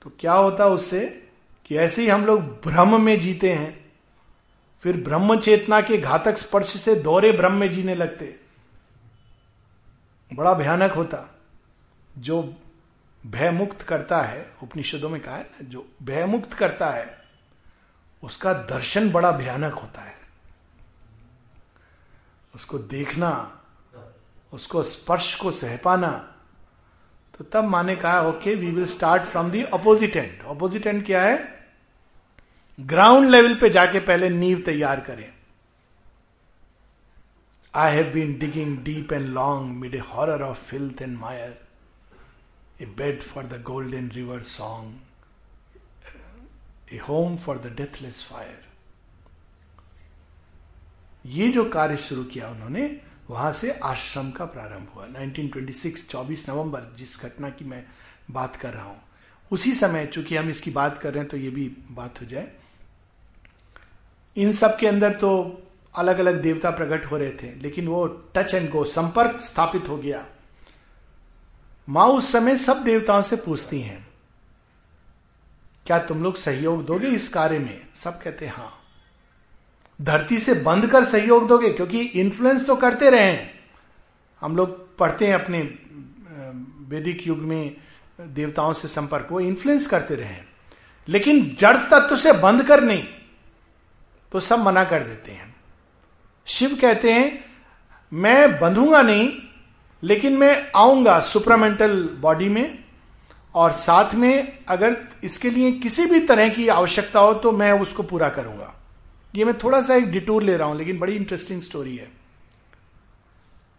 तो 0.02 0.12
क्या 0.20 0.34
होता 0.34 0.66
उससे 0.66 1.30
कि 1.66 1.78
ऐसे 1.78 2.02
ही 2.02 2.08
हम 2.08 2.26
लोग 2.26 2.42
भ्रम 2.42 3.02
में 3.02 3.20
जीते 3.20 3.54
हैं, 3.54 3.92
फिर 4.84 4.98
ब्रह्म 4.98 5.40
चेतना 5.40 5.82
के 5.82 5.98
घातक 5.98 6.38
स्पर्श 6.38 6.68
से 6.68 6.96
दौरे 6.96 7.32
ब्रह्म 7.32 7.54
में 7.54 7.72
जीने 7.72 7.96
लगते। 7.96 8.36
बड़ा 10.34 10.54
भयानक 10.54 10.92
होता। 10.92 11.40
जो 12.18 12.56
भय 13.28 13.52
मुक्त 13.52 13.82
करता 13.82 14.22
है, 14.22 14.52
उपनिषदों 14.64 15.10
में 15.10 15.22
कहा 15.22 15.36
है 15.36 15.44
ना, 15.44 15.68
जो 15.70 15.88
भय 16.04 16.26
मुक्त 16.26 16.54
करता 16.54 16.90
है, 16.90 17.18
उसका 18.24 18.54
दर्शन 18.54 19.12
बड़ा 19.12 19.32
भयानक 19.32 19.74
होता 19.74 20.02
है। 20.02 20.25
उसको 22.56 22.78
देखना, 22.78 23.32
उसको 24.54 24.84
स्पर्श 24.84 25.34
को 25.36 25.52
सह 25.52 25.78
पाना 25.78 26.12
तो 27.34 27.44
तब 27.54 27.64
माने 27.64 27.96
कहा 27.96 28.20
okay 28.28 28.54
we 28.56 28.72
will 28.72 28.86
start 28.88 29.24
from 29.24 29.50
the 29.52 29.62
opposite 29.74 30.16
end 30.16 30.42
opposite 30.48 30.88
end 30.88 31.06
क्या 31.06 31.22
है? 31.24 31.38
ग्राउंड 32.80 33.30
लेवल 33.30 33.56
पे 33.60 33.70
जाके 33.70 34.00
पहले 34.02 34.30
नींव 34.30 34.60
तैयार 34.66 35.00
करें। 35.00 35.32
I 37.74 37.96
have 37.96 38.12
been 38.14 38.38
digging 38.40 38.78
deep 38.84 39.14
and 39.14 39.28
long 39.30 39.76
mid 39.78 39.96
a 39.96 40.00
horror 40.10 40.42
of 40.44 40.64
filth 40.70 41.02
and 41.02 41.18
mire 41.20 41.58
a 42.82 42.86
bed 42.98 43.24
for 43.24 43.44
the 43.46 43.62
golden 43.64 44.10
river 44.16 44.42
song 44.44 44.90
a 46.94 46.98
home 47.10 47.38
for 47.38 47.58
the 47.58 47.76
deathless 47.78 48.24
fire 48.32 48.64
ये 51.26 51.48
जो 51.50 51.64
कार्य 51.70 51.98
शुरू 51.98 52.24
किया 52.24 52.50
उन्होंने, 52.50 53.00
वहाँ 53.30 53.52
से 53.54 53.72
आश्रम 53.84 54.30
का 54.32 54.46
प्रारंभ 54.46 54.88
हुआ। 54.96 55.06
1926 55.16 56.08
24 56.10 56.48
नवंबर, 56.50 56.82
जिस 56.98 57.20
घटना 57.22 57.50
की 57.50 57.66
मैं 57.66 57.84
बात 58.32 58.56
कर 58.56 58.74
रहा 58.74 58.84
हूँ। 58.84 59.02
उसी 59.52 59.74
समय, 59.74 60.06
चूँकि 60.06 60.36
हम 60.36 60.50
इसकी 60.50 60.72
बात 60.72 60.98
कर 60.98 61.14
रहे 61.14 61.20
हैं 61.20 61.30
तो 61.30 61.38
ये 61.38 61.50
भी 61.50 61.68
बात 61.92 62.22
हो 62.22 62.26
जाए। 62.26 62.52
इन 64.38 64.52
सब 64.54 64.78
के 64.78 64.88
अंदर 64.88 65.14
तो 65.14 65.62
अलग 65.96 66.20
अलग 66.20 66.42
देवता 66.42 66.70
प्रकट 66.72 67.06
हो 67.06 67.18
रहे 67.18 67.32
थे, 67.34 67.54
लेकिन 67.56 67.88
वो 67.88 68.06
टच 68.36 68.54
एंड 68.54 68.70
गो 68.70 68.84
संपर्क 68.86 69.42
स्थापित 69.42 69.90
हो 69.90 69.98
गया। 69.98 70.26
माँ 71.88 72.08
उस 72.08 72.32
समय 72.32 72.58
सब 72.58 72.84
देवताओं 72.84 73.22
से 73.22 73.36
पूछती 73.36 73.82
हैं, 73.82 74.08
क्या 75.86 76.00
तुम 76.00 76.24
लोग 76.24 76.36
सहयोग 76.36 76.86
दोगे 76.86 77.08
इस 77.08 77.28
कार्य 77.30 77.60
में? 77.60 77.88
सब 77.96 78.22
कहते 78.22 78.48
हाँ। 78.48 78.72
धरती 80.00 80.38
से 80.38 80.54
बंद 80.56 80.88
कर 80.88 81.06
सहयोग 81.06 81.48
दोगे, 81.48 81.70
क्योंकि 81.70 82.02
इन्फ्लुएंस 82.02 82.66
तो 82.66 82.76
करते 82.76 83.10
रहे 83.10 83.24
हैं। 83.24 83.54
हम 84.42 84.56
लोग 84.58 84.98
पढ़ते 84.98 85.28
हैं 85.28 85.34
अपने 85.36 85.60
वैदिक 86.90 87.26
युग 87.28 87.38
में 87.40 87.76
देवताओं 88.22 88.74
से 88.74 88.88
संपर्क, 88.88 89.28
वो 89.32 89.40
इन्फ्लुएंस 89.40 89.88
करते 89.88 90.16
रहे 90.16 90.34
लेकिन 91.08 91.50
जड़ 91.60 91.78
तत्व 91.80 92.16
से 92.18 92.32
बंद 92.34 92.64
कर 92.64 92.84
नहीं 92.84 93.04
तो 94.32 94.40
सब 94.40 94.60
मना 94.60 94.84
कर 94.84 95.04
देते 95.04 95.32
हैं। 95.32 95.54
शिव 96.48 96.78
कहते 96.82 97.12
हैं, 97.14 97.44
मैं 98.12 98.60
बंधूँगा 98.60 99.02
नहीं, 99.02 99.32
लेकिन 100.04 100.38
मैं 100.38 100.72
आऊँगा 100.76 101.20
सुपरामेंटल 101.24 102.02
बॉडी 102.22 102.50
में, 102.50 102.84
और 103.56 103.72
साथ 103.74 104.14
में 104.14 104.58
अगर 104.68 104.96
इसके 105.24 105.50
लिए 105.50 105.72
किसी 105.74 106.06
भी 106.06 106.20
तरह 106.22 106.50
की 106.50 106.68
आवश्यकता 106.70 107.20
हो 107.20 107.34
तो 107.36 107.52
मैं 107.54 107.72
उसको 107.74 108.04
पूरा 108.04 108.30
करूँगा। 108.30 108.74
ये 109.36 109.46
मैं 109.46 109.58
थोड़ा 109.58 109.82
सा 109.82 109.96
एक 109.96 110.12
डिटूर 110.12 110.44
ले 110.44 110.58
रहा 110.58 110.68
हूँ 110.68 110.78
लेकिन 110.78 111.00
बड़ी 111.00 111.16
इंटरेस्टिंग 111.16 111.62
स्टोरी 111.62 111.96
है। 111.98 112.12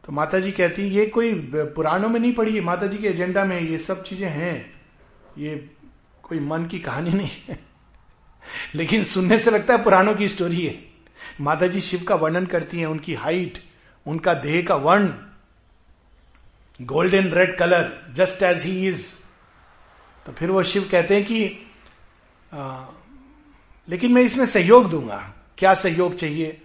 तो 0.05 0.13
माता 0.13 0.39
जी 0.41 0.51
कहती 0.53 0.83
ये 0.83 1.07
कोई 1.07 1.33
पुराणों 1.55 2.09
में 2.09 2.21
नहीं 2.21 2.33
पड़ी 2.33 2.61
माता 2.61 2.87
जी 2.87 2.99
के 2.99 3.09
एजेंडा 3.09 3.45
में 3.45 3.61
ये 3.61 3.79
सब 3.79 4.03
चीज़ें 4.05 4.29
हैं। 4.29 4.75
ये 5.39 5.57
कोई 6.23 6.41
मन 6.41 6.67
की 6.67 6.79
कहानी 6.79 7.11
नहीं 7.11 7.31
है। 7.49 7.59
लेकिन 8.75 9.05
सुनने 9.05 9.39
से 9.39 9.51
लगता 9.51 9.75
है 9.75 9.85
पुराणों 9.85 10.15
की 10.15 10.29
स्टोरी 10.29 10.67
है। 10.67 10.79
माता 11.41 11.67
जी 11.67 11.81
शिव 11.81 12.03
का 12.03 12.15
वर्णन 12.15 12.47
करती 12.47 12.79
हैं 12.79 12.87
उनकी 12.87 13.15
हाइट 13.15 13.59
उनका 14.07 14.35
देह 14.35 14.65
का 14.67 14.75
वर्ण 14.77 15.09
golden 16.81 17.31
red 17.33 17.57
colour 17.59 17.91
just 18.15 18.43
as 18.43 18.65
he 18.65 18.87
is 18.89 19.07
तो 20.27 20.33
फिर 20.33 20.51
वो 20.51 20.63
शिव 20.63 20.89
कहते 20.91 21.15
हैं 21.15 21.25
कि 21.25 21.67
आ, 22.53 22.85
लेकिन 23.89 24.13
मैं 24.13 24.23
इसमें 24.23 24.47
सहयोग 24.47 24.91
दूँगा। 24.91 25.33
क्या 25.59 25.75
सहयोग 25.75 26.15
चाहिए? 26.15 26.61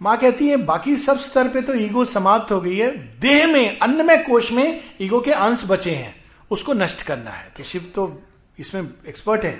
माँ 0.00 0.16
कहती 0.18 0.48
है, 0.48 0.56
बाकी 0.56 0.96
सब 0.96 1.18
स्तर 1.18 1.48
पे 1.48 1.62
तो 1.62 1.74
ईगो 1.74 2.04
समाप्त 2.04 2.52
हो 2.52 2.60
गई 2.60 2.76
है। 2.76 2.90
देह 3.20 3.46
में, 3.46 3.78
अन्न 3.78 4.06
में 4.06 4.24
कोश 4.24 4.52
में 4.52 4.80
ईगो 5.00 5.20
के 5.20 5.32
अंश 5.32 5.64
बचे 5.68 5.94
हैं। 5.94 6.14
उसको 6.50 6.72
नष्ट 6.72 7.02
करना 7.02 7.30
है। 7.30 7.50
तो 7.56 7.62
शिव 7.62 7.90
तो 7.94 8.22
इसमें 8.58 8.88
एक्सपर्ट 9.08 9.44
है। 9.44 9.52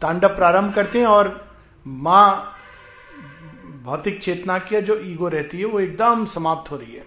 तांडव 0.00 0.28
प्रारंभ 0.28 0.74
करते 0.74 0.98
हैं 0.98 1.06
और 1.06 1.28
माँ 1.86 2.56
भौतिक 3.84 4.18
चेतना 4.22 4.58
की 4.58 4.80
जो 4.80 4.98
ईगो 5.04 5.28
रहती 5.28 5.58
है, 5.58 5.64
वो 5.64 5.80
एकदम 5.80 6.24
समाप्त 6.24 6.70
हो 6.70 6.76
रही 6.76 6.92
है। 6.92 7.04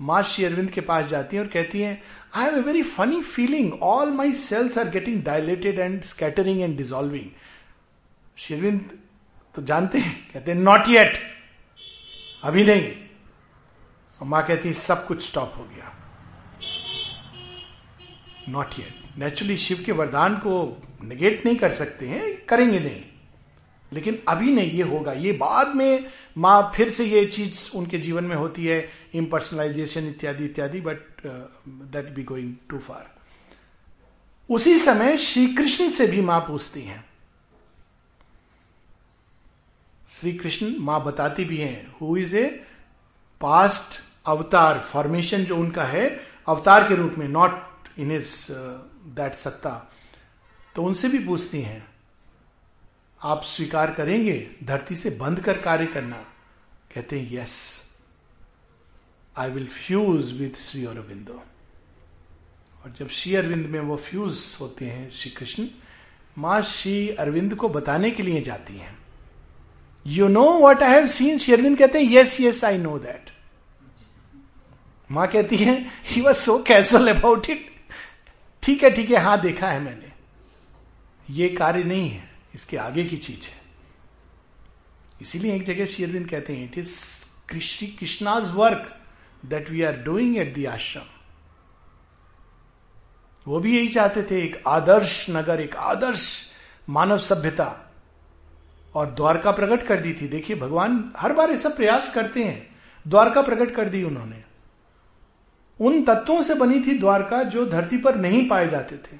माँ 0.00 0.22
श्री 0.22 0.44
अरविंद 0.44 0.70
के 0.70 0.80
पास 0.80 1.06
जाती 1.06 1.36
है 1.36 1.42
और 1.42 1.48
कहती 1.48 1.80
है 1.80 2.02
I 2.34 2.44
have 2.44 2.56
a 2.56 2.60
very 2.60 2.82
funny 2.82 3.20
feeling 3.22 3.72
all 3.82 4.10
my 4.10 4.32
cells 4.32 4.78
are 4.78 4.88
getting 4.88 5.22
dilated 5.22 5.78
and 5.78 6.02
scattering 6.02 6.60
and 6.60 6.76
dissolving 6.76 7.30
Shri 8.36 8.56
Aurobindo 8.56 8.90
तो 9.54 9.62
जानते 9.62 9.98
हैं? 9.98 10.32
कहते 10.32 10.52
हैं 10.52 10.58
नॉट 10.58 10.88
येट 10.88 11.18
अभी 12.44 12.64
नहीं। 12.64 12.92
और 14.20 14.26
माँ 14.28 14.46
कहती 14.46 14.72
सब 14.72 15.06
कुछ 15.06 15.26
स्टॉप 15.26 15.54
हो 15.56 15.64
गया. 15.64 15.92
नॉट 18.48 18.78
येट 18.78 19.18
नेचुरली 19.18 19.56
शिव 19.56 19.82
के 19.86 19.92
वरदान 19.92 20.36
को 20.36 20.82
निगेट 21.04 21.44
नहीं 21.46 21.56
कर 21.56 21.70
सकते 21.70 22.08
हैं, 22.08 22.44
करेंगे 22.46 22.80
नहीं। 22.80 23.02
लेकिन 23.92 24.18
अभी 24.28 24.52
नहीं, 24.52 24.70
ये 24.70 24.82
होगा। 24.82 25.12
ये 25.12 25.32
बाद 25.32 25.74
में 25.76 26.10
माँ 26.38 26.72
फिर 26.74 26.90
से 26.90 27.04
ये 27.04 27.24
चीज़ 27.26 27.70
उनके 27.76 27.98
जीवन 27.98 28.24
में 28.24 28.36
होती 28.36 28.66
है 28.66 28.88
इम्पर्सनलाइजेशन 29.14 30.08
इत्यादि 30.08 30.44
इत्यादि 30.44 30.80
but 30.80 31.26
that 31.66 32.08
be 32.14 32.22
going 32.22 32.54
too 32.70 32.78
far 32.78 33.10
उसी 34.50 34.78
समय 34.78 35.16
श्री 35.18 35.46
कृष्ण 35.54 35.88
से 35.88 36.06
भी 36.06 36.20
माँ 36.20 36.40
पूछती 36.40 36.82
हैं 36.82 37.04
श्री 40.12 40.32
कृष्ण 40.32 40.74
माँ 40.78 41.02
बताती 41.04 41.44
भी 41.44 41.56
हैं 41.56 41.94
who 42.00 42.16
is 42.16 42.36
a 42.36 42.44
past 43.40 44.00
avatar 44.26 44.78
formation 44.92 45.44
जो 45.44 45.56
उनका 45.56 45.84
है 45.84 46.08
अवतार 46.48 46.88
के 46.88 46.94
रूप 46.96 47.14
में 47.18 47.28
नॉट 47.28 47.88
इन 47.98 48.12
इज़ 48.12 48.34
दैट 49.16 49.32
सत्ता 49.34 49.70
तो 50.76 50.82
उनसे 50.82 51.08
भी 51.08 51.18
पूछती 51.18 51.60
हैं, 51.62 51.84
आप 53.20 53.42
स्वीकार 53.44 53.92
करेंगे 53.94 54.50
धरती 54.64 54.94
से 54.94 55.10
बंद 55.10 55.40
कर 55.40 55.58
कार्य 55.58 55.86
करना? 55.86 56.16
कहते 56.94 57.20
हैं 57.20 57.32
yes 57.32 57.56
I 59.36 59.50
will 59.50 59.68
fuse 59.68 60.32
with 60.40 60.56
Shri 60.60 60.84
Aurobindo 60.86 61.42
और 62.82 62.94
जब 62.98 63.08
श्री 63.08 63.34
अरविंद 63.34 63.66
में 63.66 63.80
वो 63.80 63.96
फ्यूज 63.96 64.44
होते 64.60 64.84
हैं 64.84 65.10
श्री 65.10 65.30
कृष्ण 65.30 65.68
माँ 66.38 66.60
श्री 66.62 67.08
अरविंद 67.10 67.54
को 67.54 67.68
बताने 67.68 68.10
के 68.10 68.22
लिए 68.22 68.42
जाती 68.42 68.76
हैं। 68.76 69.01
You 70.06 70.28
know 70.28 70.44
what 70.60 70.82
I 70.82 70.90
have 70.90 71.06
seen 71.06 71.38
Shri 71.38 71.52
Aurobindo 71.54 71.78
कहते 71.78 72.02
हैं 72.02 72.12
yes 72.12 72.40
yes 72.40 72.64
I 72.64 72.78
know 72.78 72.98
that 72.98 73.30
माँ 75.10 75.26
कहती 75.28 75.56
है 75.56 75.76
he 76.04 76.20
was 76.20 76.36
so 76.36 76.58
casual 76.62 77.14
about 77.14 77.50
it 77.50 77.70
ठीक 78.62 78.82
है 78.84 78.90
ठीक 78.90 79.10
है 79.10 79.16
हाँ 79.16 79.40
देखा 79.40 79.68
है 79.68 79.80
मैंने। 79.80 80.10
ये 81.30 81.48
कार्य 81.48 81.82
नहीं 81.84 82.08
है, 82.10 82.22
इसके 82.54 82.76
आगे 82.76 83.04
की 83.04 83.16
चीज़ 83.16 83.46
है। 83.46 83.60
इसीलिए 85.22 85.54
एक 85.54 85.64
जगह 85.64 85.86
शेरविंद 85.86 86.28
कहते 86.28 86.56
हैं 86.56 86.64
इट 86.64 86.78
इज़ 86.78 86.94
कृषि 87.48 87.86
Krishna's 87.98 88.50
work 88.54 88.92
that 89.46 89.70
we 89.70 89.82
are 89.82 89.96
doing 90.04 90.36
at 90.38 90.54
the 90.54 90.64
ashram 90.64 91.02
वो 93.46 93.60
भी 93.60 93.76
यही 93.76 93.88
चाहते 93.88 94.22
थे, 94.22 94.42
एक 94.44 94.62
आदर्श 94.68 95.26
नगर, 95.30 95.60
एक 95.60 95.76
आदर्श 95.76 96.26
मानव 96.88 97.18
सभ्यता। 97.18 97.91
और 98.94 99.10
द्वारका 99.10 99.50
प्रकट 99.50 99.86
कर 99.86 100.00
दी 100.00 100.12
थी। 100.12 100.28
देखिए, 100.28 100.56
भगवान 100.56 101.12
हर 101.16 101.32
बार 101.32 101.50
ऐसा 101.50 101.68
प्रयास 101.68 102.12
करते 102.14 102.44
हैं। 102.44 102.76
द्वारका 103.08 103.42
प्रकट 103.42 103.74
कर 103.74 103.88
दी 103.88 104.02
उन्होंने। 104.04 104.42
उन 105.80 106.02
तत्वों 106.04 106.42
से 106.42 106.54
बनी 106.54 106.80
थी 106.80 106.98
द्वारका 106.98 107.42
जो 107.42 107.66
धरती 107.66 107.96
पर 107.96 108.16
नहीं 108.16 108.48
पाए 108.48 108.68
जाते 108.68 108.96
थे। 108.96 109.16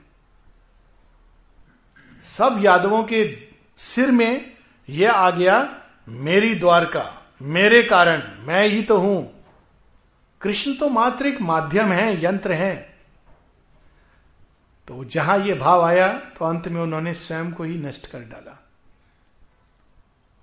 सब 2.26 2.58
यादवों 2.60 3.02
के 3.04 3.48
सिर 3.76 4.10
में 4.10 4.52
यह 4.88 5.12
आ 5.12 5.30
गया, 5.30 5.76
मेरी 6.08 6.54
द्वारका, 6.54 7.04
मेरे 7.42 7.82
कारण, 7.82 8.22
मैं 8.38 8.66
ही 8.68 8.82
तो 8.82 8.98
हूँ। 8.98 9.44
कृष्ण 10.40 10.74
तो 10.74 10.88
मात्र 10.88 11.26
एक 11.26 11.40
माध्यम 11.40 11.92
है, 11.92 12.24
यंत्र 12.24 12.52
है। 12.52 12.74
तो 14.88 15.04
जहाँ 15.04 15.38
यह 15.38 15.58
भाव 15.58 15.82
आया 15.82 16.08
तो 16.08 16.44
अंत 16.44 16.68
में 16.68 16.80
उन्होंने 16.82 17.14
स्वयं 17.14 17.52
को 17.52 17.64
ही 17.64 17.78
नष्ट 17.78 18.06
कर 18.06 18.20
डाला। 18.20 18.61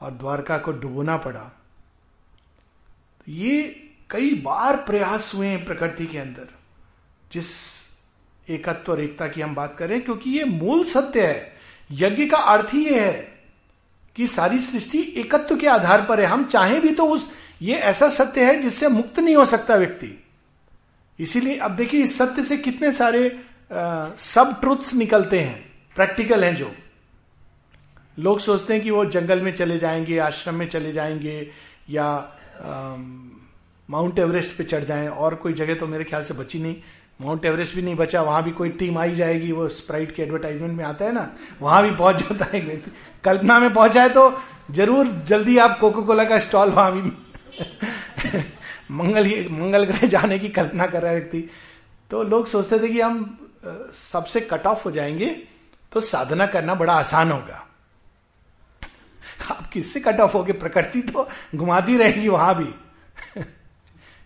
और 0.02 0.12
द्वारका 0.12 0.58
को 0.58 0.72
डुबोना 0.72 1.18
पड़ा। 1.18 1.40
तो 3.20 3.32
ये 3.32 3.62
कई 4.10 4.34
बार 4.36 4.76
प्रयास 4.78 5.32
हुए 5.36 5.48
हैं 5.48 5.66
प्रकृति 5.66 6.06
के 6.06 6.18
अंदर 6.18 6.48
जिस 7.32 7.48
एकत्व 8.48 8.92
और 8.92 9.02
एकता 9.02 9.28
की 9.28 9.42
हम 9.42 9.56
बात 9.56 9.76
करें 9.78 10.02
क्योंकि 10.02 10.30
ये 10.30 10.44
मूल 10.44 10.84
सत्य 10.84 11.28
है। 11.28 11.58
यज्ञ 11.92 12.26
का 12.26 12.38
अर्थ 12.38 12.74
ही 12.74 12.86
यह 12.86 13.02
है 13.02 13.44
कि 14.16 14.28
सारी 14.28 14.60
सृष्टि 14.60 15.02
एकत्व 15.18 15.56
के 15.56 15.68
आधार 15.68 16.06
पर 16.06 16.20
है। 16.20 16.26
हम 16.26 16.46
चाहें 16.46 16.80
भी 16.82 16.94
तो 16.96 17.06
उस 17.06 17.30
ये 17.62 17.76
ऐसा 17.76 18.10
सत्य 18.10 18.46
है 18.46 18.62
जिससे 18.62 18.88
मुक्त 18.88 19.20
नहीं 19.20 19.36
हो 19.36 19.46
सकता 19.46 19.76
व्यक्ति। 19.76 20.12
इसीलिए 21.20 21.58
अब 21.58 21.72
देखिए 21.72 22.04
इस 22.04 22.18
सत्य 22.18 22.44
से 22.44 22.58
कितने 22.58 22.92
सारे 22.92 23.28
आ, 23.72 24.10
सब 24.18 24.60
ट्रुथ्स 24.62 24.94
निकलते 24.94 25.40
हैं 25.40 25.72
प्रैक्टिकल 25.96 26.44
हैं 26.44 26.56
जो। 26.56 26.72
लोग 28.18 28.40
सोचते 28.40 28.74
हैं 28.74 28.84
कि 28.84 28.92
वो 28.92 29.06
जंगल 29.06 29.42
में 29.42 29.54
चले 29.56 29.78
जाएँगे, 29.80 30.18
आश्रम 30.20 30.56
में 30.56 30.68
चले 30.68 30.92
जाएँगे, 30.94 31.50
या 31.90 32.08
माउंट 33.90 34.20
एवरेस्ट 34.20 34.58
पे 34.58 34.64
चढ़ 34.64 34.84
जाएँ, 34.84 35.08
और 35.08 35.36
कोई 35.36 35.54
जगह 35.54 35.76
तो 35.76 35.88
मेरे 35.88 36.04
ख्याल 36.04 36.24
से 36.24 36.34
बची 36.34 36.60
नहीं। 36.60 36.76
माउंट 37.22 37.46
एवरेस्ट 37.46 37.76
भी 37.76 37.82
नहीं 37.82 37.96
बचा, 37.96 38.22
वहाँ 38.22 38.44
भी 38.44 38.52
कोई 38.52 38.70
टीम 38.72 38.98
आई 38.98 39.16
जाएगी, 39.16 39.52
वो 39.52 39.68
स्प्राइट 39.70 40.16
के 40.16 40.22
एडवर्टाइजमेंट 40.24 40.78
में 40.78 40.84
आता 40.86 41.06
है 41.06 41.12
ना, 41.12 41.30
वहाँ 41.62 41.82
भी 41.84 41.92
पहुँच 41.92 42.16
जाता 42.20 42.46
है। 42.54 42.60
कल्पना 43.24 43.60
में 43.60 43.74
पहुँचा 43.74 44.02
है 44.04 44.10
तो 44.10 44.32
ज़रूर 44.72 45.08
जल्दी 45.28 45.58
आप 45.58 45.78
कोको 45.80 46.04
कोला 46.04 46.24
का 46.24 46.38
स्टॉल 46.40 46.70
वहाँ 46.70 46.92
भी 46.92 47.02
मंगल 48.92 49.28
मंगल 49.52 49.84
ग्रह 49.86 50.08
जाने 50.08 50.38
की 50.40 50.50
कल्पना 50.50 50.86
कर 50.88 51.02
रहा 51.02 51.12
है 51.12 51.18
व्यक्ति। 51.18 51.50
तो 52.12 52.24
लोग 52.24 52.48
सोचते 52.48 52.80
थे 52.80 52.88
कि 52.88 53.02
हम 53.02 53.38
सबसे 53.94 54.42
कट 54.42 54.68
ऑफ़ 54.68 54.84
हो 54.86 54.92
जाएँगे 54.92 55.28
तो 55.92 56.00
साधना 56.02 56.46
करना 56.48 56.74
बड़ा 56.76 56.94
आसान 56.94 57.32
होगा। 57.32 57.66
आप 59.42 59.70
किससे 59.74 60.00
कट 60.00 60.20
ऑफ़ 60.20 60.34
होगे? 60.34 60.54
प्रकृति 60.54 61.02
तो 61.02 61.28
घुमाती 61.56 61.98
रहेगी 61.98 62.28
वहाँ 62.28 62.56
भी। 62.56 62.74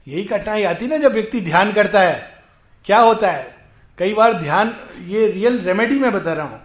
यही 0.07 0.24
कठिनाई 0.24 0.64
आती 0.64 0.88
ना 0.88 0.97
जब 0.97 1.14
व्यक्ति 1.14 1.41
ध्यान 1.41 1.72
करता 1.74 1.99
है। 1.99 2.43
क्या 2.86 2.99
होता 2.99 3.32
है? 3.32 3.55
कई 3.97 4.14
बार 4.14 4.34
ध्यान, 4.34 4.76
ये 5.05 5.28
रियल 5.28 5.59
रेमेडी 5.59 5.99
में 5.99 6.11
बता 6.11 6.34
रहा 6.34 6.45
हूँ। 6.45 6.61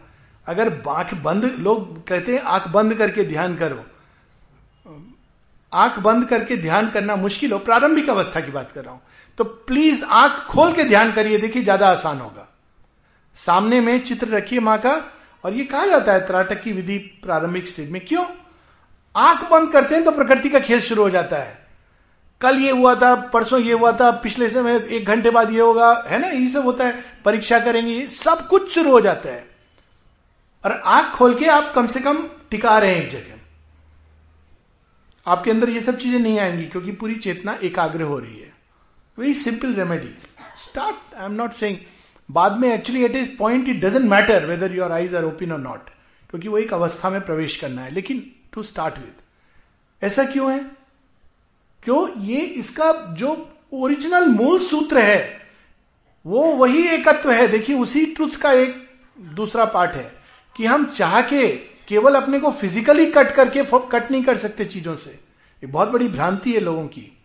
अगर 0.47 0.73
आँख 0.89 1.15
बंद, 1.15 1.45
लोग 1.45 2.07
कहते 2.07 2.33
हैं, 2.33 2.41
आँख 2.41 2.69
बंद 2.69 2.95
करके 2.95 3.25
ध्यान 3.25 3.57
करो। 3.57 3.85
आँख 5.73 5.99
बंद 5.99 6.27
करके 6.29 6.57
ध्यान 6.57 6.91
करना 6.91 7.17
मुश्किल 7.17 7.53
हो। 7.53 7.59
प्रारंभिक 7.59 8.09
अवस्था 8.11 8.41
की 8.41 8.51
बात 8.51 8.71
कर 8.73 8.85
रहा 8.85 8.93
हूँ। 8.93 9.01
तो 9.39 9.45
प्लीज़ 9.45 10.05
आँख 10.05 10.41
खोल 10.47 10.73
के 10.73 10.85
ध्यान 10.85 11.13
करिए, 11.13 11.39
देखिए 11.39 11.63
ज़्यादा 11.63 11.89
आसान 11.89 12.19
होगा। 12.19 12.49
सामने 13.37 13.81
में 13.81 14.03
चित्र 14.05 14.29
रखिए 14.29 14.61
माँ 14.61 14.79
का। 14.79 14.95
और 15.45 15.55
ये 15.55 15.65
कहा 15.65 15.87
जाता 15.87 16.13
है 16.13 16.27
त्राटक 16.27 16.63
की 16.63 16.73
विधि 16.73 16.99
प्रारंभिक 17.23 17.69
स्टेज 17.69 17.91
में। 17.91 18.05
क्यों? 18.07 18.25
आँख 19.15 19.49
बंद 19.51 19.73
करते 19.73 19.95
हैं 19.95 20.05
तो 20.05 20.11
प्रकृति 20.11 20.49
का 20.49 20.59
खेल 20.61 20.81
शुरू 20.81 21.03
हो 21.03 21.11
जाता 21.11 21.37
है। 21.37 21.57
कल 22.41 22.57
ये 22.57 22.71
हुआ 22.71 22.95
था, 22.95 23.15
परसों 23.31 23.61
ये 23.61 23.73
हुआ 23.73 23.93
था, 23.93 24.11
पिछले 24.13 24.49
समय 24.51 24.77
एक 24.91 25.07
घंटे 25.07 25.31
बाद 25.31 25.53
ये 25.53 25.61
होगा, 25.61 25.93
है 26.09 26.19
ना? 26.19 26.29
ये 26.29 26.49
सब 26.49 26.65
होता 26.65 26.85
है, 26.85 27.03
परीक्षा 27.25 27.59
करेंगे 27.59 28.09
सब 28.09 28.47
कुछ 28.49 28.71
शुरू 28.73 28.91
हो 28.91 29.01
जाता 29.01 29.29
है। 29.29 29.47
और 30.65 30.73
आँख 30.73 31.15
खोल 31.17 31.35
के 31.35 31.47
आप 31.47 31.73
कम 31.75 31.87
से 31.87 32.01
कम 32.01 32.23
टिका 32.51 32.79
रहे 32.79 32.95
हैं 32.95 33.03
एक 33.03 33.11
जगह। 33.11 33.35
आपके 35.27 35.51
अंदर 35.51 35.69
ये 35.69 35.81
सब 35.81 35.99
चीज़ें 35.99 36.19
नहीं 36.19 36.39
आएँगी, 36.39 36.65
क्योंकि 36.65 36.93
पूरी 36.93 37.15
चेतना 37.17 37.59
एकाग्र 37.63 38.03
हो 38.03 38.19
रही 38.19 38.39
है। 38.39 38.53
Very 39.19 39.35
simple 39.35 39.75
remedy 39.75 40.15
start 40.59 41.15
I 41.15 41.25
am 41.25 41.33
not 41.33 41.53
saying 41.53 41.79
बाद 42.31 42.59
में 42.59 42.69
actually 42.75 43.05
at 43.05 43.17
this 43.17 43.37
point 43.37 43.69
it 43.69 43.77
doesn't 43.77 44.05
matter 44.05 44.47
whether 44.47 44.75
your 44.75 44.93
eyes 44.93 45.15
are 45.15 45.25
open 45.25 45.53
or 45.53 45.59
not 45.59 45.91
क्योंकि 46.31 46.49
वो 46.49 46.59
एक 46.59 46.75
अवस्था 46.75 47.11
में 47.11 47.21
प्रवेश 47.21 47.57
करना 47.57 47.83
है। 47.83 47.91
लेकिन 47.91 48.31
टू 48.53 48.63
स्टार्ट 48.63 48.99
विथ 48.99 50.05
ऐसा 50.05 50.25
क्यों 50.25 50.53
है? 50.53 50.59
क्यों? 51.83 52.23
ये 52.23 52.41
इसका 52.41 52.93
जो 52.93 53.51
ओरिजिनल 53.73 54.27
मूल 54.27 54.59
सूत्र 54.59 54.99
है, 54.99 55.39
वो 56.27 56.43
वही 56.43 56.87
एकत्व 56.89 57.31
है। 57.31 57.47
देखिए, 57.49 57.77
उसी 57.77 58.05
ट्रुथ 58.07 58.37
का 58.37 58.53
एक 58.53 58.89
दूसरा 59.21 59.65
पार्ट 59.65 59.91
है 59.91 60.13
कि 60.57 60.67
हम 60.67 60.85
चाह 60.87 61.21
के 61.23 61.49
केवल 61.89 62.15
अपने 62.15 62.41
को 62.41 62.51
फिजिकली 62.51 63.07
कट 63.07 63.31
करके 63.31 63.63
कट 63.75 64.11
नहीं 64.11 64.23
कर 64.25 64.37
सकते 64.37 64.65
चीज़ों 64.65 64.97
से। 64.97 65.11
ये 65.11 65.67
बहुत 65.67 65.89
बड़ी 65.89 66.09
भ्रांति 66.09 66.53
है 66.53 66.61
लोगों 66.61 66.87
की 66.87 67.19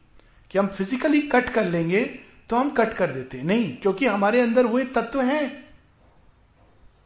कि 0.52 0.60
हम 0.60 0.68
फिजिकली 0.68 1.22
कट 1.22 1.50
कर 1.50 1.66
लेंगे 1.66 2.20
तो 2.50 2.56
हम 2.56 2.70
कट 2.70 2.94
कर 2.94 3.12
देते 3.12 3.38
हैं। 3.38 3.44
नहीं, 3.44 3.78
क्योंकि 3.78 4.06
हमारे 4.06 4.42
अंदर 4.42 4.66
वो 4.66 4.80
तत्व 4.80 5.22
हैं। 5.22 5.64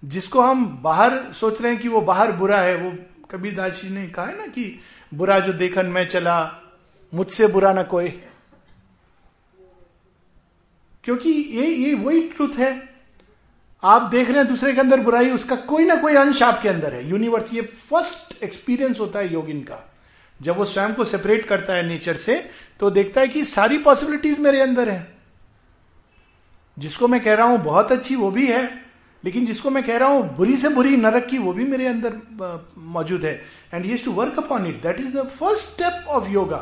जिसको 0.06 0.42
हम 0.42 0.80
बाहर 0.82 1.34
सोच 1.34 1.62
रहे 1.62 1.72
हैं 1.72 1.82
कि 1.82 1.88
वो 1.88 2.02
बाहर 2.02 2.32
बुरा 2.32 2.62
है, 2.62 2.76
वो 2.76 2.98
कबीरदास 3.32 3.82
जी 3.84 3.90
ने 3.90 4.08
कहा 4.08 4.26
है 4.26 4.38
ना 4.38 4.48
कि 4.48 4.80
बुरा 5.14 5.40
जो 5.40 5.54
देखन 5.54 5.86
मैं 5.86 6.08
चला, 6.08 6.62
मुझसे 7.14 7.48
बुरा 7.48 7.74
ना 7.74 7.84
कोई। 7.84 8.10
क्योंकि 11.04 11.30
ये 11.30 11.68
ये 11.68 11.94
वही 11.94 12.22
ट्रुथ 12.22 12.54
है। 12.58 12.90
आप 13.84 14.02
देख 14.02 14.30
रहे 14.30 14.38
हैं 14.38 14.48
दूसरे 14.48 14.74
के 14.74 14.82
अंदर 14.82 15.02
बुराई, 15.02 15.30
उसका 15.30 15.56
कोई 15.56 15.86
ना 15.86 15.96
कोई 15.96 16.16
अंश 16.16 16.44
आपके 16.44 16.70
अंदर 16.70 16.94
है। 16.94 17.10
यूनिवर्स 17.10 17.54
ये 17.54 17.62
फ़र्स्ट 17.62 18.44
एक्सपीरियंस 18.44 19.00
होता 19.00 19.20
है 19.20 19.34
योगिन 19.34 19.62
का। 19.62 19.94
जब 20.42 20.58
वो 20.58 20.66
स्वयं 20.66 20.94
को 20.94 21.06
सेपरेट 21.06 21.46
करता 21.46 21.74
है 21.74 21.88
नेचर 21.88 22.16
से 22.16 22.50
तो 22.80 22.90
देखता 22.90 23.22
है 23.22 23.28
कि 23.28 23.46
सारी 23.46 23.78
पॉसिबिलिटीज 23.78 24.40
मेरे 24.40 24.62
अंदर 24.62 24.90
है। 24.90 25.17
जिसको 26.78 27.08
मैं 27.08 27.24
कह 27.24 27.36
रहा 27.36 27.48
हूँ 27.48 27.58
बहुत 27.64 27.92
अच्छी 27.92 28.16
वो 28.16 28.32
भी 28.32 28.48
है, 28.48 28.64
लेकिन 29.24 29.46
जिसको 29.46 29.70
मैं 29.70 29.84
कह 29.84 29.98
रहा 29.98 30.10
हूँ 30.10 30.36
बुरी 30.38 30.56
से 30.58 30.70
बुरी 30.70 30.96
नरक 30.98 31.26
की 31.28 31.38
वो 31.38 31.54
भी 31.54 31.64
मेरे 31.66 31.88
अंदर 31.88 32.14
मौजूद 32.78 33.26
है। 33.26 33.42
And 33.74 33.86
use 33.86 34.04
to 34.06 34.12
work 34.12 34.38
upon 34.40 34.66
it 34.68 34.82
that 34.84 35.00
is 35.00 35.18
the 35.18 35.28
first 35.30 35.70
step 35.70 36.08
of 36.08 36.30
yoga 36.32 36.58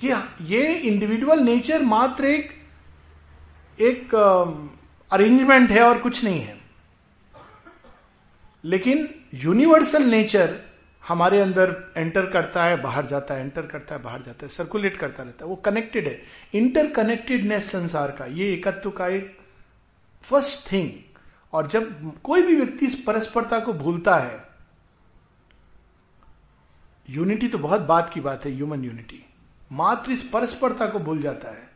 कि 0.00 0.12
ये 0.46 0.72
इंडिविजुअल 0.74 1.40
नेचर 1.40 1.82
मात्र 1.84 2.26
एक 2.26 2.52
एक 3.78 4.14
अरेंजमेंट 5.10 5.70
है 5.70 5.82
और 5.82 5.98
कुछ 5.98 6.24
नहीं 6.24 6.40
है। 6.40 6.56
लेकिन 8.64 9.08
यूनिवर्सल 9.34 10.04
नेचर 10.04 10.56
हमारे 11.08 11.40
अंदर 11.40 11.74
एंटर 11.96 12.26
करता 12.30 12.64
है, 12.64 12.80
बाहर 12.82 13.06
जाता 13.06 13.34
है 13.34 13.40
एंटर 13.40 13.66
करता 13.66 13.94
है, 13.94 14.02
बाहर 14.02 14.22
जाता 14.22 14.46
है 14.46 14.52
सर्कुलेट 14.52 14.96
करता 14.96 15.22
रहता 15.22 15.44
है। 15.44 15.50
वो 15.50 15.56
कनेक्टेड 15.58 16.08
है। 16.08 16.20
इंटरकनेक्टेडनेस 16.54 17.70
संसार 17.72 18.10
का, 18.10 18.24
ये 18.26 18.52
एकत्व 18.54 18.90
का 18.90 19.08
एक 19.08 19.36
फ़र्स्ट 20.24 20.70
थिंग 20.72 20.90
और 21.52 21.66
जब 21.66 22.20
कोई 22.22 22.42
भी 22.42 22.54
व्यक्ति 22.56 22.86
इस 22.86 22.94
परस्परता 23.02 23.58
को 23.60 23.72
भूलता 23.74 24.16
है 24.16 24.46
यूनिटी 27.08 27.48
तो 27.48 27.58
बहुत 27.58 27.80
बात 27.82 28.10
की 28.14 28.20
बात 28.20 28.44
है 28.44 28.52
ह्यूमन 28.52 28.84
यूनिटी 28.84 29.24
मात्र 29.72 30.12
इस 30.12 30.22
परस्परता 30.28 30.86
को 30.86 30.98
भूल 30.98 31.22
जाता 31.22 31.50
है 31.50 31.68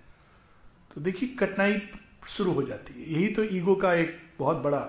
तो 0.94 1.00
देखिए 1.00 1.28
कठिनाई 1.38 1.80
शुरू 2.28 2.52
हो 2.52 2.62
जाती 2.62 2.94
है। 2.94 3.12
यही 3.12 3.28
तो 3.28 3.44
ईगो 3.46 3.74
का 3.74 3.92
एक 3.94 4.16
बहुत 4.38 4.56
बड़ा 4.56 4.80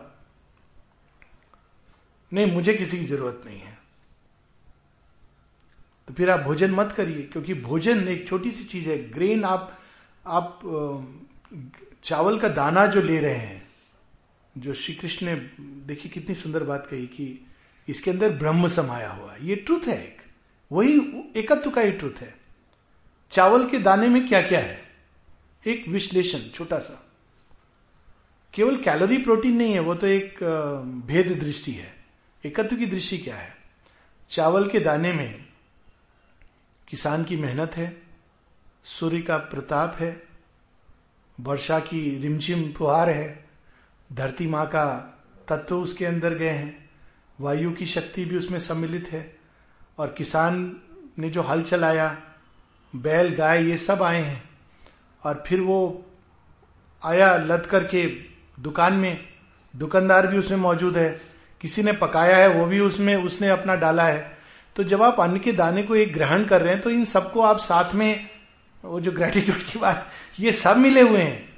नहीं, 2.31 2.51
मुझे 2.51 2.73
किसी 2.73 2.99
की 2.99 3.05
ज़रूरत 3.05 3.41
नहीं 3.45 3.59
है। 3.59 3.72
तो 6.14 6.18
फिर 6.18 6.30
आप 6.30 6.39
भोजन 6.39 6.72
मत 6.72 6.91
करिए, 6.91 7.22
क्योंकि 7.24 7.53
भोजन 7.53 8.07
एक 8.07 8.28
छोटी 8.28 8.49
सी 8.51 8.64
चीज़ 8.64 8.88
है। 8.89 8.97
ग्रेन 9.11 9.43
आप 9.43 9.80
आप 10.26 10.59
चावल 12.03 12.38
का 12.39 12.47
दाना 12.49 12.86
जो 12.86 13.01
ले 13.01 13.20
रहे 13.20 13.34
हैं, 13.34 13.61
जो 14.55 14.74
श्री 14.74 14.93
कृष्ण 14.95 15.26
ने, 15.26 15.36
देखिए 15.88 16.11
कितनी 16.11 16.36
सुंदर 16.36 16.64
बात 16.64 16.86
कही 16.88 17.05
कि 17.07 17.45
इसके 17.88 18.11
अंदर 18.11 18.34
ब्रह्म 18.34 18.68
समाया 18.68 19.09
हुआ 19.09 19.36
ये 19.41 19.55
ट्रुथ 19.55 19.88
है 19.88 19.97
एक। 19.97 20.22
वही 20.72 20.99
एकत्व 21.36 21.70
का 21.70 21.82
ही 21.82 21.91
ट्रुथ 21.91 22.22
है। 22.22 22.34
चावल 23.32 23.68
के 23.70 23.78
दाने 23.80 24.07
में 24.07 24.28
क्या 24.28 24.41
क्या 24.41 24.59
है? 24.59 24.82
एक 25.66 25.88
विश्लेषण 25.88 26.49
छोटा 26.49 26.80
सा 26.80 26.99
केवल 28.53 28.76
कैलोरी 28.76 29.18
प्रोटीन 29.18 29.55
नहीं 29.57 29.74
है, 29.74 29.80
वो 29.80 29.95
तो 29.95 30.07
एक 30.07 30.43
भेद 31.07 31.32
दृष्टि 31.39 31.72
है। 31.72 31.93
एकत्व 32.43 32.76
की 32.76 32.86
दृष्टि 32.86 33.18
क्या 33.18 33.36
है? 33.36 33.55
चावल 34.32 34.68
के 34.68 34.80
दाने 34.80 35.14
में 35.14 35.53
किसान 36.93 37.23
की 37.23 37.37
मेहनत 37.37 37.71
है, 37.77 38.01
सूर्य 38.83 39.21
का 39.21 39.37
प्रताप 39.37 39.95
है, 39.99 40.23
वर्षा 41.39 41.79
की 41.79 42.19
रिमझिम 42.19 42.73
फुहार 42.73 43.09
है, 43.09 43.45
धरती 44.13 44.47
माँ 44.47 44.67
का 44.67 44.85
तत्व 45.49 45.75
उसके 45.75 46.05
अंदर 46.05 46.33
गए 46.33 46.49
हैं, 46.49 46.89
वायु 47.41 47.71
की 47.71 47.85
शक्ति 47.85 48.25
भी 48.25 48.37
उसमें 48.37 48.59
सम्मिलित 48.59 49.07
है, 49.11 49.35
और 49.97 50.15
किसान 50.17 50.81
ने 51.19 51.29
जो 51.29 51.41
हल 51.41 51.63
चलाया, 51.63 52.17
बैल, 52.95 53.35
गाय, 53.35 53.69
ये 53.69 53.77
सब 53.77 54.03
आए 54.03 54.21
हैं, 54.21 54.49
और 55.23 55.43
फिर 55.47 55.61
वो 55.61 56.05
आया 57.05 57.37
लद 57.37 57.65
करके 57.65 58.07
दुकान 58.59 58.93
में, 58.93 59.25
दुकानदार 59.75 60.27
भी 60.27 60.37
उसमें 60.37 60.57
मौजूद 60.57 60.97
है, 60.97 61.21
किसी 61.61 61.83
ने 61.83 61.91
पकाया 61.91 62.37
है, 62.37 62.47
वो 62.47 62.65
भी 62.65 62.79
उसमें, 62.79 63.15
उसने 63.15 63.49
अपना 63.49 63.75
डाला 63.75 64.03
है 64.03 64.32
तो 64.76 64.84
जब 64.84 65.01
आप 65.03 65.19
अन्न 65.19 65.39
के 65.39 65.51
दाने 65.51 65.84
को 65.84 65.95
एक 65.95 66.13
ग्रहण 66.13 66.43
कर 66.45 66.61
रहे 66.61 66.74
हैं 66.74 66.82
तो 66.82 66.89
इन 66.89 67.03
सबको 67.05 67.41
आप 67.41 67.59
साथ 67.59 67.93
में, 67.95 68.30
वो 68.84 68.99
जो 68.99 69.11
ग्रेटिट्यूड 69.11 69.63
की 69.63 69.80
बात, 69.80 70.07
ये 70.39 70.51
सब 70.51 70.78
मिले 70.78 71.01
हुए 71.01 71.19
हैं। 71.19 71.49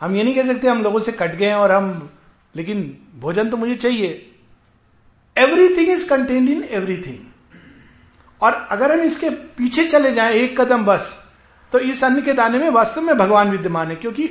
हम 0.00 0.16
ये 0.16 0.22
नहीं 0.22 0.34
कह 0.34 0.46
सकते 0.46 0.68
हम 0.68 0.82
लोगों 0.82 1.00
से 1.00 1.12
कट 1.12 1.34
गए 1.34 1.46
हैं 1.46 1.54
और 1.54 1.72
हम, 1.72 2.10
लेकिन 2.54 2.96
भोजन 3.20 3.50
तो 3.50 3.56
मुझे 3.56 3.74
चाहिए। 3.76 4.24
Everything 5.36 5.88
is 5.88 6.08
contained 6.08 6.50
in 6.50 6.62
everything 6.64 7.18
और 8.40 8.52
अगर 8.70 8.92
हम 8.92 9.00
इसके 9.00 9.30
पीछे 9.30 9.84
चले 9.84 10.12
जाएँ 10.14 10.34
एक 10.34 10.60
कदम 10.60 10.84
बस 10.84 11.16
तो 11.72 11.78
इस 11.80 12.04
अन्न 12.04 12.22
के 12.22 12.32
दाने 12.32 12.58
में 12.58 12.68
वास्तव 12.70 13.02
में 13.02 13.16
भगवान 13.16 13.50
विद्यमान 13.50 13.88
है, 13.88 13.96
क्योंकि 13.96 14.28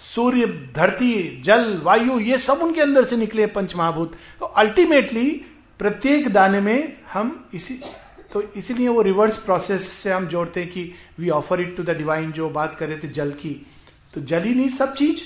सूर्य, 0.00 0.46
धरती, 0.76 1.42
जल, 1.42 1.80
वायु, 1.84 2.18
ये 2.20 2.38
सब 2.38 2.62
उनके 2.62 2.80
अंदर 2.80 3.04
से 3.04 3.16
निकले 3.16 3.46
पंच 3.48 3.74
महाभूत 3.76 4.14
तो 4.40 4.46
अल्टीमेटली 4.46 5.44
प्रत्येक 5.82 6.32
दाने 6.32 6.60
में 6.60 6.96
हम 7.12 7.50
इसी 7.54 7.80
तो 8.32 8.42
इसीलिए 8.42 8.88
वो 8.88 9.02
रिवर्स 9.02 9.36
प्रोसेस 9.36 9.88
से 9.88 10.12
हम 10.12 10.26
जोड़ते 10.26 10.60
हैं 10.60 10.72
कि 10.72 10.94
we 11.18 11.30
offer 11.30 11.60
it 11.60 11.76
to 11.76 11.82
the 11.82 11.90
divine 11.90 12.32
जो 12.32 12.50
बात 12.50 12.76
कर 12.78 12.88
रहे 12.88 12.98
थे 12.98 13.08
जल 13.08 13.30
की। 13.30 13.66
तो 14.14 14.20
जल 14.20 14.42
ही 14.42 14.54
नहीं, 14.54 14.68
सब 14.68 14.94
चीज़ 14.94 15.18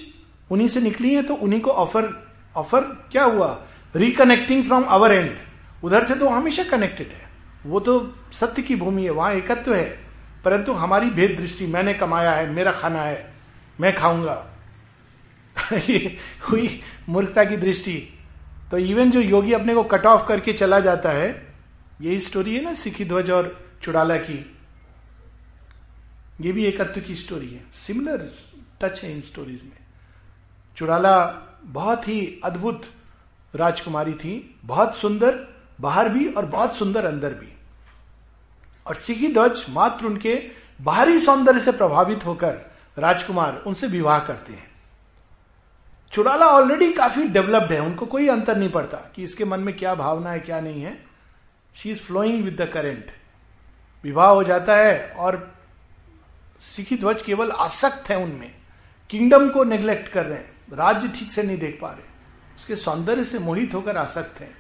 उन्हीं 0.51 0.69
से 0.69 0.81
निकली 0.81 1.15
है 1.15 1.23
तो 1.23 1.35
उन्हीं 1.35 1.61
को 1.61 1.71
ऑफ़र 1.71 2.33
ऑफ़र 2.57 2.81
क्या 2.81 3.25
हुआ? 3.25 3.67
रिकनेक्टिंग 3.97 4.65
फ्रॉम 4.65 4.83
अवर 4.83 5.13
एंड 5.13 5.37
उधर 5.85 6.05
से 6.05 6.15
तो 6.15 6.29
हमेशा 6.29 6.65
कनेक्टेड 6.65 7.09
है। 7.09 7.29
वो 7.67 7.81
तो 7.81 8.15
सत्य 8.33 8.63
की 8.63 8.77
भूमि 8.77 9.05
है, 9.05 9.11
वहाँ 9.11 9.35
एकत्व 9.35 9.75
है। 9.75 9.99
परंतु 10.45 10.73
हमारी 10.73 11.11
भेद 11.11 11.37
दृष्टि, 11.37 11.67
मैंने 11.67 11.95
कमाया 11.95 12.33
है, 12.33 12.51
मेरा 12.51 12.73
खाना 12.73 13.03
है, 13.03 13.35
मैं 13.81 13.97
खाऊँगा। 13.97 14.47
हुई 16.51 16.83
मूर्खता 17.09 17.45
की 17.45 17.57
दृष्टि। 17.57 18.16
तो 18.71 18.79
इवन 18.79 19.11
जो 19.11 19.21
योगी 19.21 19.53
अपने 19.53 19.75
को 19.75 19.83
कट 19.85 20.07
ऑफ़ 20.07 20.27
करके 20.29 20.53
चला 20.53 20.81
जाता 20.81 21.11
है, 21.11 21.55
यही 22.01 22.21
स्टोरी 22.21 22.57
है 22.57 22.63
ना 22.65 22.75
सिखी 22.75 23.05
ध्वज 23.05 23.31
और 23.31 23.67
चुड़ाला 23.83 24.17
की। 24.17 24.39
ये 26.41 26.53
भी 26.53 26.65
एकत्व 26.65 27.01
की 27.01 27.15
स्टोरी 27.15 27.49
है। 27.49 27.65
सिमिलर 27.75 28.29
टच 28.81 29.03
है 29.03 29.15
इन 29.15 29.21
स्टोरीज 29.21 29.63
में। 29.63 29.79
चुड़ाला 30.77 31.17
बहुत 31.65 32.09
ही 32.09 32.41
अद्भुत 32.45 32.85
राजकुमारी 33.55 34.13
थी, 34.13 34.59
बहुत 34.65 34.97
सुंदर 34.97 35.39
बाहर 35.81 36.09
भी 36.09 36.27
और 36.29 36.47
बहुत 36.47 36.77
सुंदर 36.77 37.05
अंदर 37.05 37.35
भी। 37.35 37.53
और 38.87 38.95
सिखी 38.95 39.33
ध्वज 39.33 39.65
मात्र 39.69 40.07
उनके 40.07 40.35
बाहरी 40.83 41.19
सौंदर्य 41.21 41.61
से 41.61 41.73
प्रभावित 41.73 42.27
होकर 42.27 42.59
राजकुमार 42.99 43.63
उनसे 43.67 43.87
विवाह 43.87 44.19
करते 44.19 44.53
हैं। 44.53 44.66
चुड़ाला 46.13 46.47
ऑलरेडी 46.47 46.93
काफ़ी 46.93 47.23
डेवलप्ड 47.29 47.73
है 47.73 47.81
उनको 47.81 48.07
कोई 48.07 48.29
अंतर 48.29 48.57
नहीं 48.57 48.71
पड़ता 48.71 48.97
कि 49.15 49.23
इसके 49.23 49.45
मन 49.45 49.61
में 49.61 49.77
क्या 49.77 49.95
भावना 49.95 50.31
है 50.31 50.39
क्या 50.39 50.61
नहीं 50.61 50.83
है। 50.83 50.97
She 51.77 51.91
is 51.91 51.99
flowing 51.99 52.45
with 52.45 52.61
the 52.61 52.67
current 52.67 53.11
विवाह 54.05 54.29
हो 54.29 54.45
जाता 54.45 54.77
है 54.77 55.09
और 55.09 55.57
सिखी 56.61 56.97
ध्वज 56.97 57.23
केवल 57.23 57.51
आसक्त 57.51 58.11
है 58.11 58.17
उनमें। 58.19 58.55
किंगडम 59.11 59.49
को 59.49 59.65
नेग्लेक्ट 59.65 60.09
कर 60.09 60.27
रहे 60.27 60.39
हैं। 60.39 60.55
राज्य 60.73 61.09
ठीक 61.09 61.33
से 61.33 61.43
नहीं 61.43 61.59
देख 61.59 61.79
पा 61.83 61.91
रहे। 61.91 62.15
उसके 62.59 62.77
सौंदर्य 62.77 63.25
से 63.25 63.39
मोहित 63.39 63.75
होकर 63.75 63.97
आसक्त 63.97 64.41
है। 64.41 64.51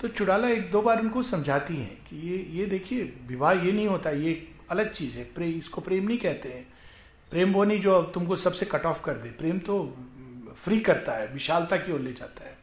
तो 0.00 0.08
चुड़ाला 0.08 0.48
एक 0.48 0.70
दो 0.70 0.82
बार 0.82 1.00
उनको 1.00 1.22
समझाती 1.22 1.76
है 1.76 1.86
कि 1.86 2.16
ये 2.30 2.46
ये 2.50 2.66
देखिए 2.66 3.02
विवाह 3.26 3.52
ये 3.52 3.72
नहीं 3.72 3.86
होता 3.86 4.10
ये 4.10 4.48
अलग 4.70 4.92
चीज़ 4.92 5.16
है। 5.16 5.24
प्रे, 5.24 5.48
इसको 5.48 5.80
प्रेम 5.80 6.04
नहीं 6.04 6.18
कहते 6.18 6.48
हैं। 6.48 6.66
प्रेम 7.30 7.52
वो 7.52 7.64
नहीं 7.64 7.80
जो 7.80 8.02
तुमको 8.02 8.36
सबसे 8.36 8.66
कट 8.66 8.86
ऑफ़ 8.86 9.02
कर 9.02 9.12
दे। 9.12 9.28
प्रेम 9.28 9.58
तो 9.58 9.78
फ्री 10.68 10.78
करता 10.80 11.12
है, 11.12 11.26
विशालता 11.32 11.76
की 11.76 11.92
ओर 11.92 12.00
ले 12.00 12.12
जाता 12.12 12.44
है। 12.44 12.56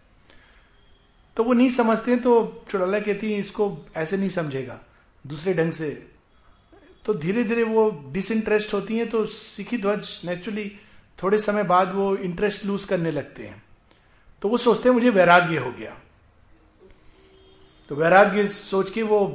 तो 1.38 1.44
वो 1.44 1.54
नहीं 1.54 1.70
समझते 1.72 2.16
तो 2.16 2.66
चुड़ाला 2.72 3.00
कहती 3.00 3.32
है, 3.34 3.40
इसको 3.40 3.78
ऐसे 3.98 4.18
नहीं 4.18 4.30
समझेगा, 4.32 4.80
दूसरे 5.26 5.54
ढंग 5.54 5.72
से। 5.72 5.90
तो 7.06 7.14
धीरे 7.14 7.44
धीरे 7.44 7.64
वो 7.64 7.90
डिसइंटरेस्ट 8.14 8.74
होती 8.74 8.98
हैं 8.98 9.10
तो 9.10 9.26
सिखी 9.26 9.78
ध्वज 9.78 10.08
नेचुरली 10.26 10.72
थोड़े 11.20 11.38
समय 11.38 11.64
बाद 11.64 11.94
वो 11.94 12.16
इंटरेस्ट 12.18 12.66
लूज 12.66 12.86
करने 12.86 13.12
लगते 13.12 13.44
हैं। 13.44 13.62
तो 14.42 14.50
वो 14.50 14.58
सोचते 14.58 14.90
हैं, 14.90 14.94
मुझे 14.96 15.10
वैराग्य 15.10 15.58
हो 15.58 15.72
गया। 15.72 15.98
तो 17.90 17.96
वैराग्य 17.96 18.48
सोच 18.48 18.90
के 18.90 19.04
वो 19.04 19.26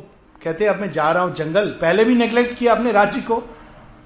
कहते 0.43 0.65
हैं, 0.65 0.73
अब 0.73 0.81
मैं 0.81 0.91
जा 0.93 1.11
रहा 1.13 1.23
हूँ 1.23 1.35
जंगल। 1.35 1.71
पहले 1.81 2.05
भी 2.05 2.15
नेग्लेक्ट 2.15 2.59
किया 2.59 2.75
अपने 2.75 2.93
राज्य 2.93 3.21
को। 3.21 3.43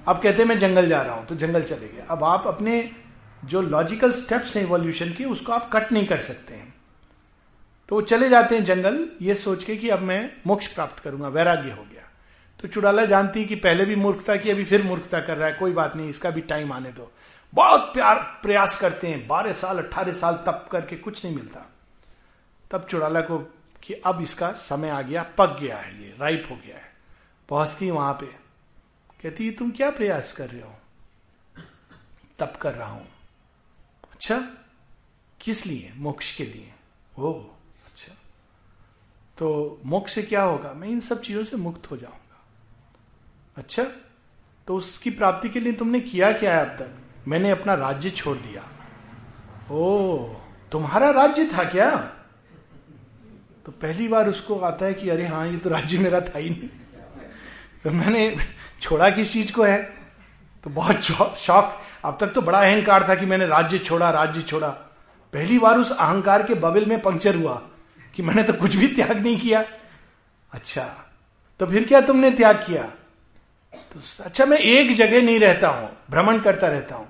अब 0.07 0.21
कहते 0.21 0.37
हैं, 0.37 0.45
मैं 0.45 0.57
जंगल 0.59 0.89
जा 0.89 1.01
रहा 1.01 1.15
हूँ। 1.15 1.25
तो 1.27 1.35
जंगल 1.35 1.63
चले 1.63 1.87
गए। 1.87 2.05
अब 2.09 2.23
आप 2.23 2.47
अपने 2.47 2.79
जो 3.45 3.61
लॉजिकल 3.61 4.11
स्टेप्स 4.11 4.55
हैं 4.57 4.63
इवोल्यूशन 4.63 5.13
के, 5.13 5.25
उसको 5.25 5.51
आप 5.51 5.69
कट 5.73 5.91
नहीं 5.91 6.07
कर 6.07 6.21
सकते 6.21 6.53
हैं। 6.53 6.73
तो 7.89 7.95
वो 7.95 8.01
चले 8.01 8.29
जाते 8.29 8.55
हैं 8.55 8.63
जंगल, 8.63 9.09
ये 9.21 9.35
सोच 9.35 9.63
के 9.63 9.77
कि 9.77 9.89
अब 9.89 9.99
मैं 9.99 10.31
मोक्ष 10.47 10.67
प्राप्त 10.67 10.99
करूँगा, 10.99 11.27
वैराग्य 11.27 11.71
हो 11.71 11.83
गया। 11.83 12.09
तो 12.59 12.67
चुड़ाला 12.67 13.05
जानती 13.05 13.39
है 13.39 13.45
कि 13.45 13.55
पहले 13.55 13.85
भी 13.85 13.95
मूर्खता 13.95 14.35
की, 14.35 14.49
अभी 14.49 14.65
फिर 14.65 14.83
मूर्खता 14.83 15.19
कर 15.19 15.37
रहा 15.37 15.47
है, 15.47 15.53
कोई 15.53 15.71
बात 15.71 15.95
नहीं, 15.95 16.09
इसका 16.09 16.29
भी 16.29 16.41
टाइम 16.41 16.71
आने 16.73 16.91
दो। 16.91 17.11
बहुत 17.53 17.81
प्यार, 17.93 18.19
प्रयास 18.43 18.79
करते 18.79 19.07
हैं, 19.07 19.27
बारह 19.27 19.53
साल, 19.53 19.77
अट्ठारह 19.77 20.13
साल 20.13 20.35
तप 20.35 20.69
करके 20.71 20.95
कुछ 20.95 21.25
नहीं 21.25 21.35
मिलता। 21.35 21.71
तब 22.71 22.87
चुड़ाला 22.89 23.21
को 23.21 23.37
कि 23.83 23.93
अब 23.93 24.21
इसका 24.21 24.51
समय 24.51 24.89
आ 24.89 25.01
गया, 25.01 25.23
पक 25.37 25.57
गया 25.61 25.77
है 25.77 26.03
ये 26.03 26.15
राइप 26.19 26.47
हो 26.51 26.55
गया 26.55 26.75
है। 26.75 26.93
पहुँचती 27.49 27.91
वहाँ 27.91 28.13
पे, 28.13 28.25
कहती 29.23 29.51
तुम 29.51 29.71
क्या 29.71 29.89
प्रयास 29.89 30.31
कर 30.31 30.49
रहे 30.49 30.61
हो? 30.61 30.75
तप 32.39 32.57
कर 32.61 32.73
रहा 32.73 32.89
हूँ। 32.89 33.07
अच्छा? 34.15 34.47
किस 35.41 35.65
लिए? 35.65 35.93
मोक्ष 35.95 36.35
के 36.35 36.45
लिए। 36.45 36.73
ओ 37.19 37.33
अच्छा। 37.85 38.13
तो 39.37 39.79
मोक्ष 39.85 40.13
से 40.13 40.23
क्या 40.23 40.43
होगा? 40.43 40.73
मैं 40.73 40.87
इन 40.87 40.99
सब 40.99 41.21
चीज़ों 41.21 41.43
से 41.43 41.57
मुक्त 41.57 41.91
हो 41.91 41.97
जाऊँगा। 41.97 42.45
अच्छा? 43.57 43.83
तो 44.67 44.75
उसकी 44.75 45.09
प्राप्ति 45.09 45.49
के 45.49 45.59
लिए 45.59 45.73
तुमने 45.73 45.99
किया 45.99 46.31
क्या 46.31 46.57
है 46.57 46.65
अब 46.65 46.77
तक? 46.77 46.95
मैंने 47.27 47.51
अपना 47.51 47.73
राज्य 47.73 48.09
छोड़ 48.09 48.37
दिया। 48.37 48.69
ओ, 49.71 50.17
तुम्हारा 50.71 51.09
राज्य 51.09 51.45
था 51.45 51.63
क्या? 51.63 51.95
तो 53.65 53.71
पहली 53.71 54.07
बार 54.07 54.29
उसको 54.29 54.59
आता 54.59 54.85
है 54.85 54.93
कि, 54.93 55.09
अरे 55.09 55.27
हाँ 55.27 55.47
ये 55.47 55.57
तो 55.57 55.69
राज्य 55.69 55.97
मेरा 55.97 56.21
था 56.21 56.37
ही 56.37 56.49
नहीं। 56.49 56.69
तो 57.83 57.91
मैंने 57.91 58.37
छोड़ा 58.81 59.09
किस 59.09 59.33
चीज़ 59.33 59.53
को 59.53 59.63
है? 59.63 59.83
तो 60.63 60.69
बहुत 60.69 61.01
शौक 61.37 61.81
अब 62.05 62.17
तक 62.19 62.33
तो 62.33 62.41
बड़ा 62.41 62.59
अहंकार 62.59 63.07
था 63.09 63.15
कि 63.15 63.25
मैंने 63.25 63.45
राज्य 63.47 63.77
छोड़ा 63.79 64.09
राज्य 64.09 64.41
छोड़ा। 64.41 64.67
पहली 65.33 65.57
बार 65.59 65.79
उस 65.79 65.91
अहंकार 65.91 66.43
के 66.43 66.53
बबल 66.55 66.85
में 66.85 66.99
पंक्चर 67.01 67.35
हुआ 67.35 67.61
कि 68.15 68.23
मैंने 68.23 68.43
तो 68.43 68.53
कुछ 68.53 68.75
भी 68.75 68.87
त्याग 68.87 69.17
नहीं 69.17 69.39
किया। 69.39 69.63
अच्छा 70.51 70.83
तो 71.59 71.65
फिर 71.65 71.87
क्या 71.87 72.01
तुमने 72.01 72.29
त्याग 72.31 72.55
किया? 72.57 72.83
तो 73.73 74.01
अच्छा 74.23 74.45
मैं 74.45 74.57
एक 74.57 74.95
जगह 74.95 75.21
नहीं 75.21 75.39
रहता 75.39 75.67
हूँ, 75.67 75.89
भ्रमण 76.09 76.39
करता 76.39 76.67
रहता 76.67 76.95
हूँ। 76.95 77.07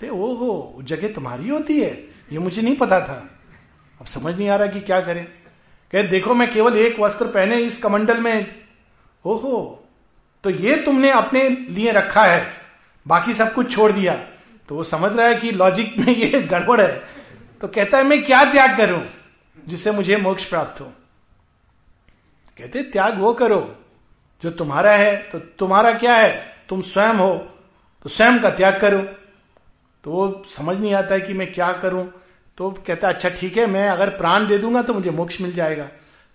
तो 0.00 0.14
ओहो, 0.16 0.82
जगह 0.82 1.12
तुम्हारी 1.14 1.48
होती 1.48 1.80
है, 1.80 1.90
ये 2.32 2.38
मुझे 2.38 2.62
नहीं 2.62 2.76
पता 2.76 3.00
था। 3.00 3.22
अब 4.00 4.06
समझ 4.06 4.34
नहीं 4.36 4.48
आ 4.48 4.56
रहा 4.56 4.66
कि 4.66 4.80
क्या 4.80 5.00
करें। 5.00 5.24
कह, 5.92 6.02
देखो, 6.02 6.34
मैं 6.34 6.52
केवल 6.52 6.76
एक 6.76 7.00
वस्त्र 7.00 7.26
पहने 7.26 7.56
इस 7.56 7.78
कमंडल 7.78 8.20
में। 8.20 8.46
ओहो 9.24 9.84
तो 10.44 10.50
ये 10.50 10.76
तुमने 10.76 11.10
अपने 11.10 11.48
लिए 11.48 11.92
रखा 11.92 12.24
है। 12.24 12.46
बाकी 13.06 13.34
सब 13.34 13.54
कुछ 13.54 13.72
छोड़ 13.72 13.92
दिया। 13.92 14.14
तो 14.68 14.74
वो 14.74 14.84
समझ 14.84 15.16
रहा 15.16 15.26
है 15.26 15.34
कि 15.34 15.52
लॉजिक 15.52 15.98
में 15.98 16.16
ये 16.16 16.40
गड़बड़ 16.50 16.80
है। 16.80 17.02
तो 17.60 17.68
कहता 17.68 17.98
है, 17.98 18.04
मैं 18.04 18.24
क्या 18.24 18.44
त्याग 18.44 18.76
करूँ 18.76 19.02
जिससे 19.66 19.90
मुझे 19.90 20.16
मोक्ष 20.16 20.44
प्राप्त 20.44 20.80
हो? 20.80 20.86
कहते, 22.58 22.82
त्याग 22.82 23.18
वो 23.18 23.32
करो 23.32 23.76
जो 24.42 24.50
तुम्हारा 24.50 24.92
है। 24.92 25.16
तो 25.16 25.38
तुम्हारा 25.38 25.92
क्या 25.92 26.14
है? 26.14 26.56
तुम 26.68 26.82
स्वयं 26.82 27.14
हो। 27.14 27.34
तो 28.02 28.10
स्वयं 28.10 28.40
का 28.40 28.50
त्याग 28.50 28.80
करो। 28.80 28.98
तो 30.04 30.10
वो 30.10 30.44
समझ 30.50 30.78
नहीं 30.78 30.94
आता 30.94 31.14
है 31.14 31.20
कि 31.20 31.34
मैं 31.34 31.52
क्या 31.52 31.72
करूँ। 31.72 32.12
तो 32.56 32.70
कहता 32.70 33.08
अच्छा 33.08 33.28
ठीक 33.28 33.56
है, 33.56 33.66
मैं 33.66 33.88
अगर 33.88 34.08
प्राण 34.08 34.46
दे 34.46 34.58
दूँगा 34.58 34.82
तो 34.82 34.94
मुझे 34.94 35.10
मोक्ष 35.10 35.40
मिल 35.40 35.52
जाएगा। 35.52 35.88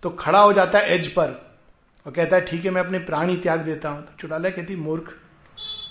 तो 0.04 0.10
खड़ा 0.10 0.40
हो 0.40 0.54
जाता 0.54 0.80
है 0.80 0.96
एज 0.96 1.08
पर। 1.08 1.56
और 2.06 2.12
कहता 2.12 2.36
है, 2.36 2.46
ठीक 2.46 2.66
है, 2.66 2.72
मैं 2.72 2.82
अपने 2.82 3.00
प्राण 3.00 3.30
ही 3.30 3.38
त्याग 3.38 3.60
देता 3.60 3.90
हूँ। 3.90 4.04
तो 4.04 4.12
चुटाला 4.20 4.50
कहती, 4.50 4.76
मूर्ख 4.76 5.20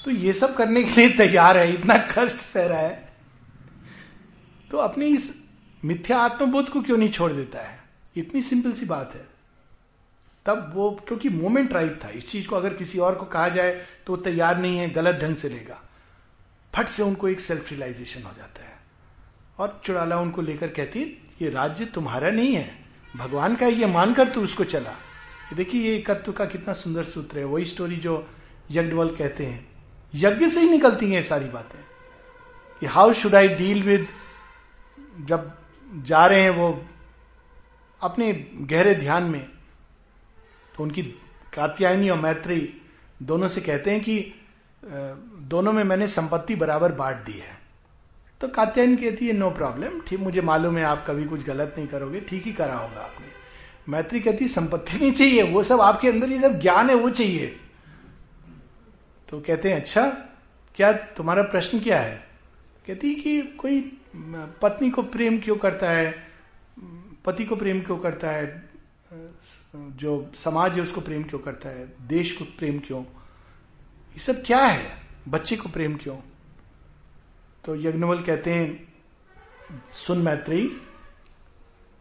तो 0.05 0.11
ये 0.11 0.33
सब 0.33 0.57
करने 0.57 0.85
के 0.85 0.91
लिए 0.91 1.17
तैयार 1.17 1.59
है, 1.59 1.75
इतना 1.75 1.97
कष्ट 1.97 2.37
सह 2.37 2.67
रहा 2.67 2.79
है। 2.79 3.13
तो 4.71 4.79
अपनी 4.79 5.07
इस 5.07 5.43
मिथ्या 5.85 6.19
आत्मबोध 6.19 6.69
को 6.69 6.83
क्यों 6.83 6.99
नहीं 6.99 7.11
छोड़ 7.11 7.33
देता 7.33 7.63
है? 7.63 7.83
इतनी 8.17 8.43
सिंपल 8.43 8.73
सी 8.73 8.87
बात 8.87 9.13
है। 9.15 9.27
तब 10.47 10.73
वो, 10.75 10.91
क्योंकि 10.91 11.29
मोमेंट 11.29 11.73
राइट 11.73 12.05
था, 12.05 12.09
इस 12.09 12.29
चीज़ 12.29 12.49
को 12.49 12.57
अगर 12.57 12.75
किसी 12.75 12.99
और 12.99 13.15
को 13.15 13.25
कहा 13.25 13.49
जाए 13.49 13.87
तो 14.07 14.17
वो 14.17 14.17
तैयार 14.17 14.59
नहीं 14.59 14.79
है, 14.79 14.91
गलत 14.91 15.21
ढंग 15.23 15.37
से 15.37 15.49
लेगा। 15.49 15.83
फट 16.75 16.87
से 16.87 17.03
उनको 17.03 17.29
एक 17.29 17.41
सेल्फ 17.41 17.71
रियलाइजेशन 17.71 18.23
हो 18.23 18.31
जाता 18.37 18.65
है। 18.65 18.73
और 19.59 19.81
चुड़ाला 19.85 20.19
उनको 20.19 20.43
लेकर 20.43 20.69
कहती 20.69 21.23
ये 21.43 21.51
राज्य 21.51 21.85
तुम्हारा 21.85 22.31
नहीं 22.31 22.55
है। 22.55 22.85
भगवान 23.17 23.57
का 23.57 23.67
ये 23.67 23.87
मानकर 23.87 24.29
तू 24.29 24.43
उसको 24.43 24.65
चला। 24.65 24.95
देखिए, 25.55 25.83
ये 25.83 25.97
एकत्व 25.97 26.33
का 26.33 26.45
कितना 26.45 26.75
सुंदर 26.75 27.03
सूत्र 27.03 27.39
है। 27.39 27.45
वही 27.45 27.65
स्टोरी 27.65 27.97
जो 27.97 28.29
यज्ञवल 28.71 29.17
कहते 29.17 29.47
हैं। 29.47 29.72
यज्ञ 30.15 30.49
से 30.49 30.61
ही 30.61 30.69
निकलती 30.71 31.13
हैं 31.13 31.23
सारी 31.23 31.49
बातें। 31.49 31.79
कि 32.83 32.87
how 32.87 33.13
should 33.13 33.35
I 33.35 33.49
deal 33.49 33.83
with 33.83 34.07
जब 35.21 35.51
जा 36.05 36.27
रहे 36.27 36.43
हैं 36.43 36.51
वो 36.51 36.85
अपने 38.01 38.33
गहरे 38.63 38.95
ध्यान 38.95 39.23
में 39.23 39.43
तो 40.77 40.83
उनकी 40.83 41.03
कात्यायनी 41.55 42.09
और 42.09 42.19
मैत्री 42.19 42.57
दोनों 43.23 43.49
से 43.49 43.61
कहते 43.61 43.91
हैं 43.91 44.01
कि 44.01 44.35
दोनों 45.49 45.73
में 45.73 45.83
मैंने 45.85 46.07
संपत्ति 46.09 46.55
बराबर 46.57 46.93
बांट 46.93 47.17
दी 47.17 47.33
है। 47.33 47.57
तो 48.41 48.49
कात्यायन 48.49 48.97
कहती 48.97 49.27
है 49.27 49.33
नो 49.33 49.51
प्रॉब्लम 49.51 50.01
ठीक, 50.01 50.21
मुझे 50.21 50.41
मालूम 50.41 50.79
है 50.79 50.85
आप 50.85 51.05
कभी 51.07 51.25
कुछ 51.25 51.45
गलत 51.45 51.75
नहीं 51.79 51.87
करोगे, 51.89 52.21
ठीक 52.21 52.45
ही 52.47 52.53
करा 52.53 52.75
होगा 52.75 53.01
आपने। 53.01 53.27
मैत्री 53.89 54.21
कहती 54.21 54.49
संपत्ति 54.49 54.99
नहीं 54.99 55.13
चाहिए, 55.13 55.43
वो 55.43 55.63
सब 55.63 55.81
आपके 55.81 56.09
अंदर 56.09 56.31
ये 56.31 56.41
सब 56.41 56.61
ज्ञान 56.61 56.91
है, 56.91 56.95
वो 56.97 57.11
चाहिए। 57.11 57.57
तो 59.33 59.41
कहते 59.41 59.71
हैं 59.73 59.81
अच्छा 59.81 60.07
क्या 60.75 60.93
तुम्हारा 60.93 61.43
प्रश्न 61.43 61.81
क्या 61.81 62.01
है? 62.01 62.29
कहती 62.87 63.15
कि 63.15 63.43
कोई 63.43 63.99
पत्नी 64.63 64.91
को 64.91 65.03
प्रेम 65.03 65.39
क्यों 65.41 65.57
करता 65.57 65.91
है? 65.91 66.15
पति 67.25 67.45
को 67.45 67.57
प्रेम 67.57 67.81
क्यों 67.81 67.99
करता 67.99 68.31
है? 68.31 68.71
जो 69.77 70.33
समाज 70.35 70.73
है 70.73 70.81
उसको 70.81 71.01
प्रेम 71.01 71.23
क्यों 71.23 71.41
करता 71.41 71.69
है? 71.69 72.09
देश 72.09 72.33
को 72.33 72.45
प्रेम 72.45 72.79
क्यों? 72.79 73.03
ये 73.03 74.19
सब 74.19 74.43
क्या 74.43 74.59
है? 74.59 74.97
बच्चे 75.29 75.57
को 75.57 75.69
प्रेम 75.69 75.97
क्यों? 75.97 76.17
तो 77.65 77.77
यज्ञवल 77.77 78.23
कहते 78.23 78.51
हैं, 78.51 78.95
सुन 79.93 80.19
मैत्री, 80.19 80.67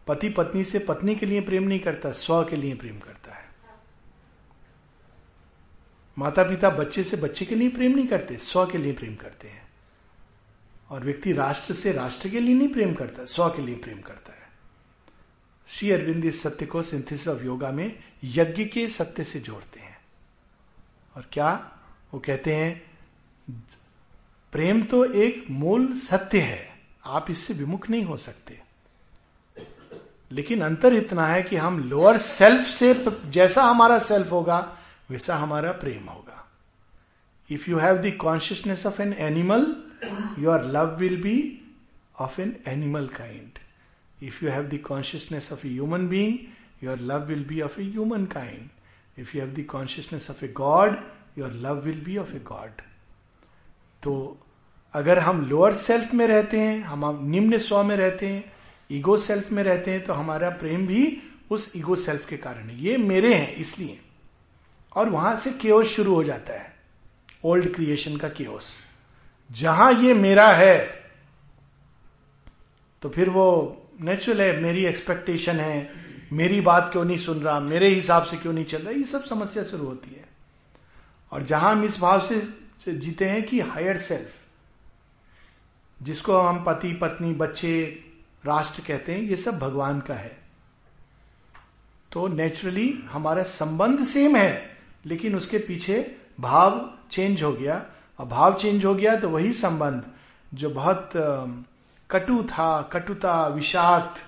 पति 0.06 0.28
पत्नी 0.28 0.64
से 0.64 0.78
पत्नी 0.78 1.14
के 1.16 1.26
लिए 1.26 1.40
प्रेम 1.40 1.62
नहीं 1.62 1.80
करता, 1.80 2.10
स्व 2.12 2.44
के 2.44 2.56
लिए 2.56 2.74
प्रेम 2.74 2.98
करता 2.98 3.21
माता 6.18 6.42
पिता 6.42 6.70
बच्चे 6.70 7.04
से 7.04 7.16
बच्चे 7.16 7.44
के 7.44 7.54
लिए 7.54 7.68
प्रेम 7.68 7.92
नहीं 7.92 8.06
करते, 8.06 8.36
स्व 8.36 8.66
के 8.66 8.78
लिए 8.78 8.92
प्रेम 8.92 9.14
करते 9.14 9.48
हैं। 9.48 9.72
और 10.90 11.04
व्यक्ति 11.04 11.32
राष्ट्र 11.32 11.74
से 11.74 11.92
राष्ट्र 11.92 12.28
के 12.28 12.40
लिए 12.40 12.54
नहीं 12.54 12.68
प्रेम 12.68 12.94
करता, 12.94 13.24
स्व 13.24 13.48
के 13.48 13.62
लिए 13.62 13.74
प्रेम 13.74 14.00
करता 14.00 14.32
है। 14.32 14.50
श्री 15.68 15.90
अरविंद 15.90 16.24
इस 16.24 16.42
सत्य 16.42 16.66
को 16.66 16.82
सिंथिस 16.82 17.28
ऑफ़ 17.28 17.42
योगा 17.42 17.72
में 17.72 18.04
यज्ञ 18.24 18.64
के 18.64 18.88
सत्य 18.88 19.24
से 19.24 19.40
जोड़ते 19.40 19.80
हैं। 19.80 19.98
और 21.16 21.28
क्या 21.32 21.78
वो 22.14 22.20
कहते 22.20 22.54
हैं, 22.54 22.98
प्रेम 24.52 24.82
तो 24.82 25.04
एक 25.04 25.44
मूल 25.50 25.98
सत्य 25.98 26.40
है, 26.40 26.80
आप 27.06 27.30
इससे 27.30 27.54
विमुख 27.54 27.90
नहीं 27.90 28.04
हो 28.04 28.16
सकते। 28.16 28.62
लेकिन 30.32 30.62
अंतर 30.62 30.94
इतना 30.94 31.26
है 31.26 31.42
कि 31.42 31.56
हम 31.56 31.80
लोअर 31.80 32.18
सेल्फ 32.18 32.66
से 32.66 33.04
जैसा 33.30 33.62
हमारा 33.62 33.98
सेल्फ 33.98 34.32
होगा 34.32 34.78
वैसा 35.12 35.36
हमारा 35.36 35.72
प्रेम 35.80 36.08
होगा। 36.08 36.38
If 37.50 37.70
you 37.70 37.78
have 37.78 37.98
the 37.98 38.12
consciousness 38.20 38.86
of 38.86 39.00
an 39.02 39.12
animal 39.12 39.66
your 40.38 40.64
love 40.66 40.96
will 40.98 41.20
be 41.22 41.38
of 42.20 42.40
an 42.40 42.56
animal 42.68 43.06
kind 43.16 43.58
if 44.22 44.44
you 44.44 44.50
have 44.50 44.68
the 44.68 44.78
consciousness 44.86 45.52
of 45.52 45.66
a 45.66 45.70
human 45.70 46.06
being 46.08 46.38
your 46.84 47.00
love 47.00 47.26
will 47.26 47.44
be 47.44 47.60
of 47.60 47.80
a 47.80 47.84
human 47.84 48.24
kind 48.26 48.68
if 49.18 49.36
you 49.36 49.42
have 49.42 49.52
the 49.54 49.64
consciousness 49.70 50.30
of 50.30 50.44
a 50.44 50.48
god 50.56 50.96
your 51.38 51.52
love 51.62 51.80
will 51.80 52.00
be 52.04 52.16
of 52.18 52.34
a 52.34 52.40
god 52.46 52.80
तो 54.02 54.14
अगर 54.94 55.18
हम 55.18 55.44
lower 55.46 55.74
self 55.74 56.12
में 56.14 56.26
रहते 56.26 56.60
हैं, 56.60 56.82
हम 56.82 57.20
निम्न 57.30 57.58
स्व 57.58 57.82
में 57.82 57.96
रहते 57.96 58.26
हैं 58.26 58.52
ईगो 58.90 59.16
सेल्फ 59.16 59.52
में 59.52 59.62
रहते 59.64 59.90
हैं 59.90 60.04
तो 60.04 60.12
हमारा 60.12 60.48
प्रेम 60.50 60.86
भी 60.86 61.22
उस 61.50 61.72
ईगो 61.76 61.96
सेल्फ 61.96 62.28
के 62.28 62.36
कारण 62.36 62.68
है। 62.70 62.80
ये 62.80 62.96
मेरे 62.96 63.34
हैं, 63.34 63.54
इसलिए। 63.56 63.98
और 64.96 65.08
वहाँ 65.08 65.36
से 65.36 65.50
केओस 65.52 65.86
शुरू 65.86 66.14
हो 66.14 66.24
जाता 66.24 66.60
है। 66.60 66.74
ओल्ड 67.44 67.74
क्रिएशन 67.74 68.16
का 68.16 68.28
केओस 68.28 68.76
जहाँ 69.50 69.92
ये 69.92 70.14
मेरा 70.14 70.50
है 70.52 70.78
तो 73.02 73.08
फिर 73.08 73.30
वो 73.30 73.78
नेचुरल 74.00 74.40
है, 74.40 74.60
मेरी 74.60 74.84
एक्सपेक्टेशन 74.84 75.60
है, 75.60 75.90
मेरी 76.32 76.60
बात 76.60 76.88
क्यों 76.92 77.04
नहीं 77.04 77.18
सुन 77.18 77.40
रहा, 77.40 77.58
मेरे 77.60 77.88
हिसाब 77.88 78.24
से 78.24 78.36
क्यों 78.36 78.52
नहीं 78.52 78.64
चल 78.64 78.82
रहा, 78.82 78.90
ये 78.90 79.04
सब 79.04 79.24
समस्या 79.24 79.64
शुरू 79.64 79.86
होती 79.86 80.14
है। 80.14 80.24
और 81.32 81.42
जहाँ 81.42 81.72
हम 81.72 81.84
इस 81.84 81.98
भाव 82.00 82.20
से 82.20 82.40
जीते 82.88 83.28
हैं 83.28 83.42
कि 83.42 83.60
हायर 83.60 83.96
सेल्फ 83.96 84.30
जिसको 86.00 86.38
हम 86.38 86.62
पति, 86.64 86.92
पत्नी, 86.92 87.32
बच्चे, 87.34 87.82
राष्ट्र 88.46 88.82
कहते 88.86 89.14
हैं, 89.14 89.20
ये 89.20 89.36
सब 89.36 89.58
भगवान 89.58 90.00
का 90.00 90.14
है। 90.14 90.36
तो 92.12 92.26
नेचुरली 92.28 92.92
हमारा 93.04 93.42
संबंध 93.42 94.04
सेम 94.04 94.36
है। 94.36 94.71
लेकिन 95.04 95.36
उसके 95.36 95.58
पीछे 95.58 96.16
भाव 96.40 96.78
चेंज 97.10 97.42
हो 97.42 97.52
गया। 97.52 97.84
और 98.18 98.26
भाव 98.26 98.54
चेंज 98.54 98.84
हो 98.84 98.94
गया 98.94 99.16
तो 99.16 99.28
वही 99.28 99.52
संबंध 99.52 100.04
जो 100.52 100.70
बहुत 100.70 101.10
कटु 102.10 102.42
था, 102.44 102.82
कटुता, 102.82 103.46
विषाक्त, 103.46 104.22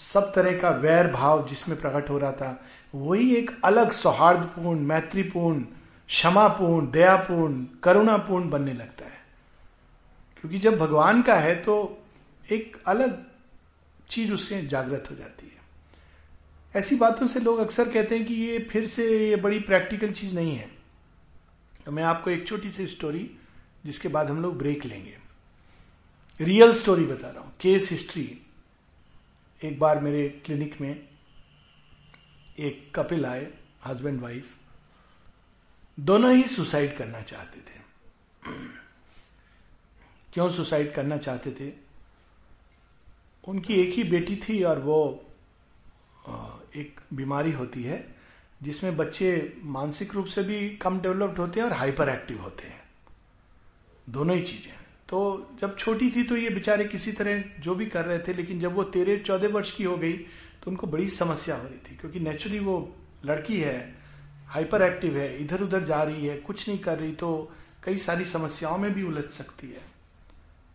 सब 0.00 0.32
तरह 0.34 0.58
का 0.60 0.70
वैर 0.70 1.10
भाव 1.12 1.46
जिसमें 1.48 1.80
प्रकट 1.80 2.10
हो 2.10 2.18
रहा 2.18 2.32
था, 2.32 2.60
वही 2.94 3.34
एक 3.36 3.50
अलग 3.64 3.90
सौहार्दपूर्ण, 3.90 4.80
मैत्रीपूर्ण, 4.80 5.60
क्षमापूर्ण, 6.08 6.90
दयापूर्ण, 6.90 7.64
करुणापूर्ण 7.82 8.50
बनने 8.50 8.72
लगता 8.72 9.04
है। 9.04 9.18
क्योंकि 10.40 10.58
जब 10.58 10.78
भगवान 10.78 11.22
का 11.22 11.34
है 11.34 11.54
तो 11.56 11.76
एक 12.52 12.76
अलग 12.86 13.22
चीज़ 14.10 14.32
उससे 14.32 14.62
जागृत 14.62 15.08
हो 15.10 15.16
जाती 15.16 15.46
है। 15.46 15.62
ऐसी 16.76 16.96
बातों 16.96 17.26
से 17.26 17.40
लोग 17.40 17.58
अक्सर 17.58 17.92
कहते 17.92 18.16
हैं 18.16 18.26
कि 18.26 18.34
ये 18.34 18.58
फिर 18.58 18.88
से 18.88 19.30
ये 19.30 19.36
बड़ी 19.36 19.60
प्रैक्टिकल 19.60 20.12
चीज़ 20.12 20.34
नहीं 20.34 20.56
है। 20.56 20.70
तो 21.86 21.92
मैं 21.92 22.02
आपको 22.02 22.30
एक 22.30 22.48
छोटी 22.48 22.72
सी 22.72 22.86
स्टोरी, 22.86 23.36
जिसके 23.84 24.08
बाद 24.08 24.30
हम 24.30 24.42
लोग 24.42 24.58
ब्रेक 24.58 24.84
लेंगे। 24.84 25.18
रियल 26.40 26.72
स्टोरी 26.72 27.04
बता 27.04 27.30
रहा 27.30 27.42
हूँ। 27.42 27.54
Case 27.60 27.90
history. 27.90 28.42
एक 29.64 29.78
बार 29.78 30.00
मेरे 30.00 30.28
क्लिनिक 30.28 30.80
में 30.80 31.08
एक 32.58 32.92
कपिल 32.94 33.26
आए, 33.26 33.52
हस्बैंड 33.86 34.20
वाइफ। 34.20 34.56
दोनों 36.00 36.32
ही 36.32 36.42
सुसाइड 36.42 36.96
करना 36.96 37.20
चाहते 37.20 37.60
थे। 37.60 37.80
क्यों 40.32 40.50
सुसाइड 40.50 40.94
करना 40.94 41.16
चाहते 41.16 41.50
थे? 41.50 41.72
उनकी 43.48 43.74
एक 43.74 43.94
ही 43.94 44.04
बेटी 44.04 44.36
थी 44.36 44.62
और 44.62 44.78
वो 44.78 45.26
एक 46.76 47.00
बीमारी 47.14 47.52
होती 47.52 47.82
है, 47.82 48.04
जिसमें 48.60 48.96
बच्चे 48.96 49.58
मानसिक 49.64 50.14
रूप 50.14 50.26
से 50.26 50.42
भी 50.42 50.68
कम 50.76 51.00
डेवलप्ड 51.00 51.38
होते 51.38 51.60
हैं 51.60 51.66
और 51.66 51.72
हाइपर 51.72 52.08
एक्टिव 52.08 52.40
होते 52.42 52.66
हैं। 52.66 52.82
दोनों 54.06 54.36
ही 54.36 54.42
चीज़ें 54.42 54.72
तो 55.08 55.20
जब 55.60 55.76
छोटी 55.78 56.10
थी 56.10 56.22
तो 56.22 56.36
ये 56.36 56.50
बेचारे 56.50 56.84
किसी 56.84 57.12
तरह 57.12 57.42
जो 57.60 57.74
भी 57.74 57.86
कर 57.86 58.04
रहे 58.04 58.18
थे, 58.18 58.32
लेकिन 58.32 58.60
जब 58.60 58.74
वो 58.74 58.82
तेरह, 58.84 59.18
चौदह 59.18 59.48
वर्ष 59.48 59.70
की 59.70 59.84
हो 59.84 59.96
गई 59.96 60.12
तो 60.12 60.70
उनको 60.70 60.86
बड़ी 60.86 61.08
समस्या 61.10 61.56
हो 61.56 61.64
रही 61.64 61.78
थी, 61.80 61.96
क्योंकि 61.96 62.20
नेचुरली 62.20 62.58
वो 62.58 62.94
लड़की 63.24 63.60
है 63.60 63.94
हाइपर 64.48 64.82
एक्टिव 64.82 65.16
है 65.18 65.36
इधर 65.42 65.62
उधर 65.62 65.84
जा 65.84 66.02
रही 66.02 66.26
है, 66.26 66.36
कुछ 66.38 66.68
नहीं 66.68 66.78
कर 66.78 66.98
रही 66.98 67.12
तो 67.14 67.52
कई 67.84 67.98
सारी 67.98 68.24
समस्याओं 68.24 68.78
में 68.78 68.92
भी 68.94 69.02
उलझ 69.02 69.24
सकती 69.26 69.66
है। 69.68 69.82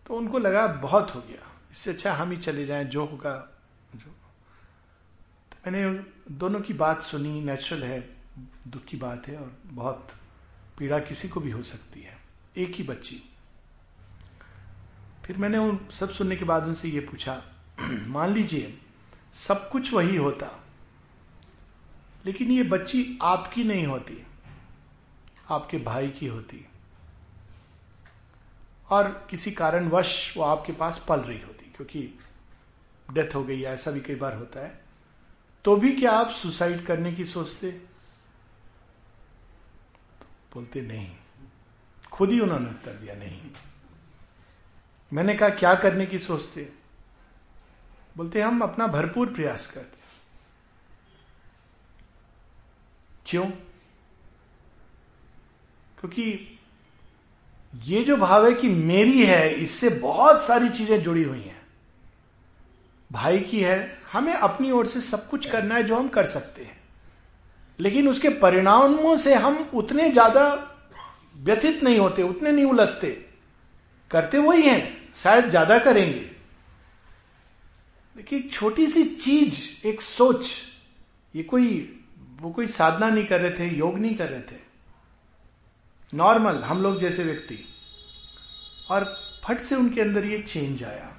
तो 0.05 0.15
उनको 0.15 0.39
लगा 0.39 0.65
बहुत 0.81 1.15
हो 1.15 1.19
गया, 1.21 1.47
इससे 1.71 1.91
अच्छा 1.91 2.13
हम 2.13 2.31
ही 2.31 2.37
चले 2.39 2.65
जाएँ, 2.65 2.85
जो 2.85 3.05
होगा 3.05 3.33
मैंने 5.69 5.99
दोनों 6.31 6.59
की 6.61 6.73
बात 6.73 7.01
सुनी 7.01 7.41
नेचुरल 7.41 7.83
है, 7.83 8.09
दुख 8.67 8.85
की 8.85 8.97
बात 8.97 9.27
है 9.27 9.37
और 9.37 9.57
बहुत 9.65 10.07
पीड़ा 10.77 10.99
किसी 10.99 11.29
को 11.29 11.39
भी 11.39 11.51
हो 11.51 11.63
सकती 11.63 12.01
है। 12.01 12.17
एक 12.57 12.75
ही 12.75 12.83
बच्ची। 12.83 13.21
फिर 15.25 15.37
मैंने 15.37 15.57
उन 15.57 15.79
सब 15.91 16.09
सुनने 16.09 16.35
के 16.35 16.45
बाद 16.45 16.63
उनसे 16.63 16.89
ये 16.89 16.99
पूछा, 16.99 17.43
मान 18.07 18.33
लीजिए, 18.33 18.77
सब 19.33 19.69
कुछ 19.69 19.93
वही 19.93 20.15
होता, 20.15 20.63
लेकिन 22.25 22.51
ये 22.51 22.63
बच्ची 22.63 23.19
आपकी 23.21 23.63
नहीं 23.63 23.87
होती, 23.87 24.27
आपके 25.49 25.77
भाई 25.77 26.09
की 26.09 26.27
होती, 26.27 26.65
और 28.89 29.27
किसी 29.29 29.51
कारणवश 29.51 30.37
वो 30.37 30.43
आपके 30.43 30.73
पास 30.73 31.05
पल 31.09 31.19
रही 31.19 31.41
होती, 31.41 31.73
क्योंकि 31.75 32.19
डेथ 33.13 33.35
हो 33.35 33.43
गई, 33.43 33.63
ऐसा 33.63 33.91
भी 33.91 34.01
कई 34.01 34.15
बार 34.15 34.35
होता 34.35 34.59
है। 34.59 34.88
तो 35.65 35.75
भी 35.75 35.91
क्या 35.91 36.11
आप 36.11 36.29
सुसाइड 36.29 36.85
करने 36.85 37.13
की 37.13 37.25
सोचते? 37.25 37.71
बोलते, 40.53 40.81
नहीं। 40.81 41.15
खुद 42.11 42.29
ही 42.29 42.39
उन्होंने 42.39 42.69
उत्तर 42.69 42.91
दिया, 42.91 43.15
नहीं। 43.15 43.41
मैंने 45.13 45.33
कहा, 45.33 45.49
क्या 45.49 45.75
करने 45.75 46.05
की 46.05 46.19
सोचते? 46.19 46.73
बोलते, 48.17 48.41
हम 48.41 48.61
अपना 48.61 48.87
भरपूर 48.87 49.33
प्रयास 49.33 49.67
करते 49.67 49.99
क्यों? 53.25 53.45
क्योंकि 55.99 56.59
ये 57.75 58.03
जो 58.03 58.17
भाव 58.17 58.47
है 58.47 58.53
कि 58.53 58.67
मेरी 58.67 59.25
है, 59.25 59.49
इससे 59.49 59.89
बहुत 59.89 60.41
सारी 60.43 60.69
चीज़ें 60.69 61.03
जुड़ी 61.03 61.23
हुई 61.23 61.41
हैं। 61.41 61.67
भाई 63.11 63.39
की 63.39 63.61
है 63.61 63.98
हमें 64.13 64.33
अपनी 64.33 64.71
ओर 64.71 64.87
से 64.87 65.01
सब 65.01 65.29
कुछ 65.29 65.49
करना 65.49 65.75
है 65.75 65.83
जो 65.83 65.95
हम 65.95 66.07
कर 66.07 66.25
सकते 66.25 66.63
हैं। 66.63 66.77
लेकिन 67.79 68.07
उसके 68.07 68.29
परिणामों 68.29 69.17
से 69.17 69.33
हम 69.35 69.69
उतने 69.73 70.09
ज़्यादा 70.09 70.75
व्यथित 71.37 71.83
नहीं 71.83 71.99
होते, 71.99 72.23
उतने 72.23 72.51
नहीं 72.51 72.65
उलझते। 72.65 73.25
करते 74.11 74.37
वही 74.37 74.61
हैं, 74.61 75.11
शायद 75.15 75.49
ज़्यादा 75.49 75.77
करेंगे। 75.79 76.19
देखिए, 78.15 78.41
छोटी 78.41 78.87
सी 78.87 79.03
चीज़, 79.03 79.87
एक 79.87 80.01
सोच, 80.01 80.51
ये 81.35 81.43
कोई, 81.43 81.97
वो 82.41 82.51
कोई 82.51 82.67
साधना 82.67 83.09
नहीं 83.09 83.25
कर 83.25 83.41
रहे 83.41 83.51
थे, 83.51 83.67
योग 83.75 83.97
नहीं 83.97 84.15
कर 84.15 84.29
रहे 84.29 84.41
थे। 84.41 84.59
नॉर्मल, 86.13 86.55
हम 86.55 86.81
लोग 86.81 86.99
जैसे 86.99 87.23
व्यक्ति। 87.23 87.59
और 88.91 89.03
फट 89.45 89.59
से 89.59 89.75
उनके 89.75 90.01
अंदर 90.01 90.25
ये 90.25 90.41
चेंज 90.41 90.83
आया। 90.83 91.15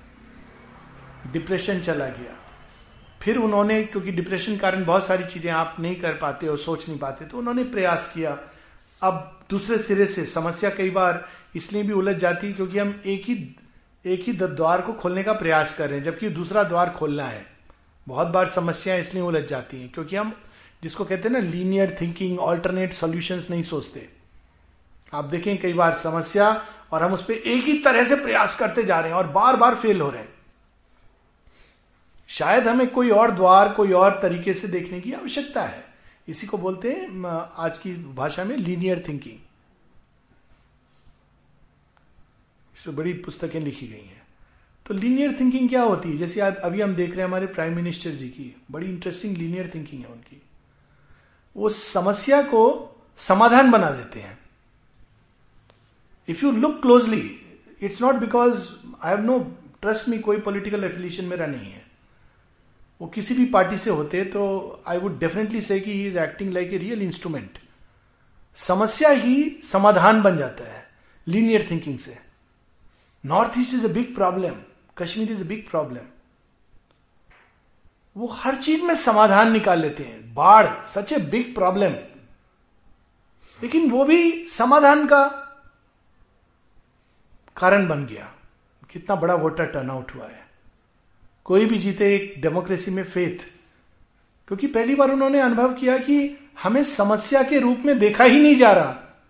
डिप्रेशन 1.33 1.81
चला 1.81 2.09
गया। 2.09 2.37
फिर 3.21 3.37
उन्होंने, 3.37 3.83
क्योंकि 3.85 4.13
डिप्रेशन 4.13 4.57
कारण 4.57 4.85
बहुत 4.85 5.07
सारी 5.07 5.25
चीज़ें 5.25 5.51
आप 5.53 5.77
नहीं 5.81 5.97
कर 5.97 6.13
पाते 6.13 6.49
और 6.49 6.59
सोच 6.59 6.89
नहीं 6.89 6.99
पाते 6.99 7.25
तो 7.25 7.39
उन्होंने 7.39 7.65
प्रयास 7.67 8.11
किया। 8.15 8.37
अब 9.03 9.41
दूसरे 9.51 9.79
सिरे 9.79 10.07
से, 10.07 10.25
समस्या 10.27 10.71
कई 10.71 10.91
बार 10.91 11.25
इसलिए 11.57 11.83
भी 11.83 11.93
उलझ 11.93 12.17
जाती 12.17 12.47
है 12.47 12.53
क्योंकि 12.53 12.79
हम 12.79 13.01
एक 13.07 13.25
ही 13.25 13.35
एक 14.05 14.23
ही 14.25 14.33
द्वार 14.33 14.81
को 14.81 14.93
खोलने 14.93 15.23
का 15.23 15.33
प्रयास 15.33 15.75
कर 15.75 15.89
रहे 15.89 15.99
हैं, 15.99 16.05
जबकि 16.05 16.29
दूसरा 16.31 16.63
द्वार 16.65 16.91
खोलना 16.91 17.25
है। 17.25 17.45
बहुत 18.07 18.27
बार 18.29 18.49
समस्याएँ 18.49 19.01
इसलिए 19.01 19.23
उलझ 19.23 19.45
जाती 19.45 19.81
हैं, 19.81 19.91
क्योंकि 19.93 20.17
हम 20.17 20.33
जिसको 20.83 21.05
कहते 21.05 21.29
हैं 21.29 21.33
ना 21.33 21.39
लीनियर 21.41 21.97
थिंकिंग 22.01 22.39
ऑल्टरनेट 22.41 22.93
सॉल्यूशंस 22.93 23.51
नहीं 23.51 23.63
सोचते। 23.63 24.09
आप 25.13 25.25
देखें 25.25 25.57
कई 25.59 25.73
बार 25.73 25.95
समस्या 25.95 26.51
और 26.93 27.03
हम 27.03 27.13
उस 27.13 27.23
पर 27.23 27.33
एक 27.33 27.65
ही 27.65 27.79
तरह 27.79 28.05
से 28.05 28.17
प्रयास 28.17 28.55
करते 28.55 28.83
जा 28.83 29.01
रहे 29.01 29.11
हैं 29.11 29.17
और 29.17 29.27
बार 29.29 29.57
बार 29.57 29.75
फेल 29.75 30.01
हो 30.01 30.11
रहे 30.11 30.21
हैं। 30.21 30.29
शायद 32.31 32.69
हमें 32.69 32.87
कोई 32.91 33.11
और 33.11 33.31
द्वार, 33.31 33.73
कोई 33.75 33.93
और 33.93 34.19
तरीके 34.23 34.55
से 34.55 34.69
देखने 34.69 35.01
की 35.01 35.13
आवश्यकता 35.13 35.63
है। 35.63 35.85
इसी 36.29 36.47
को 36.47 36.59
बोलते 36.59 36.93
हैं 36.93 37.25
आज 37.59 37.79
की 37.79 37.93
भाषा 38.15 38.45
में 38.45 38.57
लीनियर 38.57 39.05
थिंकिंग 39.09 39.39
इस 42.77 42.83
पर 42.83 42.93
बड़ी 42.93 43.13
पुस्तकें 43.15 43.61
लिखी 43.61 43.87
गई 43.89 43.97
हैं। 43.97 44.23
तो 44.87 44.95
लीनियर 44.95 45.37
थिंकिंग 45.41 45.69
क्या 45.69 45.83
होती 45.83 46.11
है? 46.11 46.17
जैसे 46.17 46.41
आज 46.41 46.57
अभी 46.57 46.81
हम 46.81 46.95
देख 46.95 47.11
रहे 47.11 47.19
हैं 47.19 47.25
हमारे 47.25 47.47
प्राइम 47.47 47.75
मिनिस्टर 47.77 48.11
जी 48.11 48.29
की, 48.29 48.55
बड़ी 48.71 48.87
इंटरेस्टिंग 48.87 49.37
लीनियर 49.37 49.71
थिंकिंग 49.75 50.03
है 50.03 50.09
उनकी। 50.09 50.43
वो 51.57 51.69
समस्या 51.69 52.43
को 52.43 52.63
समाधान 53.19 53.71
बना 53.71 53.91
देते 53.91 54.21
हैं। 54.21 54.39
If 56.29 56.45
you 56.45 56.53
look 56.53 56.81
closely 56.83 57.41
it's 57.83 58.01
not 58.03 58.15
because 58.15 58.69
I 59.03 59.15
have 59.15 59.25
no 59.25 59.39
trust 59.83 60.09
me 60.09 60.19
कोई 60.19 60.39
पॉलिटिकल 60.41 60.85
एफिलिएशन 60.85 61.25
मेरा 61.25 61.47
नहीं 61.47 61.73
है। 61.73 61.80
वो 63.01 63.07
किसी 63.07 63.35
भी 63.35 63.45
पार्टी 63.45 63.77
से 63.79 63.91
होते 63.91 64.25
तो 64.25 64.43
आई 64.87 64.99
would 64.99 65.19
definitely 65.19 65.61
say 65.61 65.81
that 65.81 65.93
he 65.93 66.07
is 66.07 66.19
acting 66.19 66.53
like 66.53 66.73
a 66.73 66.79
real 66.79 67.03
instrument 67.03 67.59
समस्या 68.59 69.11
ही 69.11 69.61
समाधान 69.65 70.23
बन 70.23 70.37
जाता 70.39 70.65
है 70.65 70.89
लीनियर 71.27 71.67
थिंकिंग 71.71 71.99
से। 71.99 72.19
North 73.25 73.59
east 73.59 73.75
is 73.75 73.85
a 73.85 73.89
big 73.89 74.15
problem 74.15 74.55
Kashmir 74.99 75.33
is 75.33 75.41
a 75.41 75.47
big 75.47 75.69
problem 75.71 76.07
वो 78.17 78.27
हर 78.27 78.55
चीज़ 78.57 78.83
में 78.83 78.95
समाधान 78.95 79.53
निकाल 79.53 79.81
लेते 79.81 80.03
हैं। 80.03 80.35
बाढ़ 80.35 80.67
सच 80.87 81.13
ए 81.13 81.19
बिग 81.31 81.55
प्रॉब्लम 81.55 81.93
लेकिन 83.59 83.91
वो 83.91 84.05
भी 84.05 84.47
समाधान 84.47 85.07
का 85.07 85.25
कारण 87.57 87.89
बन 87.89 88.05
गया। 88.07 88.33
कितना 88.91 89.17
बड़ा 89.17 89.35
वोटर 89.35 89.67
टर्नआउट 89.67 90.15
हुआ 90.15 90.27
है। 90.27 90.50
कोई 91.45 91.67
भी 91.67 91.79
जीते 91.79 92.17
एक 92.17 92.35
डेमोक्रेसी 92.39 92.91
में 92.91 93.05
फेथ। 93.05 93.45
क्योंकि 94.49 94.67
पहली 94.67 94.95
बार 94.95 95.11
उन्होंने 95.11 95.41
अनुभव 95.41 95.75
किया 95.75 95.99
कि 95.99 96.49
हमें 96.63 96.85
समस्या 96.85 97.43
के 97.43 97.59
रूप 97.59 97.79
में 97.79 97.99
देखा 97.99 98.25
ही 98.25 98.41
नहीं 98.41 98.57
जा 98.57 98.73
रहा। 98.73 99.23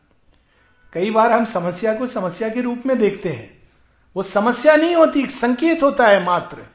कई 0.93 1.11
बार 1.11 1.33
हम 1.33 1.45
समस्या 1.45 1.95
को 1.95 2.07
समस्या 2.07 2.49
के 2.49 2.61
रूप 2.61 2.83
में 2.87 2.99
देखते 2.99 3.29
हैं। 3.29 3.63
वो 4.17 4.23
समस्या 4.23 4.77
नहीं 4.77 4.97
होती, 4.97 5.21
एक 5.21 5.31
संकेत 5.31 5.83
होता 5.83 6.09
है 6.09 6.25
मात्र। 6.25 6.67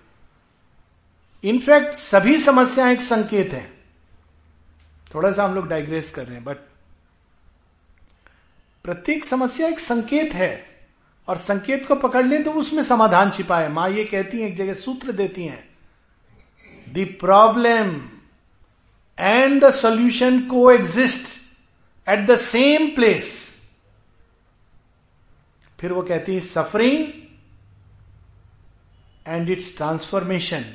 इनफैक्ट 1.44 1.94
सभी 1.94 2.38
समस्याएँ 2.38 2.94
एक 2.94 3.02
संकेत 3.02 3.54
है। 3.54 3.74
थोड़ा 5.16 5.32
सा 5.32 5.44
हम 5.44 5.56
लोग 5.56 5.68
डाइग्रेस 5.68 6.12
कर 6.12 6.26
रहे 6.26 6.36
हैं 6.36 6.44
बट 6.44 6.58
प्रत्येक 8.84 9.26
समस्या 9.26 9.68
एक 9.68 9.80
संकेत 9.80 10.34
है। 10.34 10.75
और 11.28 11.38
संकेत 11.38 11.86
को 11.88 11.96
पकड़ 11.96 12.26
लें 12.26 12.44
तो 12.44 12.52
उसमें 12.54 12.82
समाधान 12.84 13.32
छिपा 13.32 13.60
है। 13.60 13.72
माँ 13.72 13.90
ये 13.90 14.04
कहती 14.06 14.42
है, 14.42 14.48
एक 14.48 14.56
जगह 14.58 14.74
सूत्र 14.74 15.12
देती 15.12 15.46
हैं। 15.46 15.64
The 16.88 17.08
problem 17.20 17.96
and 19.18 19.64
the 19.64 19.72
solution 19.74 20.40
coexist 20.72 21.28
at 22.08 22.26
the 22.28 22.36
same 22.38 22.88
place 22.96 23.34
फिर 25.80 25.94
वो 25.94 26.02
कहती 26.02 26.34
है 26.36 26.40
suffering 26.42 27.08
and 29.28 29.50
its 29.50 29.76
transformation 29.78 30.66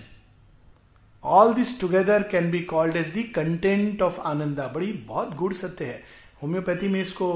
all 1.24 1.52
this 1.54 1.80
together 1.80 2.22
can 2.22 2.50
be 2.50 2.60
called 2.64 2.96
as 2.96 3.08
the 3.14 3.24
content 3.34 4.02
of 4.02 4.20
ananda 4.20 4.66
बड़ी, 4.66 4.92
बहुत 4.92 5.34
गुड़ 5.36 5.52
सत्य 5.52 5.84
है। 5.84 6.02
होम्योपैथी 6.42 6.88
में 6.88 7.00
इसको 7.00 7.26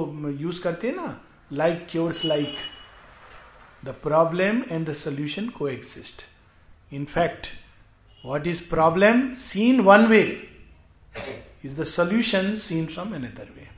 यूज़ 0.40 0.62
करते 0.62 0.88
हैं 0.88 0.96
ना 0.96 1.20
like 1.52 1.86
cures 1.90 2.24
like 2.24 2.56
problem 3.90 4.62
and 4.70 4.88
the 4.88 4.92
solution 4.92 5.48
coexist 5.68 6.22
in 6.94 7.04
fact 7.04 7.46
what 8.26 8.46
is 8.46 8.68
problem 8.68 9.34
seen 9.34 9.80
one 9.80 10.06
way 10.06 10.50
is 11.64 11.80
the 11.80 11.84
solution 11.84 12.54
seen 12.56 12.86
from 12.86 13.14
another 13.14 13.48
way 13.56 13.68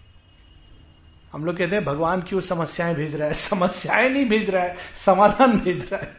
हम 1.33 1.45
लोग 1.45 1.57
कहते 1.57 1.75
हैं, 1.77 1.85
भगवान 1.85 2.23
क्यों 2.23 2.41
समस्याएँ 2.41 2.95
भेज 2.95 3.15
रहा 3.15 3.29
है? 3.29 3.35
समस्याएँ 3.35 4.09
नहीं 4.11 4.29
भेज 4.29 4.51
रहा 4.51 4.63
है, 4.63 4.77
समाधान 4.97 5.59
भेज 5.61 5.93
रहा 5.93 6.05
है। 6.05 6.17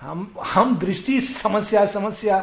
हम 0.00 0.34
हम 0.44 0.78
दृष्टि 0.78 1.20
समस्या 1.20 1.86
समस्या 1.86 2.40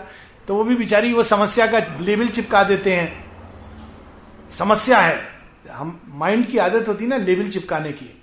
तो 0.48 0.56
वो 0.56 0.64
भी 0.64 0.76
बिचारी 0.76 1.14
वो 1.14 1.24
समस्या 1.24 1.68
का 1.68 1.80
लेबल 2.00 2.28
चिपका 2.28 2.64
देते 2.64 2.96
हैं। 2.96 4.50
समस्या 4.50 5.00
है। 5.00 5.37
हम 5.72 6.02
माइंड 6.08 6.48
की 6.48 6.58
आदत 6.58 6.88
होती 6.88 7.04
है 7.04 7.10
ना 7.10 7.18
लेबल 7.18 7.50
चिपकाने 7.50 7.92
की। 7.92 8.22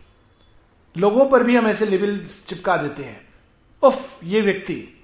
लोगों 0.97 1.27
पर 1.27 1.43
भी 1.43 1.57
हम 1.57 1.67
ऐसे 1.67 1.87
लेबल 1.87 2.19
चिपका 2.19 2.77
देते 2.77 3.03
हैं। 3.03 3.29
उफ, 3.83 4.21
ये 4.25 4.41
व्यक्ति। 4.41 5.01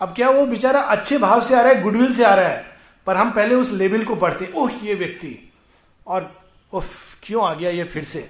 अब 0.00 0.08
क्या 0.08 0.30
वो 0.30 0.46
बेचारा 0.46 0.80
अच्छे 0.80 1.18
भाव 1.18 1.44
से 1.44 1.56
आ 1.56 1.60
रहा 1.60 1.72
है 1.72 1.82
गुडविल 1.82 2.12
से 2.12 2.24
आ 2.24 2.34
रहा 2.34 2.48
है? 2.48 2.78
पर 3.06 3.16
हम 3.16 3.30
पहले 3.30 3.54
उस 3.54 3.70
लेवल 3.70 4.04
को 4.04 4.16
पढ़ते 4.16 4.52
ओह 4.56 4.72
ये 4.82 4.94
व्यक्ति। 4.94 5.52
और 6.06 6.50
उफ, 6.72 6.90
क्यों 7.22 7.44
आ 7.44 7.54
गया 7.54 7.70
ये 7.70 7.84
फिर 7.84 8.04
से? 8.04 8.20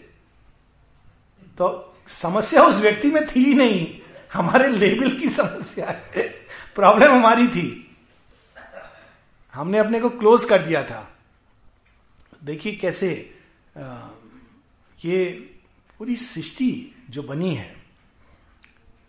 तो 1.59 1.97
समस्या 2.09 2.63
उस 2.63 2.75
व्यक्ति 2.75 3.11
में 3.11 3.27
थी 3.27 3.45
ही 3.45 3.55
नहीं। 3.55 4.01
हमारे 4.33 4.69
लेवल 4.69 5.11
की 5.11 5.29
समस्या 5.29 5.87
है। 5.87 6.29
प्रॉब्लम 6.75 7.13
हमारी 7.13 7.49
थी। 7.49 7.97
हमने 9.55 9.79
अपने 9.79 10.01
को 10.01 10.11
क्लोज 10.11 10.45
कर 10.45 10.63
दिया 10.63 10.83
था। 10.83 11.14
देखिए 12.45 12.73
कैसे 12.77 13.09
ये 14.99 15.25
पूरी 16.01 16.17
सृष्टि 16.17 16.71
जो 17.11 17.23
बनी 17.23 17.55
है, 17.55 17.75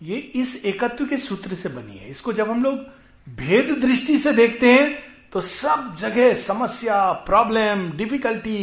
ये 0.01 0.17
इस 0.17 0.55
एकत्व 0.65 1.05
के 1.05 1.17
सूत्र 1.17 1.55
से 1.55 1.69
बनी 1.69 1.97
है। 1.97 2.09
इसको 2.09 2.33
जब 2.33 2.49
हम 2.49 2.63
लोग 2.63 2.79
भेद 3.27 3.71
दृष्टि 3.81 4.17
से 4.17 4.31
देखते 4.33 4.71
हैं 4.73 5.03
तो 5.33 5.41
सब 5.41 5.95
जगह 5.99 6.33
समस्या 6.39 7.11
प्रॉब्लम 7.25 7.89
डिफिकल्टी 7.97 8.57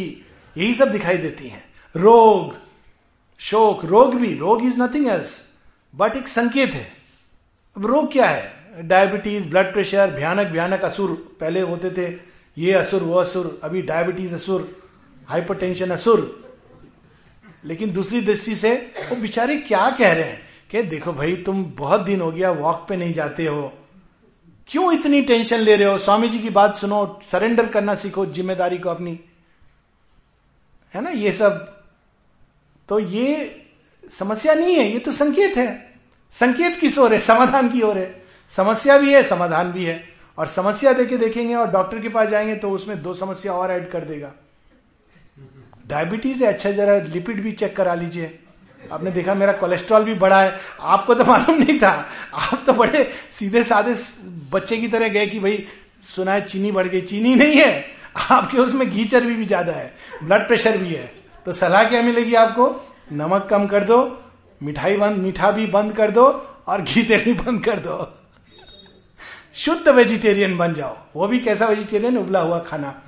यही 0.55 0.73
सब 0.73 0.91
दिखाई 0.91 1.17
देती 1.17 1.47
हैं। 1.47 1.63
रोग, 1.95 2.55
शोक, 3.41 3.85
रोग 3.85 4.15
भी, 4.15 4.33
रोग 4.37 4.65
इज़ 4.65 4.81
नथिंग 4.81 5.07
एल्स 5.07 5.39
बट 5.93 6.15
एक 6.15 6.27
संकेत 6.27 6.73
है। 6.73 6.91
अब 7.75 7.85
रोग 7.85 8.11
क्या 8.11 8.25
है? 8.25 8.87
डायबिटीज़ 8.87 9.43
ब्लड 9.43 9.73
प्रेशर 9.73 10.11
भयानक 10.11 10.47
भयानक 10.47 10.81
असुर 10.81 11.11
पहले 11.39 11.61
होते 11.61 11.91
थे 11.91 12.11
ये 12.57 12.73
असुर, 12.73 13.03
वो 13.03 13.15
असुर, 13.15 13.59
अभी 13.63 13.81
डायबिटीज़ 13.81 14.35
असुर 14.35 14.81
हाइपरटेंशन 15.27 15.89
असुर। 15.89 16.43
लेकिन 17.65 17.93
दूसरी 17.93 18.21
दृष्टि 18.21 18.55
से, 18.55 18.93
वो 19.09 19.15
बेचारे 19.15 19.57
क्या 19.57 19.89
कह 19.89 20.13
रहे 20.13 20.23
हैं? 20.23 20.41
कि 20.71 20.83
देखो 20.83 21.13
भाई, 21.13 21.35
तुम 21.35 21.65
बहुत 21.65 22.01
दिन 22.01 22.21
हो 22.21 22.31
गया 22.31 22.51
वॉक 22.51 22.85
पे 22.89 22.95
नहीं 22.95 23.13
जाते 23.13 23.45
हो। 23.45 23.73
क्यों 24.67 24.93
इतनी 24.93 25.21
टेंशन 25.21 25.57
ले 25.57 25.75
रहे 25.75 25.87
हो? 25.87 25.97
स्वामी 25.97 26.29
जी 26.29 26.39
की 26.39 26.49
बात 26.49 26.75
सुनो 26.75 27.19
सरेंडर 27.23 27.67
करना 27.67 27.95
सीखो, 27.95 28.25
ज़िम्मेदारी 28.25 28.77
को 28.77 28.89
अपनी। 28.89 29.19
है 30.93 31.01
ना 31.01 31.09
ये 31.09 31.31
सब? 31.31 31.81
तो 32.89 32.99
ये 32.99 33.61
समस्या 34.11 34.53
नहीं 34.53 34.75
है, 34.75 34.93
ये 34.93 34.99
तो 34.99 35.11
संकेत 35.11 35.57
है। 35.57 35.93
संकेत 36.31 36.79
किस 36.79 36.97
ओर 36.97 37.13
है, 37.13 37.19
समाधान 37.19 37.69
की 37.69 37.81
ओर 37.81 37.97
है। 37.97 38.23
समस्या 38.49 38.97
भी 38.97 39.13
है, 39.13 39.23
समाधान 39.23 39.71
भी 39.71 39.85
है। 39.85 40.12
और 40.37 40.47
समस्या 40.47 40.93
देके 40.93 41.17
देखेंगे 41.17 41.55
और 41.55 41.71
डॉक्टर 41.71 41.99
के 41.99 42.09
पास 42.09 42.29
जाएँगे 42.29 42.55
तो 42.55 42.69
उसमें 42.71 43.01
दो 43.03 43.13
समस्या 43.13 43.53
और 43.53 43.71
ऐड 43.71 43.89
कर 43.91 44.03
देगा। 44.03 44.31
डायबिटीज़ 45.87 46.43
है 46.43 46.53
अच्छा 46.53 46.71
जरा 46.71 46.97
लिपिड 47.05 47.41
भी 47.43 47.51
चेक 47.51 47.75
करा 47.77 47.93
लीजिए। 47.93 48.39
आपने 48.81 49.11
देखा 49.11 49.33
मेरा 49.33 49.53
कोलेस्ट्रॉल 49.53 50.03
भी 50.03 50.13
बढ़ा 50.15 50.41
है। 50.41 50.59
आपको 50.81 51.13
तो 51.13 51.25
मालूम 51.25 51.57
नहीं 51.57 51.79
था। 51.79 51.91
आप 52.33 52.63
तो 52.67 52.73
बड़े 52.73 53.11
सीधे 53.31 53.63
साधे 53.63 53.93
बच्चे 54.51 54.77
की 54.77 54.87
तरह 54.87 55.07
गए 55.09 55.25
कि 55.27 55.39
भाई, 55.39 55.65
सुना 56.03 56.33
है 56.33 56.45
चीनी 56.45 56.71
बढ़ 56.71 56.87
गई। 56.87 57.01
चीनी 57.01 57.35
नहीं 57.35 57.55
है। 57.55 57.85
आपके 58.29 58.57
उसमें 58.57 58.89
घी 58.89 59.05
चर्बी 59.05 59.33
भी 59.33 59.45
ज़्यादा 59.45 59.73
है, 59.73 59.93
ब्लड 60.23 60.47
प्रेशर 60.47 60.77
भी 60.77 60.93
है। 60.93 61.11
तो 61.45 61.53
सलाह 61.53 61.83
क्या 61.83 62.01
मिलेगी 62.01 62.33
आपको? 62.35 62.67
नमक 63.11 63.47
कम 63.49 63.67
कर 63.67 63.83
दो, 63.83 63.97
मिठाई 64.61 64.97
बंद, 64.97 65.17
मीठा 65.17 65.51
भी 65.51 65.65
बंद 65.67 65.95
कर 65.95 66.11
दो 66.11 66.25
और 66.67 66.81
घी 66.81 67.03
तेल 67.03 67.23
भी 67.23 67.33
बंद 67.35 67.63
कर 67.65 67.79
दो। 67.79 67.97
शुद्ध 69.55 69.89
वेजिटेरियन 69.89 70.57
बन 70.57 70.73
जाओ। 70.73 70.97
वो 71.15 71.27
भी 71.27 71.39
कैसा 71.39 71.65
वेजिटेरियन 71.65 72.17
उबला 72.17 72.39
हुआ 72.39 72.59
खाना। 72.59 73.01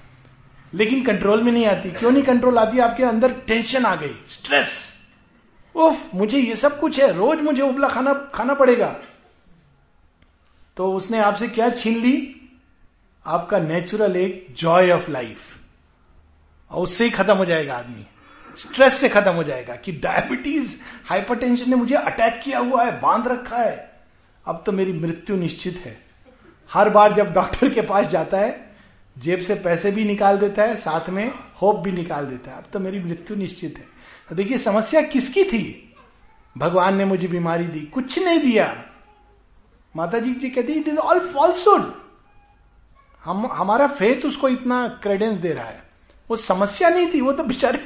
लेकिन 0.73 1.03
कंट्रोल 1.03 1.43
में 1.43 1.51
नहीं 1.51 1.65
आती। 1.65 1.91
क्यों 1.91 2.11
नहीं 2.11 2.23
कंट्रोल 2.23 2.59
आती? 2.59 2.79
आपके 2.79 3.03
अंदर 3.03 3.31
टेंशन 3.31 3.85
आ 3.85 3.95
गई। 3.95 4.25
स्ट्रेस 4.29 4.95
उफ, 5.75 6.09
मुझे 6.15 6.39
ये 6.39 6.55
सब 6.55 6.79
कुछ 6.79 6.99
है। 6.99 7.13
रोज 7.13 7.39
मुझे 7.39 7.61
उबला 7.61 7.87
खाना 7.87 8.13
खाना 8.13 8.53
पड़ेगा। 8.53 8.95
तो 10.77 10.93
उसने 10.93 11.19
आपसे 11.19 11.47
क्या 11.47 11.69
छीन 11.69 11.99
ली? 11.99 12.35
आपका 13.25 13.59
नेचुरल 13.59 14.15
एक 14.15 14.47
जॉय 14.51 14.91
ऑफ़ 14.91 15.11
लाइफ 15.11 15.37
और 16.71 16.83
उससे 16.83 17.03
ही 17.03 17.09
खत्म 17.09 17.37
हो 17.37 17.45
जाएगा 17.45 17.75
आदमी। 17.75 18.05
स्ट्रेस 18.57 18.93
से 18.93 19.09
खत्म 19.09 19.31
हो 19.31 19.43
जाएगा 19.43 19.75
कि 19.75 19.91
डायबिटीज़ 19.91 20.75
हाइपरटेंशन 21.05 21.69
ने 21.69 21.75
मुझे 21.75 21.95
अटैक 21.95 22.41
किया 22.43 22.59
हुआ 22.59 22.85
है, 22.85 23.01
बाँध 23.01 23.27
रखा 23.27 23.57
है। 23.57 24.01
अब 24.45 24.63
तो 24.65 24.71
मेरी 24.71 24.93
मृत्यु 24.93 25.35
निश्चित 25.35 25.81
है। 25.85 26.04
हर 26.73 26.89
बार 26.89 27.13
जब 27.13 27.33
डॉक्टर 27.33 27.73
के 27.73 27.81
पास 27.81 28.07
जाता 28.07 28.37
है, 28.37 28.75
जेब 29.17 29.39
से 29.39 29.55
पैसे 29.55 29.91
भी 29.91 30.05
निकाल 30.05 30.37
देता 30.37 30.63
है, 30.63 30.75
साथ 30.75 31.09
में 31.09 31.31
होप 31.61 31.79
भी 31.79 31.91
निकाल 31.91 32.25
देता 32.25 32.51
है। 32.51 32.57
अब 32.57 32.63
तो 32.73 32.79
मेरी 32.79 32.99
मृत्यु 32.99 33.37
निश्चित 33.37 33.77
है। 33.77 33.85
तो 34.29 34.35
देखिए, 34.35 34.57
समस्या 34.57 35.01
किसकी 35.01 35.43
थी? 35.43 35.95
भगवान 36.57 36.95
ने 36.95 37.05
मुझे 37.05 37.27
बीमारी 37.27 37.63
दी, 37.63 37.79
कुछ 37.79 38.19
नहीं 38.19 38.39
दिया। 38.39 38.83
माता 39.95 40.19
जी 40.19 40.33
जी 40.33 40.49
कहती 40.49 40.73
इट 40.73 40.87
इज़ 40.87 40.97
ऑल 40.97 41.19
फॉल्सुड 41.19 41.93
हम, 43.23 43.49
हमारा 43.51 43.87
फेथ 43.87 44.25
उसको 44.25 44.49
इतना 44.49 44.87
क्रेडेंस 44.87 45.39
दे 45.39 45.53
रहा 45.53 45.65
है। 45.65 45.83
वो 46.29 46.35
समस्या 46.35 46.89
नहीं 46.89 47.13
थी, 47.13 47.21
वो 47.21 47.31
तो 47.31 47.43
बेचारे 47.43 47.77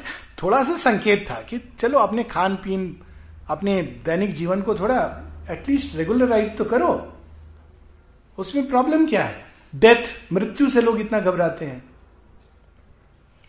थोड़ा 0.44 0.64
सा 0.64 0.76
संकेत 0.76 1.28
था 1.32 1.36
कि 1.36 1.74
चलो, 1.80 2.00
अपने 2.00 2.24
खान 2.24 2.56
पीन 2.56 3.02
अपने 3.48 3.82
दैनिक 3.82 4.34
जीवन 4.34 4.62
को 4.62 4.76
थोड़ा 4.76 5.22
एटलीस्ट 5.50 5.96
रेगुलराइज 5.96 6.58
तो 6.58 6.66
करो। 6.66 7.19
उसमें 8.40 8.68
प्रॉब्लम 8.68 9.08
क्या 9.08 9.24
है? 9.24 9.46
डेथ 9.76 10.34
मृत्यु 10.34 10.70
से 10.70 10.82
लोग 10.82 11.00
इतना 11.00 11.20
घबराते 11.20 11.66
हैं। 11.66 11.90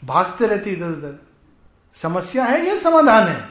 भागते 0.05 0.47
रहते 0.47 0.71
इधर 0.71 0.87
उधर। 0.87 1.27
समस्या 1.95 2.45
है 2.45 2.69
या 2.69 2.77
समाधान 2.77 3.29
है? 3.29 3.49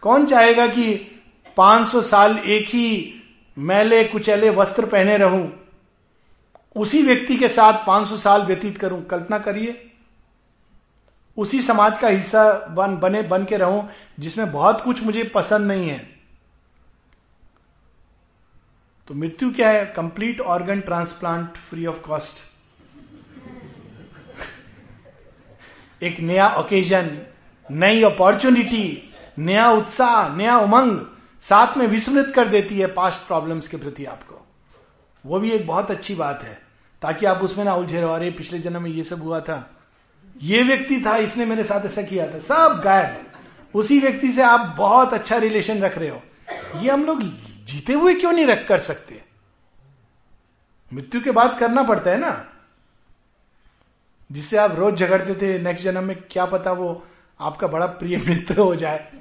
कौन 0.00 0.26
चाहेगा 0.26 0.66
कि 0.66 1.20
500 1.56 2.02
साल 2.02 2.38
एक 2.38 2.68
ही 2.68 3.14
मैले 3.58 4.04
कुचैले 4.04 4.50
वस्त्र 4.50 4.86
पहने 4.86 5.16
रहूँ? 5.16 5.68
उसी 6.76 7.02
व्यक्ति 7.02 7.36
के 7.36 7.48
साथ 7.48 7.86
500 7.86 8.16
साल 8.16 8.42
व्यतीत 8.42 8.78
करूँ? 8.78 9.06
कल्पना 9.06 9.38
करिए। 9.38 9.90
उसी 11.36 11.62
समाज 11.62 11.98
का 11.98 12.08
हिस्सा 12.08 12.52
बन, 12.52 12.96
बने, 12.96 13.22
बन 13.22 13.44
के 13.44 13.56
रहूँ, 13.56 13.90
जिसमें 14.20 14.52
बहुत 14.52 14.84
कुछ 14.84 15.02
मुझे 15.02 15.24
पसंद 15.24 15.68
नहीं 15.68 15.88
है। 15.88 16.17
तो 19.08 19.14
मृत्यु 19.14 19.50
क्या 19.50 19.70
है? 19.70 19.86
Complete 19.86 20.40
organ 20.40 20.80
transplant 20.80 21.56
free 21.56 21.86
of 21.86 22.00
cost 22.00 22.34
एक 26.02 26.20
नया 26.20 26.48
ओकेजन 26.48 27.18
नई 27.70 28.02
अपॉर्चुनिटी 28.02 29.14
नया 29.38 29.70
उत्साह, 29.70 30.36
नया 30.36 30.58
उमंग 30.58 31.00
साथ 31.40 31.76
में 31.76 31.86
विस्मृत 31.86 32.32
कर 32.34 32.48
देती 32.48 32.78
है 32.78 32.86
पास्ट 32.86 33.26
प्रॉब्लम्स 33.26 33.68
के 33.68 33.76
प्रति 33.76 34.04
आपको। 34.04 34.46
वो 35.26 35.40
भी 35.40 35.50
एक 35.50 35.66
बहुत 35.66 35.90
अच्छी 35.90 36.14
बात 36.14 36.42
है। 36.42 36.58
ताकि 37.02 37.26
आप 37.26 37.36
उसमें 37.36 37.64
ना 37.64 37.74
उलझे 37.74 38.00
रहो, 38.00 38.12
अरे 38.12 38.30
पिछले 38.30 38.58
जन्म 38.58 38.82
में 38.82 38.90
ये 38.90 39.04
सब 39.04 39.22
हुआ 39.22 39.40
था। 39.40 39.76
ये 40.42 40.62
व्यक्ति 40.62 41.02
था, 41.06 41.16
इसने 41.16 41.46
मेरे 41.46 41.64
साथ 41.64 41.86
ऐसा 41.86 42.02
किया 42.02 42.34
था। 42.34 42.38
सब 42.38 42.80
गायब। 42.84 43.26
उसी 43.74 43.98
व्यक्ति 43.98 44.32
से 44.32 44.42
आप 44.42 44.74
बहुत 44.78 45.14
अच्छा 45.14 45.36
रिलेशन 45.36 45.80
रख 45.80 45.98
रहे 45.98 46.08
हो। 46.08 46.22
ये 46.76 46.90
हम 46.90 47.04
लोग 47.04 47.47
जीते 47.68 47.92
हुए 47.92 48.14
क्यों 48.14 48.32
नहीं 48.32 48.46
रख 48.46 48.68
कर 48.68 48.78
सकते? 48.78 49.24
मृत्यु 50.92 51.20
के 51.20 51.30
बाद 51.30 51.58
करना 51.58 51.82
पड़ता 51.82 52.10
है 52.10 52.18
ना? 52.18 52.52
जिससे 54.32 54.56
आप 54.56 54.72
रोज 54.72 54.94
झगड़ते 54.94 55.34
थे 55.34 55.58
नेक्स्ट 55.58 55.84
जन्म 55.84 56.04
में 56.04 56.22
क्या 56.22 56.46
पता 56.46 56.72
वो 56.72 57.06
आपका 57.40 57.66
बड़ा 57.66 57.86
प्रिय 57.86 58.16
मित्र 58.16 58.58
हो 58.58 58.76
जाए। 58.76 59.12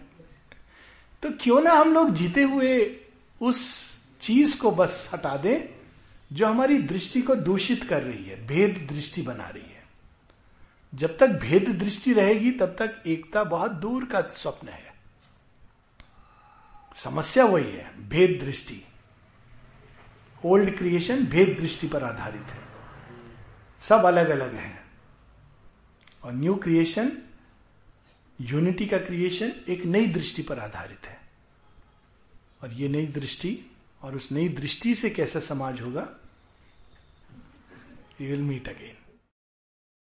तो 1.23 1.29
क्यों 1.41 1.61
ना 1.61 1.71
हम 1.71 1.93
लोग 1.93 2.13
जीते 2.13 2.43
हुए 2.43 2.99
उस 3.41 3.91
चीज़ 4.21 4.59
को 4.59 4.71
बस 4.71 5.09
हटा 5.13 5.37
दें, 5.37 5.61
जो 6.33 6.45
हमारी 6.45 6.77
दृष्टि 6.77 7.21
को 7.21 7.35
दूषित 7.35 7.83
कर 7.83 8.03
रही 8.03 8.23
है, 8.23 8.47
भेद 8.47 8.87
दृष्टि 8.91 9.21
बना 9.21 9.47
रही 9.47 9.73
है। 9.73 9.83
जब 10.95 11.17
तक 11.17 11.27
भेद 11.27 11.69
दृष्टि 11.69 12.13
रहेगी, 12.13 12.51
तब 12.51 12.75
तक 12.79 13.03
एकता 13.07 13.43
बहुत 13.43 13.71
दूर 13.71 14.05
का 14.05 14.21
स्वप्न 14.21 14.67
है। 14.67 14.86
समस्या 16.97 17.45
वही 17.45 17.71
है, 17.71 18.09
भेद 18.09 18.39
दृष्टि। 18.41 18.83
ओल्ड 20.45 20.77
क्रिएशन 20.77 21.25
भेद 21.25 21.57
दृष्टि 21.59 21.87
पर 21.87 22.03
आधारित 22.03 22.41
है। 22.41 22.63
सब 23.79 24.05
अलग 24.05 24.29
अलग 24.29 24.55
है। 24.55 24.83
और 26.23 26.33
न्यू 26.33 26.55
क्रिएशन 26.55 27.17
यूनिटी 28.41 28.85
का 28.85 28.97
क्रिएशन 28.97 29.51
एक 29.69 29.85
नई 29.85 30.07
दृष्टि 30.07 30.41
पर 30.41 30.59
आधारित 30.59 31.05
है। 31.05 31.21
और 32.63 32.73
ये 32.73 32.89
नई 32.89 33.07
दृष्टि 33.07 33.65
और 34.01 34.15
उस 34.15 34.31
नई 34.31 34.49
दृष्टि 34.49 34.95
से 34.95 35.09
कैसा 35.09 35.39
समाज 35.39 35.81
होगा 35.81 36.09
वी 38.19 38.27
विल 38.27 38.41
मीट 38.41 38.67
अगेन 38.67 39.06